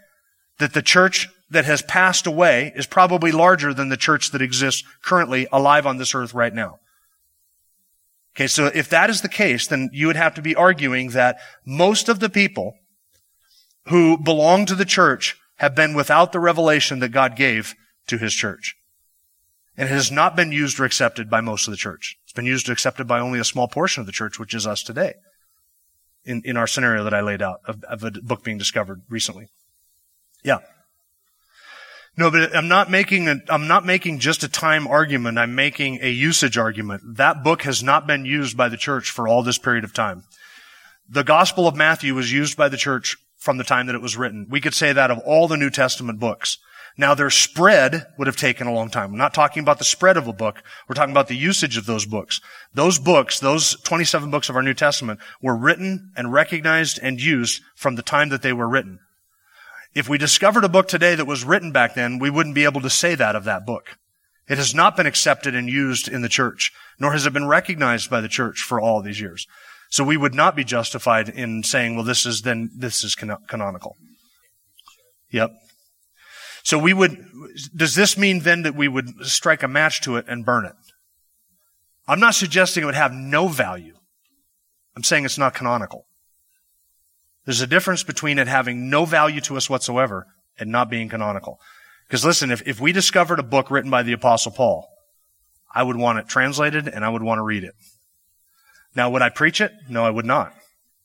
That 0.58 0.74
the 0.74 0.82
church 0.82 1.28
that 1.50 1.64
has 1.64 1.82
passed 1.82 2.26
away 2.26 2.72
is 2.76 2.86
probably 2.86 3.32
larger 3.32 3.72
than 3.72 3.88
the 3.88 3.96
church 3.96 4.30
that 4.32 4.42
exists 4.42 4.84
currently 5.02 5.46
alive 5.50 5.86
on 5.86 5.96
this 5.96 6.14
earth 6.14 6.34
right 6.34 6.54
now. 6.54 6.78
Okay, 8.36 8.46
so 8.46 8.66
if 8.66 8.88
that 8.90 9.10
is 9.10 9.22
the 9.22 9.28
case, 9.28 9.66
then 9.66 9.90
you 9.92 10.06
would 10.06 10.16
have 10.16 10.34
to 10.34 10.42
be 10.42 10.54
arguing 10.54 11.10
that 11.10 11.38
most 11.66 12.08
of 12.08 12.20
the 12.20 12.28
people 12.28 12.74
who 13.86 14.16
belong 14.18 14.66
to 14.66 14.74
the 14.74 14.84
church 14.84 15.36
have 15.56 15.74
been 15.74 15.94
without 15.94 16.32
the 16.32 16.38
revelation 16.38 17.00
that 17.00 17.08
God 17.08 17.34
gave 17.34 17.74
to 18.06 18.18
his 18.18 18.34
church. 18.34 18.76
And 19.76 19.88
it 19.88 19.92
has 19.92 20.10
not 20.10 20.36
been 20.36 20.52
used 20.52 20.78
or 20.78 20.84
accepted 20.84 21.30
by 21.30 21.40
most 21.40 21.66
of 21.66 21.72
the 21.72 21.76
church. 21.76 22.16
It's 22.24 22.32
been 22.32 22.46
used 22.46 22.68
or 22.68 22.72
accepted 22.72 23.06
by 23.06 23.20
only 23.20 23.38
a 23.38 23.44
small 23.44 23.68
portion 23.68 24.00
of 24.00 24.06
the 24.06 24.12
church, 24.12 24.38
which 24.38 24.54
is 24.54 24.66
us 24.66 24.82
today. 24.82 25.14
In, 26.24 26.42
in 26.44 26.56
our 26.56 26.66
scenario 26.66 27.04
that 27.04 27.14
I 27.14 27.22
laid 27.22 27.42
out 27.42 27.60
of, 27.64 27.82
of 27.84 28.04
a 28.04 28.10
book 28.10 28.44
being 28.44 28.58
discovered 28.58 29.02
recently. 29.08 29.48
Yeah. 30.44 30.58
No, 32.18 32.32
but 32.32 32.54
I'm 32.54 32.66
not 32.66 32.90
making 32.90 33.28
a, 33.28 33.36
I'm 33.48 33.68
not 33.68 33.86
making 33.86 34.18
just 34.18 34.42
a 34.42 34.48
time 34.48 34.88
argument. 34.88 35.38
I'm 35.38 35.54
making 35.54 36.00
a 36.02 36.10
usage 36.10 36.58
argument. 36.58 37.16
That 37.16 37.44
book 37.44 37.62
has 37.62 37.80
not 37.80 38.08
been 38.08 38.24
used 38.24 38.56
by 38.56 38.68
the 38.68 38.76
church 38.76 39.12
for 39.12 39.28
all 39.28 39.44
this 39.44 39.56
period 39.56 39.84
of 39.84 39.94
time. 39.94 40.24
The 41.08 41.22
Gospel 41.22 41.68
of 41.68 41.76
Matthew 41.76 42.16
was 42.16 42.32
used 42.32 42.56
by 42.56 42.68
the 42.68 42.76
church 42.76 43.16
from 43.36 43.56
the 43.56 43.62
time 43.62 43.86
that 43.86 43.94
it 43.94 44.02
was 44.02 44.16
written. 44.16 44.48
We 44.50 44.60
could 44.60 44.74
say 44.74 44.92
that 44.92 45.12
of 45.12 45.20
all 45.20 45.46
the 45.46 45.56
New 45.56 45.70
Testament 45.70 46.18
books. 46.18 46.58
Now 46.96 47.14
their 47.14 47.30
spread 47.30 48.08
would 48.18 48.26
have 48.26 48.36
taken 48.36 48.66
a 48.66 48.72
long 48.72 48.90
time. 48.90 49.12
I'm 49.12 49.16
not 49.16 49.32
talking 49.32 49.62
about 49.62 49.78
the 49.78 49.84
spread 49.84 50.16
of 50.16 50.26
a 50.26 50.32
book. 50.32 50.60
We're 50.88 50.96
talking 50.96 51.12
about 51.12 51.28
the 51.28 51.36
usage 51.36 51.76
of 51.76 51.86
those 51.86 52.04
books. 52.04 52.40
Those 52.74 52.98
books, 52.98 53.38
those 53.38 53.80
27 53.82 54.28
books 54.32 54.48
of 54.48 54.56
our 54.56 54.62
New 54.64 54.74
Testament 54.74 55.20
were 55.40 55.56
written 55.56 56.10
and 56.16 56.32
recognized 56.32 56.98
and 57.00 57.20
used 57.20 57.62
from 57.76 57.94
the 57.94 58.02
time 58.02 58.30
that 58.30 58.42
they 58.42 58.52
were 58.52 58.68
written. 58.68 58.98
If 59.94 60.08
we 60.08 60.18
discovered 60.18 60.64
a 60.64 60.68
book 60.68 60.88
today 60.88 61.14
that 61.14 61.26
was 61.26 61.44
written 61.44 61.72
back 61.72 61.94
then, 61.94 62.18
we 62.18 62.30
wouldn't 62.30 62.54
be 62.54 62.64
able 62.64 62.80
to 62.82 62.90
say 62.90 63.14
that 63.14 63.34
of 63.34 63.44
that 63.44 63.66
book. 63.66 63.96
It 64.48 64.58
has 64.58 64.74
not 64.74 64.96
been 64.96 65.06
accepted 65.06 65.54
and 65.54 65.68
used 65.68 66.08
in 66.08 66.22
the 66.22 66.28
church, 66.28 66.72
nor 66.98 67.12
has 67.12 67.26
it 67.26 67.32
been 67.32 67.48
recognized 67.48 68.08
by 68.08 68.20
the 68.20 68.28
church 68.28 68.62
for 68.62 68.80
all 68.80 69.02
these 69.02 69.20
years. 69.20 69.46
So 69.90 70.04
we 70.04 70.16
would 70.16 70.34
not 70.34 70.54
be 70.54 70.64
justified 70.64 71.28
in 71.28 71.62
saying, 71.62 71.96
well, 71.96 72.04
this 72.04 72.26
is 72.26 72.42
then, 72.42 72.70
this 72.76 73.02
is 73.02 73.14
canonical. 73.14 73.96
Yep. 75.30 75.50
So 76.62 76.78
we 76.78 76.92
would, 76.92 77.18
does 77.74 77.94
this 77.94 78.18
mean 78.18 78.40
then 78.40 78.62
that 78.62 78.74
we 78.74 78.88
would 78.88 79.08
strike 79.22 79.62
a 79.62 79.68
match 79.68 80.02
to 80.02 80.16
it 80.16 80.26
and 80.28 80.44
burn 80.44 80.66
it? 80.66 80.74
I'm 82.06 82.20
not 82.20 82.34
suggesting 82.34 82.82
it 82.82 82.86
would 82.86 82.94
have 82.94 83.12
no 83.12 83.48
value. 83.48 83.94
I'm 84.96 85.04
saying 85.04 85.24
it's 85.24 85.38
not 85.38 85.54
canonical. 85.54 86.06
There's 87.48 87.62
a 87.62 87.66
difference 87.66 88.02
between 88.02 88.38
it 88.38 88.46
having 88.46 88.90
no 88.90 89.06
value 89.06 89.40
to 89.40 89.56
us 89.56 89.70
whatsoever 89.70 90.26
and 90.58 90.70
not 90.70 90.90
being 90.90 91.08
canonical. 91.08 91.58
Because 92.06 92.22
listen, 92.22 92.50
if, 92.50 92.60
if 92.68 92.78
we 92.78 92.92
discovered 92.92 93.38
a 93.38 93.42
book 93.42 93.70
written 93.70 93.90
by 93.90 94.02
the 94.02 94.12
apostle 94.12 94.52
Paul, 94.52 94.86
I 95.74 95.82
would 95.82 95.96
want 95.96 96.18
it 96.18 96.28
translated 96.28 96.86
and 96.86 97.06
I 97.06 97.08
would 97.08 97.22
want 97.22 97.38
to 97.38 97.42
read 97.42 97.64
it. 97.64 97.72
Now, 98.94 99.08
would 99.08 99.22
I 99.22 99.30
preach 99.30 99.62
it? 99.62 99.72
No, 99.88 100.04
I 100.04 100.10
would 100.10 100.26
not. 100.26 100.52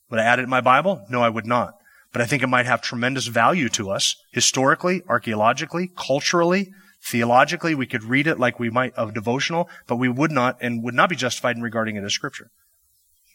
Would 0.09 0.19
I 0.19 0.25
add 0.25 0.39
it 0.39 0.43
in 0.43 0.49
my 0.49 0.59
Bible? 0.59 1.05
No, 1.09 1.21
I 1.21 1.29
would 1.29 1.45
not. 1.45 1.75
But 2.11 2.21
I 2.21 2.25
think 2.25 2.43
it 2.43 2.47
might 2.47 2.65
have 2.65 2.81
tremendous 2.81 3.27
value 3.27 3.69
to 3.69 3.89
us 3.89 4.17
historically, 4.33 5.01
archaeologically, 5.07 5.91
culturally, 5.95 6.73
theologically. 7.05 7.73
We 7.73 7.87
could 7.87 8.03
read 8.03 8.27
it 8.27 8.37
like 8.37 8.59
we 8.59 8.69
might 8.69 8.93
of 8.95 9.13
devotional, 9.13 9.69
but 9.87 9.95
we 9.95 10.09
would 10.09 10.31
not 10.31 10.57
and 10.59 10.83
would 10.83 10.93
not 10.93 11.09
be 11.09 11.15
justified 11.15 11.55
in 11.55 11.61
regarding 11.63 11.95
it 11.95 12.03
as 12.03 12.13
scripture. 12.13 12.49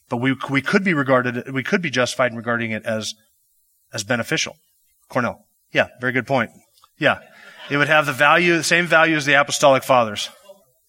But 0.08 0.18
we, 0.18 0.34
we 0.50 0.62
could 0.62 0.84
be 0.84 0.94
regarded, 0.94 1.52
we 1.52 1.62
could 1.62 1.82
be 1.82 1.90
justified 1.90 2.32
in 2.32 2.36
regarding 2.36 2.70
it 2.70 2.84
as, 2.86 3.14
as 3.92 4.04
beneficial. 4.04 4.56
Cornell. 5.08 5.46
Yeah, 5.72 5.88
very 6.00 6.12
good 6.12 6.26
point. 6.26 6.50
Yeah. 6.98 7.20
It 7.70 7.76
would 7.76 7.88
have 7.88 8.06
the 8.06 8.12
value, 8.12 8.56
the 8.56 8.64
same 8.64 8.86
value 8.86 9.16
as 9.16 9.26
the 9.26 9.34
apostolic 9.34 9.84
fathers. 9.84 10.30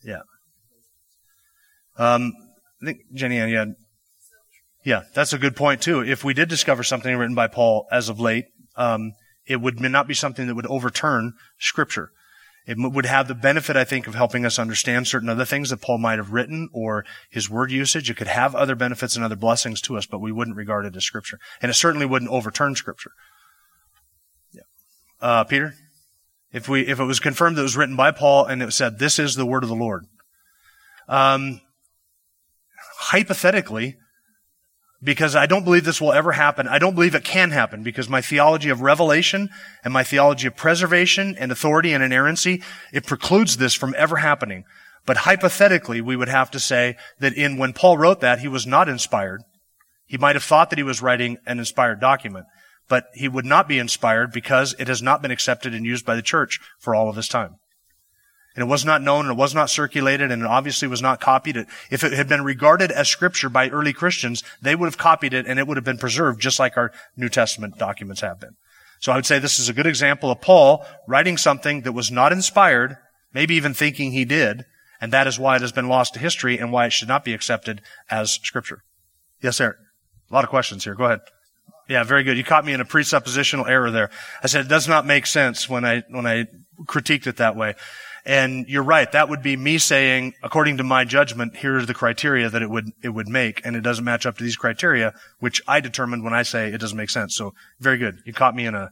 Yeah. 0.04 0.22
Um, 1.98 2.32
I 2.82 2.86
think 2.86 3.00
Jenny 3.14 3.38
Ann, 3.38 3.50
yeah. 3.50 3.66
Yeah, 4.86 5.02
that's 5.14 5.34
a 5.34 5.38
good 5.38 5.58
point 5.58 5.82
too. 5.82 6.02
If 6.02 6.24
we 6.24 6.34
did 6.34 6.48
discover 6.48 6.84
something 6.84 7.16
written 7.16 7.36
by 7.36 7.48
Paul 7.48 7.86
as 7.92 8.08
of 8.08 8.20
late, 8.20 8.46
um, 8.78 9.12
it 9.46 9.58
would 9.58 9.82
not 9.82 10.08
be 10.08 10.14
something 10.14 10.48
that 10.48 10.56
would 10.56 10.68
overturn 10.68 11.34
scripture. 11.60 12.12
It 12.70 12.78
would 12.78 13.08
have 13.08 13.28
the 13.28 13.34
benefit, 13.34 13.76
I 13.76 13.84
think, 13.84 14.06
of 14.06 14.14
helping 14.14 14.46
us 14.46 14.60
understand 14.60 15.08
certain 15.08 15.28
other 15.28 15.44
things 15.44 15.72
that 15.72 15.82
Paul 15.82 15.98
might 15.98 16.20
have 16.20 16.32
written 16.32 16.70
or 16.72 17.04
his 17.32 17.50
word 17.50 17.72
usage. 17.72 18.12
It 18.12 18.18
could 18.18 18.28
have 18.28 18.54
other 18.54 18.76
benefits 18.76 19.16
and 19.16 19.26
other 19.26 19.36
blessings 19.36 19.82
to 19.82 19.98
us, 19.98 20.06
but 20.06 20.22
we 20.22 20.32
wouldn't 20.32 20.56
regard 20.56 20.86
it 20.86 20.96
as 20.96 21.04
scripture. 21.04 21.40
And 21.64 21.72
it 21.72 21.74
certainly 21.74 22.06
wouldn't 22.06 22.30
overturn 22.30 22.76
scripture. 22.76 23.10
Yeah. 24.54 24.62
Uh, 25.20 25.44
Peter? 25.46 25.74
If 26.52 26.70
we, 26.70 26.82
if 26.82 27.00
it 27.00 27.06
was 27.06 27.20
confirmed 27.20 27.58
that 27.58 27.62
it 27.62 27.64
was 27.64 27.76
written 27.76 27.96
by 27.96 28.12
Paul 28.12 28.46
and 28.46 28.62
it 28.62 28.72
said, 28.72 29.00
this 29.00 29.18
is 29.18 29.34
the 29.34 29.48
word 29.48 29.64
of 29.64 29.70
the 29.70 29.76
Lord. 29.76 30.06
Um, 31.08 31.62
hypothetically, 33.00 33.98
because 35.02 35.36
I 35.36 35.46
don't 35.46 35.64
believe 35.64 35.86
this 35.86 36.02
will 36.02 36.12
ever 36.12 36.34
happen. 36.34 36.68
I 36.68 36.80
don't 36.80 36.96
believe 36.96 37.16
it 37.16 37.24
can 37.24 37.52
happen 37.52 37.84
because 37.84 38.10
my 38.10 38.22
theology 38.22 38.70
of 38.70 38.82
revelation 38.82 39.50
and 39.84 39.94
my 39.94 40.04
theology 40.04 40.48
of 40.48 40.56
preservation 40.56 41.36
and 41.38 41.52
authority 41.52 41.94
and 41.94 42.04
inerrancy, 42.04 42.62
it 42.92 43.06
precludes 43.06 43.58
this 43.58 43.74
from 43.74 43.96
ever 43.98 44.18
happening. 44.18 44.66
But 45.06 45.18
hypothetically, 45.18 46.02
we 46.02 46.16
would 46.16 46.28
have 46.28 46.52
to 46.52 46.60
say 46.60 46.98
that 47.20 47.34
in 47.34 47.58
when 47.58 47.74
Paul 47.74 47.98
wrote 47.98 48.20
that, 48.20 48.40
he 48.40 48.48
was 48.48 48.68
not 48.68 48.90
inspired. 48.90 49.42
He 50.06 50.18
might 50.18 50.36
have 50.36 50.44
thought 50.44 50.70
that 50.70 50.80
he 50.80 50.84
was 50.84 51.02
writing 51.02 51.38
an 51.46 51.60
inspired 51.60 52.02
document, 52.02 52.46
but 52.90 53.06
he 53.14 53.30
would 53.30 53.46
not 53.46 53.68
be 53.68 53.80
inspired 53.80 54.32
because 54.34 54.76
it 54.80 54.88
has 54.88 55.02
not 55.02 55.22
been 55.22 55.32
accepted 55.32 55.74
and 55.74 55.86
used 55.86 56.06
by 56.06 56.16
the 56.16 56.22
church 56.22 56.60
for 56.80 56.94
all 56.94 57.10
of 57.10 57.16
this 57.16 57.30
time 57.30 57.59
and 58.56 58.64
it 58.64 58.68
was 58.68 58.84
not 58.84 59.02
known 59.02 59.26
and 59.26 59.38
it 59.38 59.42
was 59.42 59.56
not 59.56 59.70
circulated 59.70 60.32
and 60.32 60.42
it 60.42 60.48
obviously 60.48 60.88
was 60.88 61.02
not 61.02 61.22
copied. 61.22 61.66
If 61.90 62.04
it 62.04 62.14
had 62.14 62.28
been 62.28 62.44
regarded 62.44 62.92
as 62.92 63.08
scripture 63.08 63.50
by 63.50 63.70
early 63.70 63.94
Christians, 63.94 64.44
they 64.62 64.76
would 64.76 64.88
have 64.88 64.98
copied 64.98 65.34
it 65.34 65.46
and 65.48 65.60
it 65.60 65.68
would 65.68 65.78
have 65.78 65.84
been 65.84 65.98
preserved 65.98 66.42
just 66.42 66.60
like 66.60 66.76
our 66.76 66.92
New 67.16 67.30
Testament 67.30 67.78
documents 67.78 68.22
have 68.22 68.40
been. 68.40 68.56
So 69.00 69.12
I 69.12 69.16
would 69.16 69.26
say 69.26 69.40
this 69.40 69.60
is 69.60 69.70
a 69.70 69.74
good 69.74 69.88
example 69.88 70.30
of 70.30 70.42
Paul 70.42 70.86
writing 71.08 71.38
something 71.38 71.82
that 71.82 71.94
was 71.94 72.12
not 72.12 72.34
inspired, 72.34 72.98
maybe 73.34 73.56
even 73.56 73.74
thinking 73.74 74.12
he 74.12 74.26
did, 74.26 74.66
and 75.00 75.14
that 75.14 75.28
is 75.28 75.40
why 75.40 75.56
it 75.56 75.62
has 75.62 75.72
been 75.72 75.88
lost 75.88 76.14
to 76.14 76.20
history 76.20 76.58
and 76.58 76.72
why 76.72 76.86
it 76.86 76.92
should 76.92 77.08
not 77.08 77.24
be 77.24 77.34
accepted 77.34 77.82
as 78.10 78.34
scripture. 78.34 78.84
Yes, 79.42 79.62
Eric. 79.62 79.78
A 80.30 80.34
lot 80.34 80.44
of 80.44 80.50
questions 80.50 80.84
here. 80.84 80.96
Go 80.96 81.06
ahead. 81.06 81.22
Yeah, 81.88 82.04
very 82.04 82.24
good. 82.24 82.38
You 82.38 82.44
caught 82.44 82.66
me 82.66 82.74
in 82.74 82.82
a 82.82 82.86
presuppositional 82.86 83.68
error 83.68 83.90
there. 83.90 84.12
I 84.44 84.48
said 84.48 84.66
it 84.66 84.70
does 84.70 84.88
not 84.88 85.08
make 85.08 85.26
sense 85.26 85.68
when 85.68 85.86
I, 85.86 86.04
when 86.10 86.28
I 86.28 86.46
critiqued 86.86 87.26
it 87.26 87.38
that 87.38 87.56
way. 87.56 87.76
And 88.26 88.68
you're 88.68 88.84
right. 88.84 89.12
That 89.12 89.30
would 89.30 89.42
be 89.42 89.56
me 89.56 89.78
saying, 89.78 90.34
according 90.44 90.78
to 90.78 90.84
my 90.84 91.06
judgment, 91.06 91.56
here 91.58 91.78
are 91.78 91.86
the 91.86 91.94
criteria 91.94 92.50
that 92.50 92.62
it 92.62 92.70
would, 92.70 92.92
it 93.04 93.10
would 93.10 93.28
make. 93.28 93.66
And 93.66 93.76
it 93.76 93.82
doesn't 93.82 94.06
match 94.06 94.26
up 94.26 94.38
to 94.38 94.44
these 94.44 94.56
criteria, 94.56 95.14
which 95.40 95.62
I 95.68 95.80
determined 95.80 96.24
when 96.24 96.34
I 96.34 96.44
say 96.44 96.70
it 96.70 96.80
doesn't 96.80 96.98
make 96.98 97.10
sense. 97.10 97.36
So 97.36 97.54
very 97.80 97.98
good. 97.98 98.20
You 98.26 98.34
caught 98.34 98.56
me 98.56 98.66
in 98.66 98.76
a, 98.76 98.92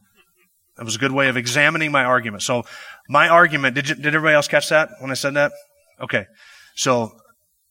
that 0.77 0.85
was 0.85 0.95
a 0.95 0.99
good 0.99 1.11
way 1.11 1.27
of 1.27 1.37
examining 1.37 1.91
my 1.91 2.03
argument. 2.03 2.43
So 2.43 2.63
my 3.09 3.27
argument, 3.27 3.75
did 3.75 3.89
you, 3.89 3.95
did 3.95 4.07
everybody 4.07 4.35
else 4.35 4.47
catch 4.47 4.69
that 4.69 4.89
when 4.99 5.11
I 5.11 5.15
said 5.15 5.33
that? 5.33 5.51
Okay. 5.99 6.25
So 6.75 7.11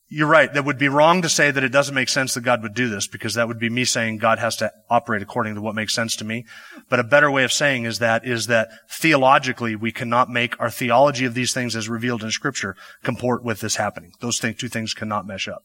you're 0.08 0.28
right. 0.28 0.52
That 0.52 0.64
would 0.64 0.78
be 0.78 0.88
wrong 0.88 1.22
to 1.22 1.28
say 1.28 1.50
that 1.50 1.64
it 1.64 1.70
doesn't 1.70 1.94
make 1.94 2.08
sense 2.08 2.34
that 2.34 2.42
God 2.42 2.62
would 2.62 2.74
do 2.74 2.88
this 2.88 3.08
because 3.08 3.34
that 3.34 3.48
would 3.48 3.58
be 3.58 3.68
me 3.68 3.84
saying 3.84 4.18
God 4.18 4.38
has 4.38 4.56
to 4.56 4.70
operate 4.88 5.20
according 5.20 5.56
to 5.56 5.60
what 5.60 5.74
makes 5.74 5.94
sense 5.94 6.14
to 6.16 6.24
me. 6.24 6.44
But 6.88 7.00
a 7.00 7.04
better 7.04 7.30
way 7.30 7.42
of 7.42 7.52
saying 7.52 7.84
is 7.84 7.98
that 7.98 8.24
is 8.24 8.46
that 8.46 8.68
theologically 8.88 9.74
we 9.74 9.90
cannot 9.90 10.30
make 10.30 10.58
our 10.60 10.70
theology 10.70 11.24
of 11.24 11.34
these 11.34 11.52
things 11.52 11.74
as 11.74 11.88
revealed 11.88 12.22
in 12.22 12.30
scripture 12.30 12.76
comport 13.02 13.42
with 13.42 13.60
this 13.60 13.76
happening. 13.76 14.12
Those 14.20 14.38
thing, 14.38 14.54
two 14.54 14.68
things 14.68 14.94
cannot 14.94 15.26
mesh 15.26 15.48
up. 15.48 15.62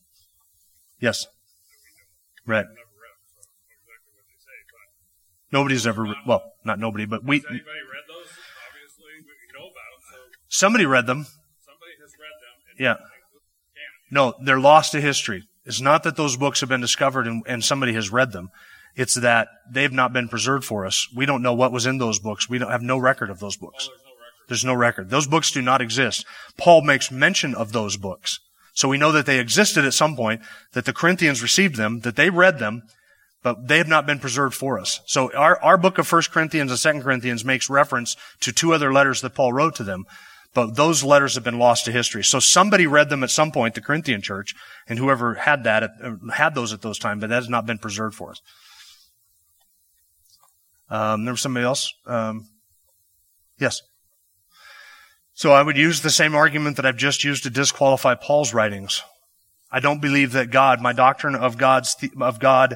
Yes. 0.99 1.27
Right. 2.47 2.65
Nobody's 5.51 5.86
ever, 5.86 6.15
well, 6.25 6.43
not 6.63 6.80
nobody, 6.80 7.06
but 7.06 7.25
we. 7.25 7.38
Has 7.38 7.45
anybody 7.49 7.67
read 7.67 8.08
those? 8.08 8.32
Obviously, 8.71 9.19
we 9.19 9.60
know 9.60 9.67
about 9.67 9.99
them. 9.99 10.32
So 10.49 10.58
somebody 10.58 10.86
read 10.86 11.08
them. 11.08 11.25
somebody 11.60 11.91
has 11.99 12.13
read 12.17 12.36
them. 12.39 13.01
Yeah. 13.01 13.11
No, 14.12 14.34
they're 14.43 14.60
lost 14.60 14.91
to 14.91 15.02
history. 15.02 15.43
It's 15.65 15.82
not 15.82 16.04
that 16.04 16.17
those 16.17 16.38
books 16.38 16.60
have 16.60 16.69
been 16.69 16.82
discovered 16.82 17.28
and, 17.28 17.43
and 17.47 17.63
somebody 17.63 17.93
has 17.93 18.12
read 18.12 18.32
them. 18.32 18.50
It's 18.95 19.15
that 19.15 19.47
they've 19.69 19.91
not 19.91 20.12
been 20.12 20.28
preserved 20.28 20.65
for 20.65 20.86
us. 20.86 21.08
We 21.15 21.26
don't 21.26 21.41
know 21.41 21.54
what 21.54 21.71
was 21.71 21.86
in 21.86 21.97
those 21.97 22.19
books. 22.19 22.50
We 22.50 22.58
don't 22.58 22.71
have 22.71 22.82
no 22.82 22.97
record 22.97 23.30
of 23.30 23.39
those 23.39 23.56
books. 23.56 23.89
There's 24.47 24.65
no 24.65 24.74
record. 24.74 25.10
Those 25.10 25.28
books 25.28 25.52
do 25.52 25.62
not 25.62 25.82
exist. 25.82 26.26
Paul 26.58 26.82
makes 26.82 27.10
mention 27.10 27.56
of 27.56 27.71
those 27.71 27.95
books. 27.95 28.39
So 28.74 28.89
we 28.89 28.97
know 28.97 29.12
that 29.13 29.26
they 29.26 29.39
existed 29.39 29.86
at 29.86 29.93
some 29.93 30.15
point, 30.15 30.41
that 30.74 30.86
the 30.86 30.93
Corinthians 30.93 31.41
received 31.41 31.76
them, 31.76 32.02
that 32.02 32.15
they 32.15 32.30
read 32.30 32.60
them, 32.60 32.84
but 33.43 33.67
they 33.67 33.78
have 33.78 33.88
not 33.88 34.06
been 34.06 34.19
preserved 34.19 34.56
for 34.56 34.80
us. 34.80 35.02
So 35.06 35.34
our, 35.34 35.58
our 35.62 35.78
book 35.78 35.97
of 35.97 36.12
1 36.12 36.24
Corinthians 36.32 36.86
and 36.86 36.97
2 36.97 37.02
Corinthians 37.02 37.43
makes 37.43 37.69
reference 37.69 38.15
to 38.41 38.52
two 38.52 38.74
other 38.74 38.93
letters 38.93 39.21
that 39.21 39.36
Paul 39.36 39.54
wrote 39.54 39.76
to 39.76 39.84
them. 39.84 40.06
But 40.53 40.75
those 40.75 41.03
letters 41.03 41.35
have 41.35 41.43
been 41.43 41.59
lost 41.59 41.85
to 41.85 41.91
history. 41.91 42.23
So 42.23 42.39
somebody 42.39 42.85
read 42.85 43.09
them 43.09 43.23
at 43.23 43.29
some 43.29 43.51
point, 43.51 43.73
the 43.73 43.81
Corinthian 43.81 44.21
church, 44.21 44.53
and 44.87 44.99
whoever 44.99 45.35
had 45.35 45.63
that, 45.63 45.83
uh, 45.83 46.15
had 46.33 46.55
those 46.55 46.73
at 46.73 46.81
those 46.81 46.99
times, 46.99 47.21
but 47.21 47.29
that 47.29 47.35
has 47.35 47.49
not 47.49 47.65
been 47.65 47.77
preserved 47.77 48.15
for 48.15 48.31
us. 48.31 48.41
Um, 50.89 51.23
there 51.23 51.33
was 51.33 51.41
somebody 51.41 51.65
else. 51.65 51.93
Um, 52.05 52.49
yes. 53.57 53.81
So 55.33 55.53
I 55.53 55.63
would 55.63 55.77
use 55.77 56.01
the 56.01 56.09
same 56.09 56.35
argument 56.35 56.75
that 56.75 56.85
I've 56.85 56.97
just 56.97 57.23
used 57.23 57.43
to 57.43 57.49
disqualify 57.49 58.15
Paul's 58.15 58.53
writings. 58.53 59.01
I 59.71 59.79
don't 59.79 60.01
believe 60.01 60.33
that 60.33 60.51
God, 60.51 60.81
my 60.81 60.91
doctrine 60.91 61.35
of 61.35 61.57
God's, 61.57 61.95
of 62.19 62.39
God, 62.39 62.75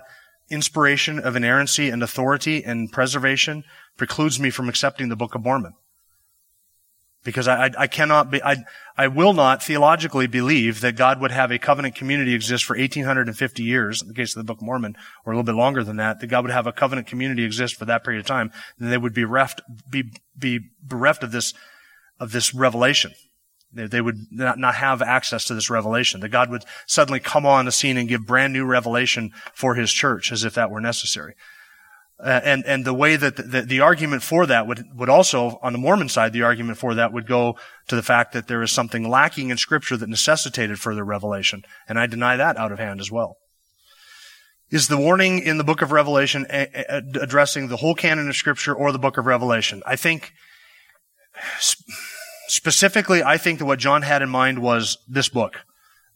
inspiration 0.50 1.20
of 1.20 1.36
inerrancy 1.36 1.90
and 1.90 2.02
authority 2.02 2.64
and 2.64 2.92
preservation 2.92 3.66
precludes 3.98 4.40
me 4.40 4.50
from 4.50 4.70
accepting 4.70 5.10
the 5.10 5.16
Book 5.16 5.36
of 5.36 5.44
Mormon. 5.44 5.74
Because 7.26 7.48
I, 7.48 7.72
I, 7.78 7.88
cannot 7.88 8.30
be, 8.30 8.42
I, 8.42 8.64
I 8.96 9.08
will 9.08 9.34
not 9.34 9.62
theologically 9.62 10.28
believe 10.28 10.80
that 10.82 10.96
God 10.96 11.20
would 11.20 11.32
have 11.32 11.52
a 11.52 11.58
covenant 11.58 11.96
community 11.96 12.36
exist 12.36 12.64
for 12.64 12.78
1850 12.78 13.64
years, 13.64 14.02
in 14.02 14.08
the 14.08 14.14
case 14.14 14.36
of 14.36 14.40
the 14.40 14.46
Book 14.46 14.60
of 14.60 14.66
Mormon, 14.66 14.96
or 15.26 15.34
a 15.34 15.36
little 15.36 15.44
bit 15.44 15.58
longer 15.58 15.84
than 15.84 15.98
that, 15.98 16.20
that 16.20 16.28
God 16.28 16.44
would 16.44 16.54
have 16.54 16.68
a 16.68 16.72
covenant 16.72 17.08
community 17.08 17.44
exist 17.44 17.76
for 17.76 17.86
that 17.86 18.04
period 18.04 18.20
of 18.20 18.28
time, 18.28 18.52
then 18.78 18.92
they 18.92 18.98
would 18.98 19.14
be 19.14 19.26
bereft, 19.26 19.62
be, 19.90 20.12
be 20.38 20.60
bereft 20.82 21.24
of 21.24 21.32
this, 21.32 21.54
of 22.20 22.32
this 22.32 22.54
revelation. 22.54 23.12
They, 23.74 23.88
they 23.88 24.02
would 24.02 24.28
not, 24.32 24.60
not 24.60 24.76
have 24.76 25.02
access 25.02 25.46
to 25.46 25.56
this 25.56 25.70
revelation. 25.70 26.22
That 26.22 26.30
God 26.30 26.50
would 26.52 26.64
suddenly 26.86 27.20
come 27.20 27.46
on 27.46 27.66
the 27.66 27.72
scene 27.72 27.98
and 27.98 28.08
give 28.08 28.26
brand 28.26 28.54
new 28.54 28.66
revelation 28.66 29.32
for 29.54 29.76
His 29.76 29.92
church 29.92 30.32
as 30.32 30.44
if 30.44 30.54
that 30.54 30.72
were 30.72 30.80
necessary. 30.80 31.34
Uh, 32.18 32.40
and 32.46 32.66
and 32.66 32.86
the 32.86 32.94
way 32.94 33.18
that 33.18 33.36
the, 33.36 33.44
the, 33.44 33.62
the, 33.64 33.80
argument 33.82 34.24
for 34.24 34.46
that 34.46 34.66
would 34.66 34.86
would 34.96 35.10
also 35.10 35.60
on 35.62 35.74
the 35.74 35.78
Mormon 35.78 36.08
side 36.08 36.32
the 36.32 36.44
argument 36.44 36.78
for 36.78 36.94
that 36.94 37.12
would 37.12 37.28
go 37.28 37.58
to 37.90 37.96
the 37.96 38.02
fact 38.02 38.32
that 38.32 38.48
there 38.48 38.64
is 38.64 38.72
something 38.72 39.10
lacking 39.10 39.50
in 39.50 39.58
Scripture 39.58 39.98
that 39.98 40.08
necessitated 40.08 40.80
further 40.80 41.04
revelation, 41.04 41.64
and 41.90 42.00
I 42.00 42.06
deny 42.06 42.38
that 42.38 42.56
out 42.56 42.72
of 42.72 42.80
hand 42.80 43.02
as 43.02 43.12
well. 43.12 43.36
Is 44.72 44.88
the 44.88 44.98
warning 44.98 45.40
in 45.40 45.58
the 45.58 45.66
Book 45.66 45.82
of 45.82 45.92
Revelation 45.92 46.46
a, 46.50 46.70
a, 46.74 47.04
addressing 47.22 47.68
the 47.68 47.78
whole 47.78 47.96
canon 47.96 48.30
of 48.30 48.36
Scripture 48.38 48.74
or 48.74 48.94
the 48.94 49.00
Book 49.00 49.18
of 49.18 49.26
Revelation? 49.26 49.84
I 49.86 49.98
think 49.98 50.32
sp- 51.60 51.84
specifically, 52.48 53.24
I 53.24 53.38
think 53.38 53.60
that 53.60 53.66
what 53.66 53.80
John 53.80 54.04
had 54.04 54.22
in 54.22 54.30
mind 54.30 54.60
was 54.60 54.98
this 55.08 55.28
book. 55.28 55.66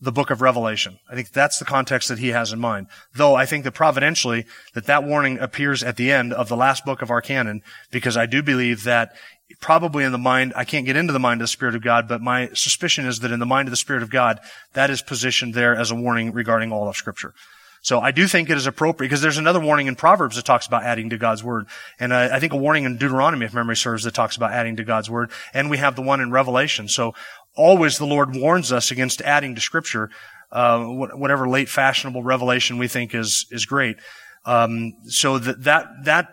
The 0.02 0.12
book 0.12 0.30
of 0.30 0.42
Revelation. 0.42 1.00
I 1.10 1.16
think 1.16 1.32
that's 1.32 1.60
the 1.60 1.66
context 1.66 2.10
that 2.10 2.20
he 2.20 2.30
has 2.30 2.52
in 2.54 2.60
mind. 2.60 2.88
Though 3.14 3.36
I 3.36 3.46
think 3.46 3.64
that 3.64 3.74
providentially 3.74 4.46
that 4.74 4.86
that 4.86 5.04
warning 5.04 5.40
appears 5.40 5.84
at 5.84 5.98
the 5.98 6.12
end 6.12 6.34
of 6.34 6.48
the 6.48 6.56
last 6.56 6.86
book 6.86 7.02
of 7.02 7.12
our 7.12 7.22
canon 7.22 7.62
because 7.92 8.16
I 8.16 8.26
do 8.26 8.42
believe 8.42 8.84
that 8.84 9.14
probably 9.60 10.04
in 10.04 10.12
the 10.12 10.18
mind, 10.18 10.54
I 10.56 10.64
can't 10.64 10.86
get 10.86 10.96
into 10.96 11.14
the 11.14 11.20
mind 11.20 11.42
of 11.42 11.44
the 11.44 11.48
Spirit 11.48 11.76
of 11.76 11.82
God, 11.82 12.08
but 12.08 12.22
my 12.22 12.50
suspicion 12.54 13.06
is 13.06 13.20
that 13.20 13.32
in 13.32 13.40
the 13.40 13.46
mind 13.46 13.68
of 13.68 13.72
the 13.72 13.78
Spirit 13.78 14.04
of 14.04 14.10
God, 14.10 14.40
that 14.74 14.90
is 14.90 15.02
positioned 15.02 15.54
there 15.54 15.76
as 15.76 15.92
a 15.92 15.96
warning 15.96 16.32
regarding 16.32 16.72
all 16.72 16.88
of 16.88 16.96
Scripture. 16.96 17.34
So 17.82 18.00
I 18.00 18.12
do 18.12 18.28
think 18.28 18.50
it 18.50 18.58
is 18.58 18.68
appropriate 18.68 19.08
because 19.08 19.22
there's 19.22 19.38
another 19.38 19.60
warning 19.60 19.88
in 19.88 19.96
Proverbs 19.96 20.36
that 20.36 20.46
talks 20.46 20.68
about 20.68 20.84
adding 20.84 21.10
to 21.12 21.18
God's 21.18 21.44
word. 21.44 21.68
And 22.00 22.14
I, 22.14 22.36
I 22.36 22.40
think 22.40 22.54
a 22.54 22.58
warning 22.58 22.84
in 22.84 22.98
Deuteronomy, 22.98 23.46
if 23.46 23.54
memory 23.54 23.78
serves, 23.78 24.04
that 24.04 24.14
talks 24.14 24.36
about 24.36 24.52
adding 24.52 24.76
to 24.78 24.84
God's 24.84 25.10
word. 25.10 25.32
And 25.54 25.70
we 25.70 25.78
have 25.78 25.96
the 25.96 26.02
one 26.02 26.20
in 26.20 26.32
Revelation. 26.32 26.90
So 26.90 27.14
always 27.60 27.98
the 27.98 28.06
Lord 28.06 28.36
warns 28.36 28.72
us 28.72 28.90
against 28.90 29.22
adding 29.22 29.54
to 29.56 29.62
scripture, 29.62 30.10
uh, 30.52 30.84
whatever 30.84 31.48
late 31.48 31.70
fashionable 31.70 32.24
revelation 32.24 32.78
we 32.78 32.88
think 32.88 33.14
is, 33.14 33.46
is 33.52 33.66
great. 33.66 33.98
Um, 34.46 34.94
so 35.06 35.38
that, 35.38 35.64
that, 35.66 35.88
that, 36.06 36.28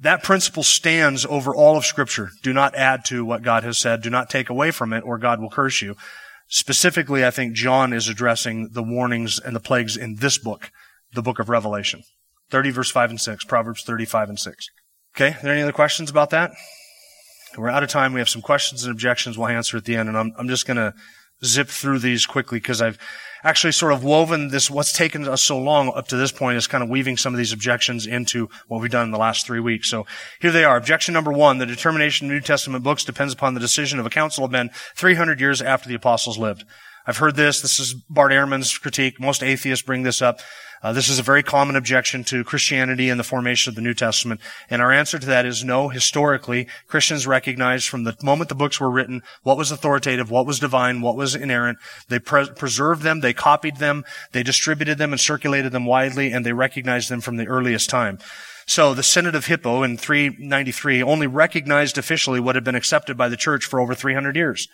that 0.00 0.22
principle 0.22 0.62
stands 0.62 1.24
over 1.24 1.54
all 1.54 1.76
of 1.76 1.84
scripture. 1.84 2.30
Do 2.42 2.52
not 2.52 2.74
add 2.74 3.04
to 3.06 3.24
what 3.24 3.42
God 3.42 3.64
has 3.64 3.78
said. 3.78 4.02
Do 4.02 4.10
not 4.10 4.30
take 4.30 4.50
away 4.50 4.70
from 4.70 4.92
it 4.92 5.02
or 5.04 5.18
God 5.18 5.40
will 5.40 5.50
curse 5.50 5.80
you. 5.80 5.96
Specifically, 6.48 7.24
I 7.24 7.30
think 7.30 7.54
John 7.54 7.92
is 7.92 8.08
addressing 8.08 8.68
the 8.72 8.82
warnings 8.82 9.40
and 9.40 9.56
the 9.56 9.60
plagues 9.60 9.96
in 9.96 10.16
this 10.16 10.38
book, 10.38 10.70
the 11.14 11.22
book 11.22 11.38
of 11.38 11.48
Revelation. 11.48 12.02
30 12.50 12.70
verse 12.70 12.90
5 12.90 13.10
and 13.10 13.20
6, 13.20 13.44
Proverbs 13.44 13.82
35 13.82 14.28
and 14.28 14.38
6. 14.38 14.68
Okay, 15.16 15.30
are 15.30 15.42
there 15.42 15.52
any 15.52 15.62
other 15.62 15.72
questions 15.72 16.10
about 16.10 16.30
that? 16.30 16.52
We're 17.56 17.68
out 17.68 17.82
of 17.82 17.88
time. 17.88 18.12
We 18.12 18.20
have 18.20 18.28
some 18.28 18.42
questions 18.42 18.84
and 18.84 18.92
objections 18.92 19.38
we'll 19.38 19.48
answer 19.48 19.76
at 19.76 19.84
the 19.84 19.96
end, 19.96 20.08
and 20.08 20.18
I'm, 20.18 20.32
I'm 20.38 20.48
just 20.48 20.66
going 20.66 20.76
to 20.76 20.94
zip 21.44 21.68
through 21.68 21.98
these 21.98 22.26
quickly 22.26 22.58
because 22.58 22.80
I've 22.80 22.98
actually 23.44 23.72
sort 23.72 23.92
of 23.92 24.02
woven 24.02 24.48
this, 24.48 24.70
what's 24.70 24.92
taken 24.92 25.28
us 25.28 25.42
so 25.42 25.58
long 25.58 25.92
up 25.94 26.08
to 26.08 26.16
this 26.16 26.32
point 26.32 26.56
is 26.56 26.66
kind 26.66 26.82
of 26.82 26.90
weaving 26.90 27.16
some 27.16 27.34
of 27.34 27.38
these 27.38 27.52
objections 27.52 28.06
into 28.06 28.48
what 28.68 28.80
we've 28.80 28.90
done 28.90 29.04
in 29.04 29.10
the 29.12 29.18
last 29.18 29.46
three 29.46 29.60
weeks. 29.60 29.88
So 29.88 30.06
here 30.40 30.50
they 30.50 30.64
are. 30.64 30.76
Objection 30.76 31.14
number 31.14 31.32
one, 31.32 31.58
the 31.58 31.66
determination 31.66 32.26
of 32.26 32.32
New 32.32 32.40
Testament 32.40 32.82
books 32.82 33.04
depends 33.04 33.32
upon 33.32 33.54
the 33.54 33.60
decision 33.60 33.98
of 33.98 34.06
a 34.06 34.10
council 34.10 34.44
of 34.44 34.50
men 34.50 34.70
300 34.96 35.40
years 35.40 35.62
after 35.62 35.88
the 35.88 35.94
apostles 35.94 36.38
lived. 36.38 36.64
I've 37.06 37.18
heard 37.18 37.36
this. 37.36 37.60
This 37.60 37.78
is 37.78 37.94
Bart 37.94 38.32
Ehrman's 38.32 38.76
critique. 38.76 39.20
Most 39.20 39.42
atheists 39.42 39.84
bring 39.86 40.02
this 40.02 40.20
up. 40.20 40.40
Uh, 40.82 40.92
this 40.92 41.08
is 41.08 41.18
a 41.18 41.22
very 41.22 41.42
common 41.42 41.76
objection 41.76 42.24
to 42.24 42.44
Christianity 42.44 43.08
and 43.08 43.18
the 43.18 43.24
formation 43.24 43.70
of 43.70 43.74
the 43.74 43.82
New 43.82 43.94
Testament. 43.94 44.40
And 44.70 44.80
our 44.82 44.92
answer 44.92 45.18
to 45.18 45.26
that 45.26 45.46
is 45.46 45.64
no. 45.64 45.88
Historically, 45.88 46.66
Christians 46.86 47.26
recognized 47.26 47.88
from 47.88 48.04
the 48.04 48.16
moment 48.22 48.48
the 48.48 48.54
books 48.54 48.80
were 48.80 48.90
written 48.90 49.22
what 49.42 49.56
was 49.56 49.70
authoritative, 49.70 50.30
what 50.30 50.46
was 50.46 50.58
divine, 50.58 51.00
what 51.00 51.16
was 51.16 51.34
inerrant. 51.34 51.78
They 52.08 52.18
pre- 52.18 52.50
preserved 52.50 53.02
them, 53.02 53.20
they 53.20 53.32
copied 53.32 53.76
them, 53.76 54.04
they 54.32 54.42
distributed 54.42 54.98
them 54.98 55.12
and 55.12 55.20
circulated 55.20 55.72
them 55.72 55.86
widely, 55.86 56.32
and 56.32 56.44
they 56.44 56.52
recognized 56.52 57.10
them 57.10 57.20
from 57.20 57.36
the 57.36 57.46
earliest 57.46 57.90
time. 57.90 58.18
So 58.66 58.94
the 58.94 59.02
Synod 59.04 59.36
of 59.36 59.46
Hippo 59.46 59.84
in 59.84 59.96
393 59.96 61.02
only 61.02 61.28
recognized 61.28 61.98
officially 61.98 62.40
what 62.40 62.56
had 62.56 62.64
been 62.64 62.74
accepted 62.74 63.16
by 63.16 63.28
the 63.28 63.36
church 63.36 63.64
for 63.64 63.80
over 63.80 63.94
300 63.94 64.34
years. 64.34 64.68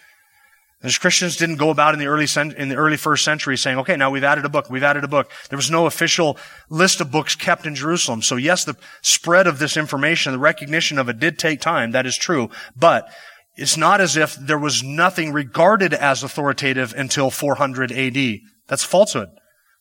As 0.83 0.99
Christians 0.99 1.37
didn't 1.37 1.57
go 1.57 1.71
about 1.71 1.95
in 1.95 2.01
the 2.01 2.07
early 2.07 2.27
in 2.57 2.69
the 2.69 2.77
early 2.77 2.97
first 2.97 3.25
century 3.25 3.57
saying, 3.57 3.79
"Okay, 3.79 3.97
now 3.97 4.11
we've 4.11 4.25
added 4.25 4.45
a 4.45 4.49
book. 4.49 4.69
We've 4.69 4.83
added 4.83 5.05
a 5.05 5.09
book." 5.09 5.31
There 5.49 5.57
was 5.57 5.71
no 5.71 5.87
official 5.87 6.37
list 6.69 7.01
of 7.01 7.13
books 7.13 7.37
kept 7.37 7.67
in 7.67 7.75
Jerusalem. 7.77 8.21
So 8.21 8.37
yes, 8.37 8.65
the 8.65 8.77
spread 9.01 9.47
of 9.47 9.59
this 9.59 9.77
information, 9.77 10.33
the 10.33 10.39
recognition 10.39 10.99
of 10.99 11.09
it, 11.09 11.21
did 11.21 11.39
take 11.39 11.61
time. 11.61 11.93
That 11.93 12.07
is 12.07 12.17
true, 12.17 12.51
but 12.75 13.09
it's 13.57 13.77
not 13.77 14.01
as 14.01 14.17
if 14.17 14.35
there 14.35 14.59
was 14.59 14.83
nothing 14.83 15.33
regarded 15.33 15.95
as 15.95 16.23
authoritative 16.23 16.95
until 16.97 17.31
400 17.31 17.93
AD. 17.93 18.41
That's 18.67 18.85
falsehood. 18.85 19.29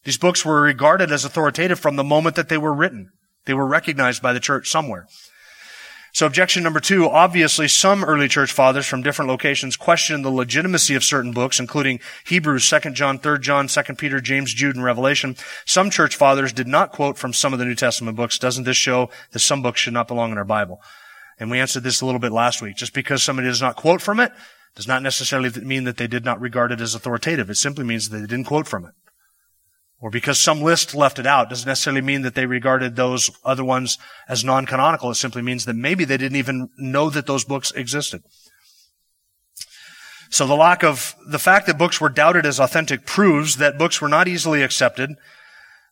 These 0.04 0.18
books 0.18 0.44
were 0.46 0.62
regarded 0.62 1.12
as 1.12 1.26
authoritative 1.26 1.80
from 1.80 1.96
the 1.96 2.04
moment 2.04 2.36
that 2.36 2.50
they 2.50 2.58
were 2.58 2.74
written. 2.74 3.12
They 3.46 3.54
were 3.54 3.68
recognized 3.68 4.22
by 4.22 4.34
the 4.34 4.40
church 4.40 4.70
somewhere. 4.70 5.08
So 6.14 6.26
objection 6.26 6.64
number 6.64 6.82
two, 6.82 7.08
obviously 7.08 7.68
some 7.68 8.04
early 8.04 8.28
church 8.28 8.52
fathers 8.52 8.86
from 8.86 9.02
different 9.02 9.30
locations 9.30 9.78
questioned 9.78 10.26
the 10.26 10.30
legitimacy 10.30 10.94
of 10.96 11.04
certain 11.04 11.32
books, 11.32 11.60
including 11.60 12.02
Hebrews, 12.26 12.70
2 12.70 12.92
John, 12.92 13.18
3 13.18 13.40
John, 13.40 13.68
2 13.68 13.82
Peter, 13.96 14.20
James, 14.20 14.54
Jude, 14.54 14.76
and 14.76 14.84
Revelation. 14.84 15.38
Some 15.66 15.90
church 15.90 16.16
fathers 16.16 16.52
did 16.52 16.68
not 16.68 16.92
quote 16.92 17.18
from 17.18 17.34
some 17.34 17.54
of 17.54 17.60
the 17.60 17.66
New 17.66 17.76
Testament 17.76 18.18
books. 18.18 18.38
Doesn't 18.38 18.66
this 18.66 18.78
show 18.78 19.10
that 19.32 19.40
some 19.40 19.62
books 19.62 19.80
should 19.80 19.94
not 19.94 20.08
belong 20.08 20.32
in 20.32 20.38
our 20.38 20.44
Bible? 20.44 20.82
And 21.40 21.50
we 21.50 21.60
answered 21.60 21.84
this 21.84 22.02
a 22.02 22.06
little 22.06 22.20
bit 22.20 22.34
last 22.34 22.62
week. 22.62 22.76
Just 22.76 22.94
because 22.94 23.24
somebody 23.24 23.48
does 23.48 23.62
not 23.62 23.78
quote 23.78 24.02
from 24.02 24.20
it 24.20 24.32
does 24.76 24.88
not 24.88 25.04
necessarily 25.04 25.50
mean 25.62 25.86
that 25.86 25.98
they 25.98 26.08
did 26.08 26.24
not 26.24 26.40
regard 26.40 26.72
it 26.72 26.82
as 26.82 26.94
authoritative. 26.94 27.50
It 27.50 27.56
simply 27.56 27.84
means 27.84 28.10
that 28.10 28.18
they 28.18 28.28
didn't 28.28 28.46
quote 28.46 28.68
from 28.68 28.86
it 28.86 28.94
or 30.02 30.10
because 30.10 30.40
some 30.40 30.62
list 30.62 30.96
left 30.96 31.20
it 31.20 31.28
out 31.28 31.50
doesn't 31.50 31.68
necessarily 31.68 32.02
mean 32.02 32.24
that 32.24 32.34
they 32.34 32.48
regarded 32.48 32.96
those 32.96 33.30
other 33.46 33.64
ones 33.64 34.00
as 34.28 34.44
non-canonical. 34.44 35.12
It 35.12 35.16
simply 35.16 35.44
means 35.44 35.66
that 35.66 35.76
maybe 35.76 36.04
they 36.04 36.18
didn't 36.18 36.38
even 36.38 36.70
know 36.78 37.12
that 37.12 37.28
those 37.28 37.46
books 37.46 37.72
existed. 37.72 38.24
So 40.32 40.48
the 40.48 40.56
lack 40.56 40.84
of, 40.84 41.16
the 41.28 41.40
fact 41.40 41.68
that 41.68 41.78
books 41.78 42.02
were 42.02 42.10
doubted 42.10 42.46
as 42.46 42.60
authentic 42.60 43.06
proves 43.06 43.58
that 43.58 43.78
books 43.78 44.02
were 44.02 44.08
not 44.08 44.28
easily 44.28 44.64
accepted. 44.64 45.12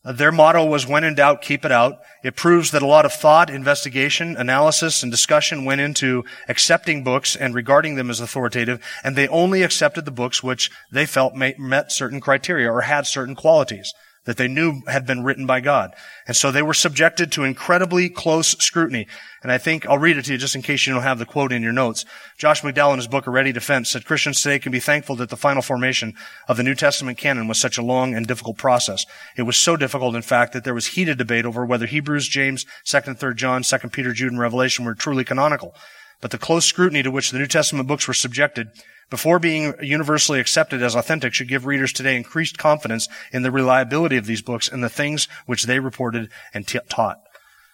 Uh, 0.05 0.13
their 0.13 0.31
motto 0.31 0.65
was 0.65 0.87
when 0.87 1.03
in 1.03 1.13
doubt, 1.13 1.41
keep 1.41 1.65
it 1.65 1.71
out. 1.71 1.99
It 2.23 2.37
proves 2.37 2.71
that 2.71 2.81
a 2.81 2.87
lot 2.87 3.05
of 3.05 3.11
thought, 3.11 3.49
investigation, 3.49 4.37
analysis, 4.37 5.03
and 5.03 5.11
discussion 5.11 5.65
went 5.65 5.81
into 5.81 6.23
accepting 6.47 7.03
books 7.03 7.35
and 7.35 7.53
regarding 7.53 7.95
them 7.95 8.09
as 8.09 8.21
authoritative, 8.21 8.81
and 9.03 9.15
they 9.15 9.27
only 9.27 9.61
accepted 9.61 10.05
the 10.05 10.11
books 10.11 10.41
which 10.41 10.71
they 10.91 11.05
felt 11.05 11.35
met 11.35 11.91
certain 11.91 12.21
criteria 12.21 12.71
or 12.71 12.81
had 12.81 13.07
certain 13.07 13.35
qualities 13.35 13.93
that 14.25 14.37
they 14.37 14.47
knew 14.47 14.81
had 14.87 15.05
been 15.05 15.23
written 15.23 15.45
by 15.45 15.59
God. 15.59 15.93
And 16.27 16.35
so 16.35 16.51
they 16.51 16.61
were 16.61 16.73
subjected 16.73 17.31
to 17.31 17.43
incredibly 17.43 18.09
close 18.09 18.49
scrutiny. 18.59 19.07
And 19.41 19.51
I 19.51 19.57
think 19.57 19.87
I'll 19.87 19.97
read 19.97 20.17
it 20.17 20.25
to 20.25 20.33
you 20.33 20.37
just 20.37 20.55
in 20.55 20.61
case 20.61 20.85
you 20.85 20.93
don't 20.93 21.03
have 21.03 21.19
the 21.19 21.25
quote 21.25 21.51
in 21.51 21.63
your 21.63 21.71
notes. 21.71 22.05
Josh 22.37 22.61
McDowell 22.61 22.91
in 22.91 22.99
his 22.99 23.07
book 23.07 23.27
A 23.27 23.31
Ready 23.31 23.51
Defense 23.51 23.89
said 23.89 24.05
Christians 24.05 24.41
today 24.41 24.59
can 24.59 24.71
be 24.71 24.79
thankful 24.79 25.15
that 25.15 25.29
the 25.29 25.37
final 25.37 25.61
formation 25.61 26.13
of 26.47 26.57
the 26.57 26.63
New 26.63 26.75
Testament 26.75 27.17
canon 27.17 27.47
was 27.47 27.59
such 27.59 27.77
a 27.77 27.83
long 27.83 28.13
and 28.13 28.27
difficult 28.27 28.57
process. 28.57 29.05
It 29.37 29.43
was 29.43 29.57
so 29.57 29.77
difficult, 29.77 30.15
in 30.15 30.21
fact, 30.21 30.53
that 30.53 30.63
there 30.63 30.73
was 30.73 30.87
heated 30.87 31.17
debate 31.17 31.45
over 31.45 31.65
whether 31.65 31.85
Hebrews, 31.85 32.27
James, 32.27 32.65
2nd 32.85 33.07
and 33.07 33.19
3rd 33.19 33.35
John, 33.37 33.61
2nd 33.61 33.91
Peter, 33.91 34.13
Jude, 34.13 34.31
and 34.31 34.39
Revelation 34.39 34.85
were 34.85 34.95
truly 34.95 35.23
canonical. 35.23 35.73
But 36.21 36.31
the 36.31 36.37
close 36.37 36.65
scrutiny 36.65 37.03
to 37.03 37.11
which 37.11 37.31
the 37.31 37.39
New 37.39 37.47
Testament 37.47 37.87
books 37.87 38.07
were 38.07 38.13
subjected 38.13 38.69
before 39.09 39.39
being 39.39 39.73
universally 39.81 40.39
accepted 40.39 40.83
as 40.83 40.95
authentic 40.95 41.33
should 41.33 41.47
give 41.47 41.65
readers 41.65 41.93
today 41.93 42.15
increased 42.15 42.57
confidence 42.57 43.07
in 43.31 43.41
the 43.41 43.51
reliability 43.51 44.17
of 44.17 44.25
these 44.25 44.41
books 44.41 44.69
and 44.69 44.83
the 44.83 44.89
things 44.89 45.27
which 45.45 45.63
they 45.63 45.79
reported 45.79 46.29
and 46.53 46.67
t- 46.67 46.79
taught. 46.89 47.19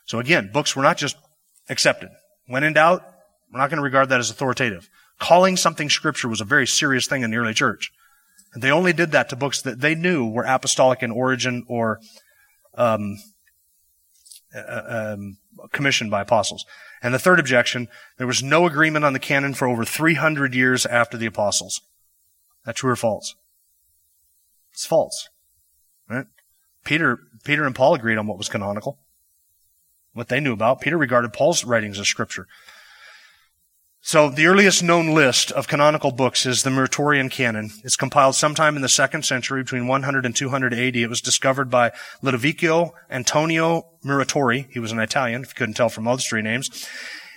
So 0.06 0.20
again, 0.20 0.52
books 0.54 0.76
were 0.76 0.84
not 0.84 0.98
just 0.98 1.18
accepted. 1.70 2.10
When 2.48 2.64
in 2.64 2.74
doubt, 2.74 3.04
we're 3.52 3.60
not 3.60 3.70
going 3.70 3.78
to 3.78 3.84
regard 3.84 4.10
that 4.10 4.20
as 4.20 4.30
authoritative. 4.30 4.90
Calling 5.20 5.58
something 5.58 5.90
scripture 5.90 6.30
was 6.30 6.42
a 6.42 6.46
very 6.46 6.68
serious 6.68 7.08
thing 7.08 7.24
in 7.24 7.32
the 7.32 7.38
early 7.38 7.54
church. 7.54 7.92
And 8.54 8.62
they 8.62 8.72
only 8.72 8.94
did 8.94 9.12
that 9.12 9.30
to 9.30 9.36
books 9.36 9.62
that 9.64 9.82
they 9.82 9.96
knew 9.96 10.28
were 10.28 10.46
apostolic 10.46 11.04
in 11.04 11.12
origin 11.12 11.66
or 11.68 12.00
um, 12.76 13.18
uh, 14.56 15.14
um, 15.14 15.38
commissioned 15.72 16.12
by 16.12 16.22
apostles. 16.22 16.66
And 17.02 17.14
the 17.14 17.20
third 17.20 17.40
objection, 17.40 17.88
there 18.18 18.28
was 18.28 18.42
no 18.42 18.66
agreement 18.66 19.06
on 19.06 19.14
the 19.14 19.20
canon 19.20 19.54
for 19.54 19.68
over 19.68 19.86
300 19.86 20.54
years 20.54 20.86
after 20.86 21.18
the 21.18 21.26
apostles. 21.26 21.82
That 22.66 22.76
true 22.76 22.92
or 22.92 22.96
false? 22.96 23.36
It's 24.74 24.86
false. 24.86 25.30
Right? 26.10 26.26
Peter, 26.84 27.20
Peter 27.44 27.66
and 27.66 27.76
Paul 27.76 27.94
agreed 27.94 28.18
on 28.18 28.28
what 28.28 28.38
was 28.38 28.50
canonical. 28.50 29.00
What 30.14 30.30
they 30.30 30.40
knew 30.40 30.54
about. 30.54 30.82
Peter 30.82 30.98
regarded 30.98 31.34
Paul's 31.34 31.64
writings 31.64 32.00
as 32.00 32.08
scripture. 32.08 32.48
So 34.08 34.30
the 34.30 34.46
earliest 34.46 34.84
known 34.84 35.16
list 35.16 35.52
of 35.52 35.68
canonical 35.68 36.12
books 36.12 36.46
is 36.46 36.62
the 36.62 36.70
Muratorian 36.70 37.32
Canon. 37.32 37.72
It's 37.84 37.96
compiled 37.96 38.36
sometime 38.36 38.76
in 38.76 38.84
the 38.84 38.88
second 38.88 39.26
century 39.26 39.64
between 39.64 39.88
100 39.88 40.28
and 40.28 40.36
200 40.36 40.76
AD. 40.76 40.96
It 40.96 41.08
was 41.08 41.22
discovered 41.22 41.72
by 41.72 41.92
Ludovico 42.22 42.92
Antonio 43.10 43.88
Muratori. 44.06 44.68
He 44.70 44.78
was 44.78 44.92
an 44.92 45.00
Italian, 45.00 45.42
if 45.42 45.50
you 45.50 45.56
couldn't 45.56 45.74
tell 45.74 45.90
from 45.90 46.08
all 46.08 46.18
the 46.18 46.22
street 46.22 46.44
names. 46.44 46.88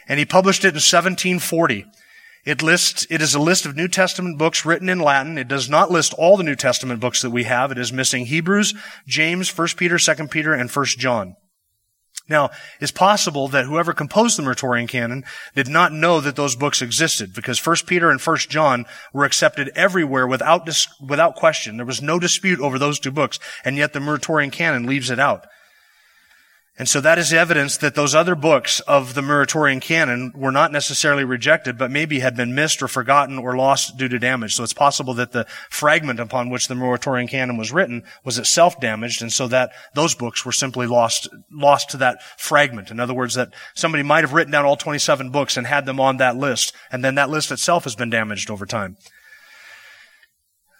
And 0.08 0.18
he 0.18 0.26
published 0.26 0.62
it 0.62 0.74
in 0.74 0.74
1740. 0.74 1.86
It 2.44 2.62
lists, 2.62 3.06
it 3.08 3.22
is 3.22 3.34
a 3.34 3.40
list 3.40 3.64
of 3.64 3.74
New 3.74 3.88
Testament 3.88 4.36
books 4.36 4.66
written 4.66 4.90
in 4.90 5.00
Latin. 5.00 5.38
It 5.38 5.48
does 5.48 5.70
not 5.70 5.90
list 5.90 6.12
all 6.18 6.36
the 6.36 6.44
New 6.44 6.54
Testament 6.54 7.00
books 7.00 7.22
that 7.22 7.30
we 7.30 7.44
have. 7.44 7.72
It 7.72 7.78
is 7.78 7.94
missing 7.94 8.26
Hebrews, 8.26 8.74
James, 9.06 9.56
1 9.56 9.68
Peter, 9.78 9.98
2 9.98 10.28
Peter, 10.28 10.52
and 10.52 10.70
1 10.70 10.84
John. 10.98 11.34
Now, 12.28 12.50
it's 12.80 12.92
possible 12.92 13.48
that 13.48 13.64
whoever 13.64 13.92
composed 13.92 14.38
the 14.38 14.42
Muratorian 14.42 14.88
canon 14.88 15.24
did 15.54 15.68
not 15.68 15.92
know 15.92 16.20
that 16.20 16.36
those 16.36 16.56
books 16.56 16.82
existed 16.82 17.32
because 17.32 17.64
1 17.64 17.76
Peter 17.86 18.10
and 18.10 18.20
1 18.20 18.36
John 18.48 18.84
were 19.12 19.24
accepted 19.24 19.70
everywhere 19.74 20.26
without, 20.26 20.66
dis- 20.66 20.88
without 21.00 21.36
question. 21.36 21.76
There 21.76 21.86
was 21.86 22.02
no 22.02 22.18
dispute 22.18 22.60
over 22.60 22.78
those 22.78 23.00
two 23.00 23.10
books, 23.10 23.38
and 23.64 23.76
yet 23.76 23.92
the 23.92 24.00
Muratorian 24.00 24.52
canon 24.52 24.86
leaves 24.86 25.10
it 25.10 25.18
out. 25.18 25.46
And 26.78 26.88
so 26.88 27.00
that 27.00 27.18
is 27.18 27.32
evidence 27.32 27.76
that 27.78 27.96
those 27.96 28.14
other 28.14 28.36
books 28.36 28.78
of 28.80 29.14
the 29.14 29.20
Muratorian 29.20 29.80
canon 29.80 30.32
were 30.32 30.52
not 30.52 30.70
necessarily 30.70 31.24
rejected, 31.24 31.76
but 31.76 31.90
maybe 31.90 32.20
had 32.20 32.36
been 32.36 32.54
missed 32.54 32.80
or 32.80 32.86
forgotten 32.86 33.36
or 33.36 33.56
lost 33.56 33.96
due 33.96 34.08
to 34.08 34.18
damage. 34.20 34.54
So 34.54 34.62
it's 34.62 34.72
possible 34.72 35.12
that 35.14 35.32
the 35.32 35.44
fragment 35.70 36.20
upon 36.20 36.50
which 36.50 36.68
the 36.68 36.76
Muratorian 36.76 37.28
canon 37.28 37.56
was 37.56 37.72
written 37.72 38.04
was 38.24 38.38
itself 38.38 38.80
damaged, 38.80 39.22
and 39.22 39.32
so 39.32 39.48
that 39.48 39.72
those 39.94 40.14
books 40.14 40.44
were 40.44 40.52
simply 40.52 40.86
lost, 40.86 41.28
lost 41.50 41.90
to 41.90 41.96
that 41.96 42.22
fragment. 42.38 42.92
In 42.92 43.00
other 43.00 43.14
words, 43.14 43.34
that 43.34 43.52
somebody 43.74 44.04
might 44.04 44.22
have 44.22 44.32
written 44.32 44.52
down 44.52 44.64
all 44.64 44.76
27 44.76 45.30
books 45.30 45.56
and 45.56 45.66
had 45.66 45.84
them 45.84 45.98
on 45.98 46.18
that 46.18 46.36
list, 46.36 46.72
and 46.92 47.04
then 47.04 47.16
that 47.16 47.28
list 47.28 47.50
itself 47.50 47.82
has 47.84 47.96
been 47.96 48.10
damaged 48.10 48.50
over 48.50 48.66
time. 48.66 48.96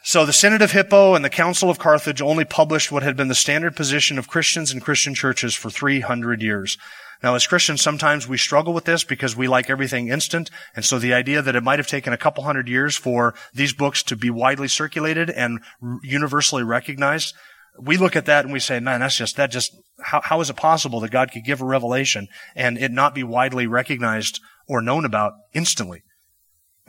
So 0.04 0.24
the 0.24 0.32
Synod 0.32 0.62
of 0.62 0.72
Hippo 0.72 1.14
and 1.14 1.24
the 1.24 1.30
Council 1.30 1.70
of 1.70 1.78
Carthage 1.78 2.22
only 2.22 2.44
published 2.44 2.92
what 2.92 3.02
had 3.02 3.16
been 3.16 3.28
the 3.28 3.34
standard 3.34 3.76
position 3.76 4.18
of 4.18 4.28
Christians 4.28 4.70
and 4.70 4.80
Christian 4.80 5.14
churches 5.14 5.54
for 5.54 5.70
300 5.70 6.40
years. 6.40 6.78
Now, 7.22 7.34
as 7.34 7.48
Christians, 7.48 7.82
sometimes 7.82 8.28
we 8.28 8.38
struggle 8.38 8.72
with 8.72 8.84
this 8.84 9.02
because 9.02 9.36
we 9.36 9.48
like 9.48 9.68
everything 9.68 10.08
instant. 10.08 10.50
And 10.76 10.84
so 10.84 10.98
the 10.98 11.12
idea 11.12 11.42
that 11.42 11.56
it 11.56 11.64
might 11.64 11.80
have 11.80 11.88
taken 11.88 12.12
a 12.12 12.18
couple 12.18 12.44
hundred 12.44 12.68
years 12.68 12.96
for 12.96 13.34
these 13.52 13.72
books 13.72 14.04
to 14.04 14.16
be 14.16 14.30
widely 14.30 14.68
circulated 14.68 15.30
and 15.30 15.58
universally 16.04 16.62
recognized, 16.62 17.34
we 17.80 17.96
look 17.96 18.14
at 18.14 18.26
that 18.26 18.44
and 18.44 18.52
we 18.52 18.60
say, 18.60 18.78
man, 18.78 19.00
that's 19.00 19.16
just, 19.16 19.36
that 19.36 19.50
just, 19.50 19.76
how, 20.00 20.20
how 20.20 20.40
is 20.40 20.48
it 20.48 20.56
possible 20.56 21.00
that 21.00 21.10
God 21.10 21.32
could 21.32 21.44
give 21.44 21.60
a 21.60 21.66
revelation 21.66 22.28
and 22.54 22.78
it 22.78 22.92
not 22.92 23.14
be 23.14 23.24
widely 23.24 23.66
recognized 23.66 24.40
or 24.68 24.80
known 24.80 25.04
about 25.04 25.32
instantly? 25.54 26.02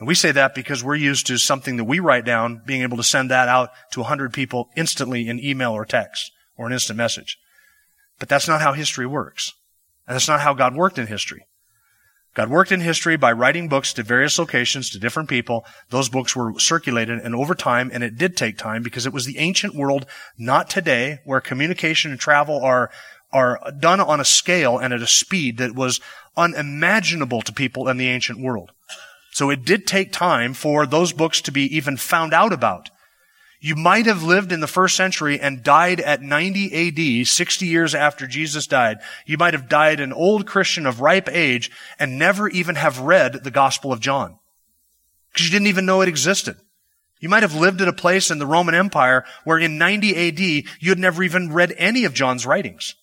And 0.00 0.08
we 0.08 0.14
say 0.14 0.32
that 0.32 0.54
because 0.54 0.82
we're 0.82 0.94
used 0.94 1.26
to 1.26 1.36
something 1.36 1.76
that 1.76 1.84
we 1.84 2.00
write 2.00 2.24
down, 2.24 2.62
being 2.64 2.80
able 2.80 2.96
to 2.96 3.02
send 3.02 3.30
that 3.30 3.48
out 3.48 3.68
to 3.92 4.00
100 4.00 4.32
people 4.32 4.70
instantly 4.74 5.28
in 5.28 5.38
email 5.38 5.72
or 5.72 5.84
text 5.84 6.32
or 6.56 6.66
an 6.66 6.72
instant 6.72 6.96
message. 6.96 7.38
But 8.18 8.30
that's 8.30 8.48
not 8.48 8.62
how 8.62 8.72
history 8.72 9.06
works. 9.06 9.52
And 10.08 10.14
that's 10.14 10.26
not 10.26 10.40
how 10.40 10.54
God 10.54 10.74
worked 10.74 10.98
in 10.98 11.06
history. 11.06 11.46
God 12.32 12.48
worked 12.48 12.72
in 12.72 12.80
history 12.80 13.16
by 13.16 13.32
writing 13.32 13.68
books 13.68 13.92
to 13.92 14.02
various 14.02 14.38
locations 14.38 14.88
to 14.90 14.98
different 14.98 15.28
people. 15.28 15.66
Those 15.90 16.08
books 16.08 16.34
were 16.34 16.58
circulated 16.58 17.18
and 17.18 17.34
over 17.34 17.54
time, 17.54 17.90
and 17.92 18.02
it 18.02 18.16
did 18.16 18.38
take 18.38 18.56
time 18.56 18.82
because 18.82 19.04
it 19.04 19.12
was 19.12 19.26
the 19.26 19.36
ancient 19.36 19.74
world, 19.74 20.06
not 20.38 20.70
today, 20.70 21.18
where 21.24 21.42
communication 21.42 22.10
and 22.10 22.20
travel 22.20 22.62
are, 22.64 22.90
are 23.32 23.60
done 23.78 24.00
on 24.00 24.18
a 24.18 24.24
scale 24.24 24.78
and 24.78 24.94
at 24.94 25.02
a 25.02 25.06
speed 25.06 25.58
that 25.58 25.74
was 25.74 26.00
unimaginable 26.38 27.42
to 27.42 27.52
people 27.52 27.86
in 27.88 27.98
the 27.98 28.08
ancient 28.08 28.40
world. 28.40 28.72
So 29.30 29.50
it 29.50 29.64
did 29.64 29.86
take 29.86 30.12
time 30.12 30.54
for 30.54 30.86
those 30.86 31.12
books 31.12 31.40
to 31.42 31.52
be 31.52 31.74
even 31.76 31.96
found 31.96 32.34
out 32.34 32.52
about. 32.52 32.90
You 33.60 33.76
might 33.76 34.06
have 34.06 34.22
lived 34.22 34.52
in 34.52 34.60
the 34.60 34.66
first 34.66 34.96
century 34.96 35.38
and 35.38 35.62
died 35.62 36.00
at 36.00 36.22
90 36.22 37.20
AD, 37.20 37.26
60 37.26 37.66
years 37.66 37.94
after 37.94 38.26
Jesus 38.26 38.66
died. 38.66 38.98
You 39.26 39.36
might 39.36 39.52
have 39.52 39.68
died 39.68 40.00
an 40.00 40.14
old 40.14 40.46
Christian 40.46 40.86
of 40.86 41.02
ripe 41.02 41.28
age 41.28 41.70
and 41.98 42.18
never 42.18 42.48
even 42.48 42.76
have 42.76 43.00
read 43.00 43.44
the 43.44 43.50
Gospel 43.50 43.92
of 43.92 44.00
John. 44.00 44.38
Because 45.30 45.46
you 45.46 45.52
didn't 45.52 45.68
even 45.68 45.84
know 45.84 46.00
it 46.00 46.08
existed. 46.08 46.56
You 47.20 47.28
might 47.28 47.42
have 47.42 47.54
lived 47.54 47.82
at 47.82 47.88
a 47.88 47.92
place 47.92 48.30
in 48.30 48.38
the 48.38 48.46
Roman 48.46 48.74
Empire 48.74 49.26
where 49.44 49.58
in 49.58 49.76
90 49.76 50.28
AD 50.28 50.40
you 50.80 50.90
had 50.90 50.98
never 50.98 51.22
even 51.22 51.52
read 51.52 51.74
any 51.76 52.04
of 52.04 52.14
John's 52.14 52.46
writings. 52.46 52.94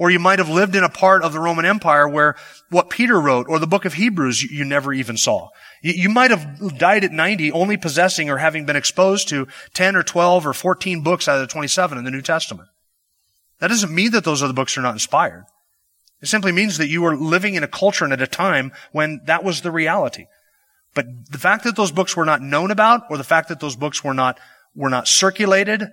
Or 0.00 0.10
you 0.10 0.18
might 0.18 0.38
have 0.38 0.48
lived 0.48 0.74
in 0.74 0.82
a 0.82 0.88
part 0.88 1.22
of 1.22 1.34
the 1.34 1.40
Roman 1.40 1.66
Empire 1.66 2.08
where 2.08 2.34
what 2.70 2.88
Peter 2.88 3.20
wrote 3.20 3.48
or 3.50 3.58
the 3.58 3.66
book 3.66 3.84
of 3.84 3.92
Hebrews 3.92 4.42
you, 4.42 4.64
never 4.64 4.94
even 4.94 5.18
saw. 5.18 5.50
You, 5.82 6.08
might 6.08 6.30
have 6.30 6.78
died 6.78 7.04
at 7.04 7.12
90 7.12 7.52
only 7.52 7.76
possessing 7.76 8.30
or 8.30 8.38
having 8.38 8.64
been 8.64 8.76
exposed 8.76 9.28
to 9.28 9.46
10 9.74 9.96
or 9.96 10.02
12 10.02 10.46
or 10.46 10.54
14 10.54 11.02
books 11.02 11.28
out 11.28 11.34
of 11.34 11.42
the 11.42 11.52
27 11.52 11.98
in 11.98 12.04
the 12.04 12.10
New 12.10 12.22
Testament. 12.22 12.70
That 13.58 13.68
doesn't 13.68 13.94
mean 13.94 14.12
that 14.12 14.24
those 14.24 14.42
other 14.42 14.54
books 14.54 14.78
are 14.78 14.80
not 14.80 14.94
inspired. 14.94 15.44
It 16.22 16.28
simply 16.28 16.52
means 16.52 16.78
that 16.78 16.88
you 16.88 17.02
were 17.02 17.14
living 17.14 17.54
in 17.54 17.62
a 17.62 17.68
culture 17.68 18.04
and 18.04 18.12
at 18.14 18.22
a 18.22 18.26
time 18.26 18.72
when 18.92 19.20
that 19.26 19.44
was 19.44 19.60
the 19.60 19.70
reality. 19.70 20.28
But 20.94 21.04
the 21.30 21.36
fact 21.36 21.64
that 21.64 21.76
those 21.76 21.92
books 21.92 22.16
were 22.16 22.24
not 22.24 22.40
known 22.40 22.70
about 22.70 23.02
or 23.10 23.18
the 23.18 23.22
fact 23.22 23.50
that 23.50 23.60
those 23.60 23.76
books 23.76 24.02
were 24.02 24.14
not, 24.14 24.40
were 24.74 24.88
not 24.88 25.08
circulated 25.08 25.90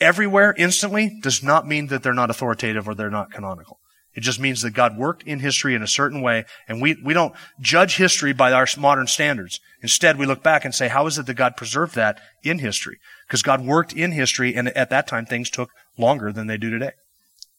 everywhere 0.00 0.54
instantly 0.56 1.18
does 1.22 1.42
not 1.42 1.66
mean 1.66 1.88
that 1.88 2.02
they're 2.02 2.12
not 2.12 2.30
authoritative 2.30 2.88
or 2.88 2.94
they're 2.94 3.10
not 3.10 3.32
canonical. 3.32 3.78
It 4.14 4.20
just 4.20 4.40
means 4.40 4.60
that 4.60 4.72
God 4.72 4.98
worked 4.98 5.22
in 5.22 5.38
history 5.38 5.74
in 5.74 5.82
a 5.82 5.86
certain 5.86 6.20
way, 6.20 6.44
and 6.68 6.82
we, 6.82 6.96
we 7.02 7.14
don't 7.14 7.34
judge 7.60 7.96
history 7.96 8.34
by 8.34 8.52
our 8.52 8.66
modern 8.76 9.06
standards. 9.06 9.58
Instead, 9.80 10.18
we 10.18 10.26
look 10.26 10.42
back 10.42 10.64
and 10.66 10.74
say, 10.74 10.88
how 10.88 11.06
is 11.06 11.18
it 11.18 11.24
that 11.26 11.34
God 11.34 11.56
preserved 11.56 11.94
that 11.94 12.20
in 12.42 12.58
history? 12.58 12.98
Because 13.26 13.42
God 13.42 13.64
worked 13.64 13.94
in 13.94 14.12
history, 14.12 14.54
and 14.54 14.68
at 14.68 14.90
that 14.90 15.06
time, 15.06 15.24
things 15.24 15.48
took 15.48 15.70
longer 15.96 16.30
than 16.30 16.46
they 16.46 16.58
do 16.58 16.68
today. 16.70 16.92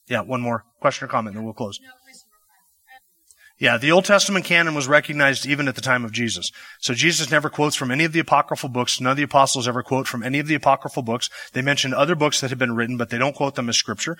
Yeah, 0.07 0.21
one 0.21 0.41
more 0.41 0.63
question 0.79 1.05
or 1.05 1.07
comment, 1.07 1.33
and 1.33 1.39
then 1.39 1.45
we'll 1.45 1.55
close. 1.55 1.79
Yeah, 3.63 3.77
the 3.77 3.93
Old 3.93 4.03
Testament 4.03 4.43
canon 4.43 4.75
was 4.75 4.89
recognized 4.89 5.45
even 5.45 5.69
at 5.69 5.75
the 5.75 5.79
time 5.81 6.03
of 6.03 6.11
Jesus. 6.11 6.51
So 6.81 6.93
Jesus 6.93 7.31
never 7.31 7.49
quotes 7.49 7.77
from 7.77 7.91
any 7.91 8.03
of 8.03 8.11
the 8.11 8.19
apocryphal 8.19 8.67
books. 8.67 8.99
None 8.99 9.11
of 9.11 9.15
the 9.15 9.23
apostles 9.23 9.69
ever 9.69 9.81
quote 9.81 10.05
from 10.05 10.21
any 10.21 10.39
of 10.39 10.47
the 10.47 10.55
apocryphal 10.55 11.01
books. 11.01 11.29
They 11.53 11.61
mention 11.61 11.93
other 11.93 12.13
books 12.13 12.41
that 12.41 12.49
had 12.49 12.59
been 12.59 12.75
written, 12.75 12.97
but 12.97 13.09
they 13.09 13.17
don't 13.17 13.37
quote 13.37 13.55
them 13.55 13.69
as 13.69 13.77
scripture. 13.77 14.17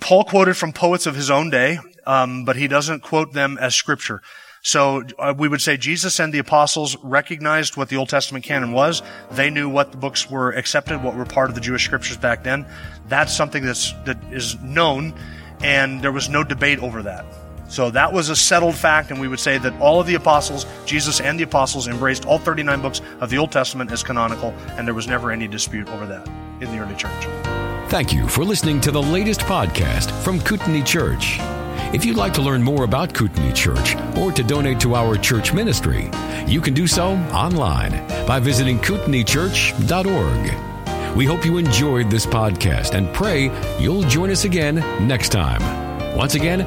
Paul 0.00 0.22
quoted 0.22 0.56
from 0.56 0.72
poets 0.72 1.06
of 1.06 1.16
his 1.16 1.32
own 1.32 1.50
day, 1.50 1.80
um, 2.06 2.44
but 2.44 2.54
he 2.54 2.68
doesn't 2.68 3.02
quote 3.02 3.32
them 3.32 3.58
as 3.60 3.74
scripture. 3.74 4.22
So 4.62 5.02
uh, 5.18 5.34
we 5.36 5.48
would 5.48 5.60
say 5.60 5.76
Jesus 5.76 6.20
and 6.20 6.32
the 6.32 6.38
apostles 6.38 6.96
recognized 7.02 7.76
what 7.76 7.88
the 7.88 7.96
Old 7.96 8.08
Testament 8.08 8.44
canon 8.44 8.70
was. 8.70 9.02
They 9.32 9.50
knew 9.50 9.68
what 9.68 9.90
the 9.90 9.98
books 9.98 10.30
were 10.30 10.52
accepted, 10.52 11.02
what 11.02 11.16
were 11.16 11.24
part 11.24 11.48
of 11.48 11.56
the 11.56 11.60
Jewish 11.60 11.84
scriptures 11.84 12.18
back 12.18 12.44
then. 12.44 12.66
That's 13.08 13.36
something 13.36 13.64
that's 13.64 13.90
that 14.04 14.22
is 14.30 14.54
known, 14.60 15.12
and 15.60 16.02
there 16.02 16.12
was 16.12 16.28
no 16.28 16.44
debate 16.44 16.78
over 16.78 17.02
that. 17.02 17.26
So 17.68 17.90
that 17.90 18.12
was 18.12 18.28
a 18.28 18.36
settled 18.36 18.76
fact, 18.76 19.10
and 19.10 19.20
we 19.20 19.28
would 19.28 19.40
say 19.40 19.58
that 19.58 19.78
all 19.80 20.00
of 20.00 20.06
the 20.06 20.14
apostles, 20.14 20.66
Jesus 20.84 21.20
and 21.20 21.38
the 21.38 21.44
apostles, 21.44 21.88
embraced 21.88 22.26
all 22.26 22.38
39 22.38 22.80
books 22.80 23.00
of 23.20 23.30
the 23.30 23.38
Old 23.38 23.52
Testament 23.52 23.90
as 23.90 24.02
canonical, 24.02 24.50
and 24.76 24.86
there 24.86 24.94
was 24.94 25.08
never 25.08 25.30
any 25.30 25.48
dispute 25.48 25.88
over 25.88 26.06
that 26.06 26.28
in 26.60 26.70
the 26.70 26.78
early 26.78 26.94
church. 26.94 27.26
Thank 27.88 28.12
you 28.12 28.28
for 28.28 28.44
listening 28.44 28.80
to 28.82 28.90
the 28.90 29.02
latest 29.02 29.40
podcast 29.42 30.10
from 30.22 30.40
Kootenai 30.40 30.82
Church. 30.82 31.38
If 31.92 32.04
you'd 32.04 32.16
like 32.16 32.34
to 32.34 32.42
learn 32.42 32.62
more 32.62 32.84
about 32.84 33.14
Kootenai 33.14 33.52
Church 33.52 33.96
or 34.16 34.32
to 34.32 34.42
donate 34.42 34.80
to 34.80 34.96
our 34.96 35.16
church 35.16 35.54
ministry, 35.54 36.10
you 36.46 36.60
can 36.60 36.74
do 36.74 36.88
so 36.88 37.12
online 37.32 37.92
by 38.26 38.40
visiting 38.40 38.78
kootenaichurch.org. 38.80 41.16
We 41.16 41.24
hope 41.24 41.44
you 41.44 41.58
enjoyed 41.58 42.10
this 42.10 42.26
podcast 42.26 42.94
and 42.94 43.12
pray 43.14 43.52
you'll 43.78 44.02
join 44.02 44.30
us 44.30 44.44
again 44.44 44.76
next 45.06 45.28
time. 45.30 45.62
Once 46.16 46.34
again, 46.34 46.66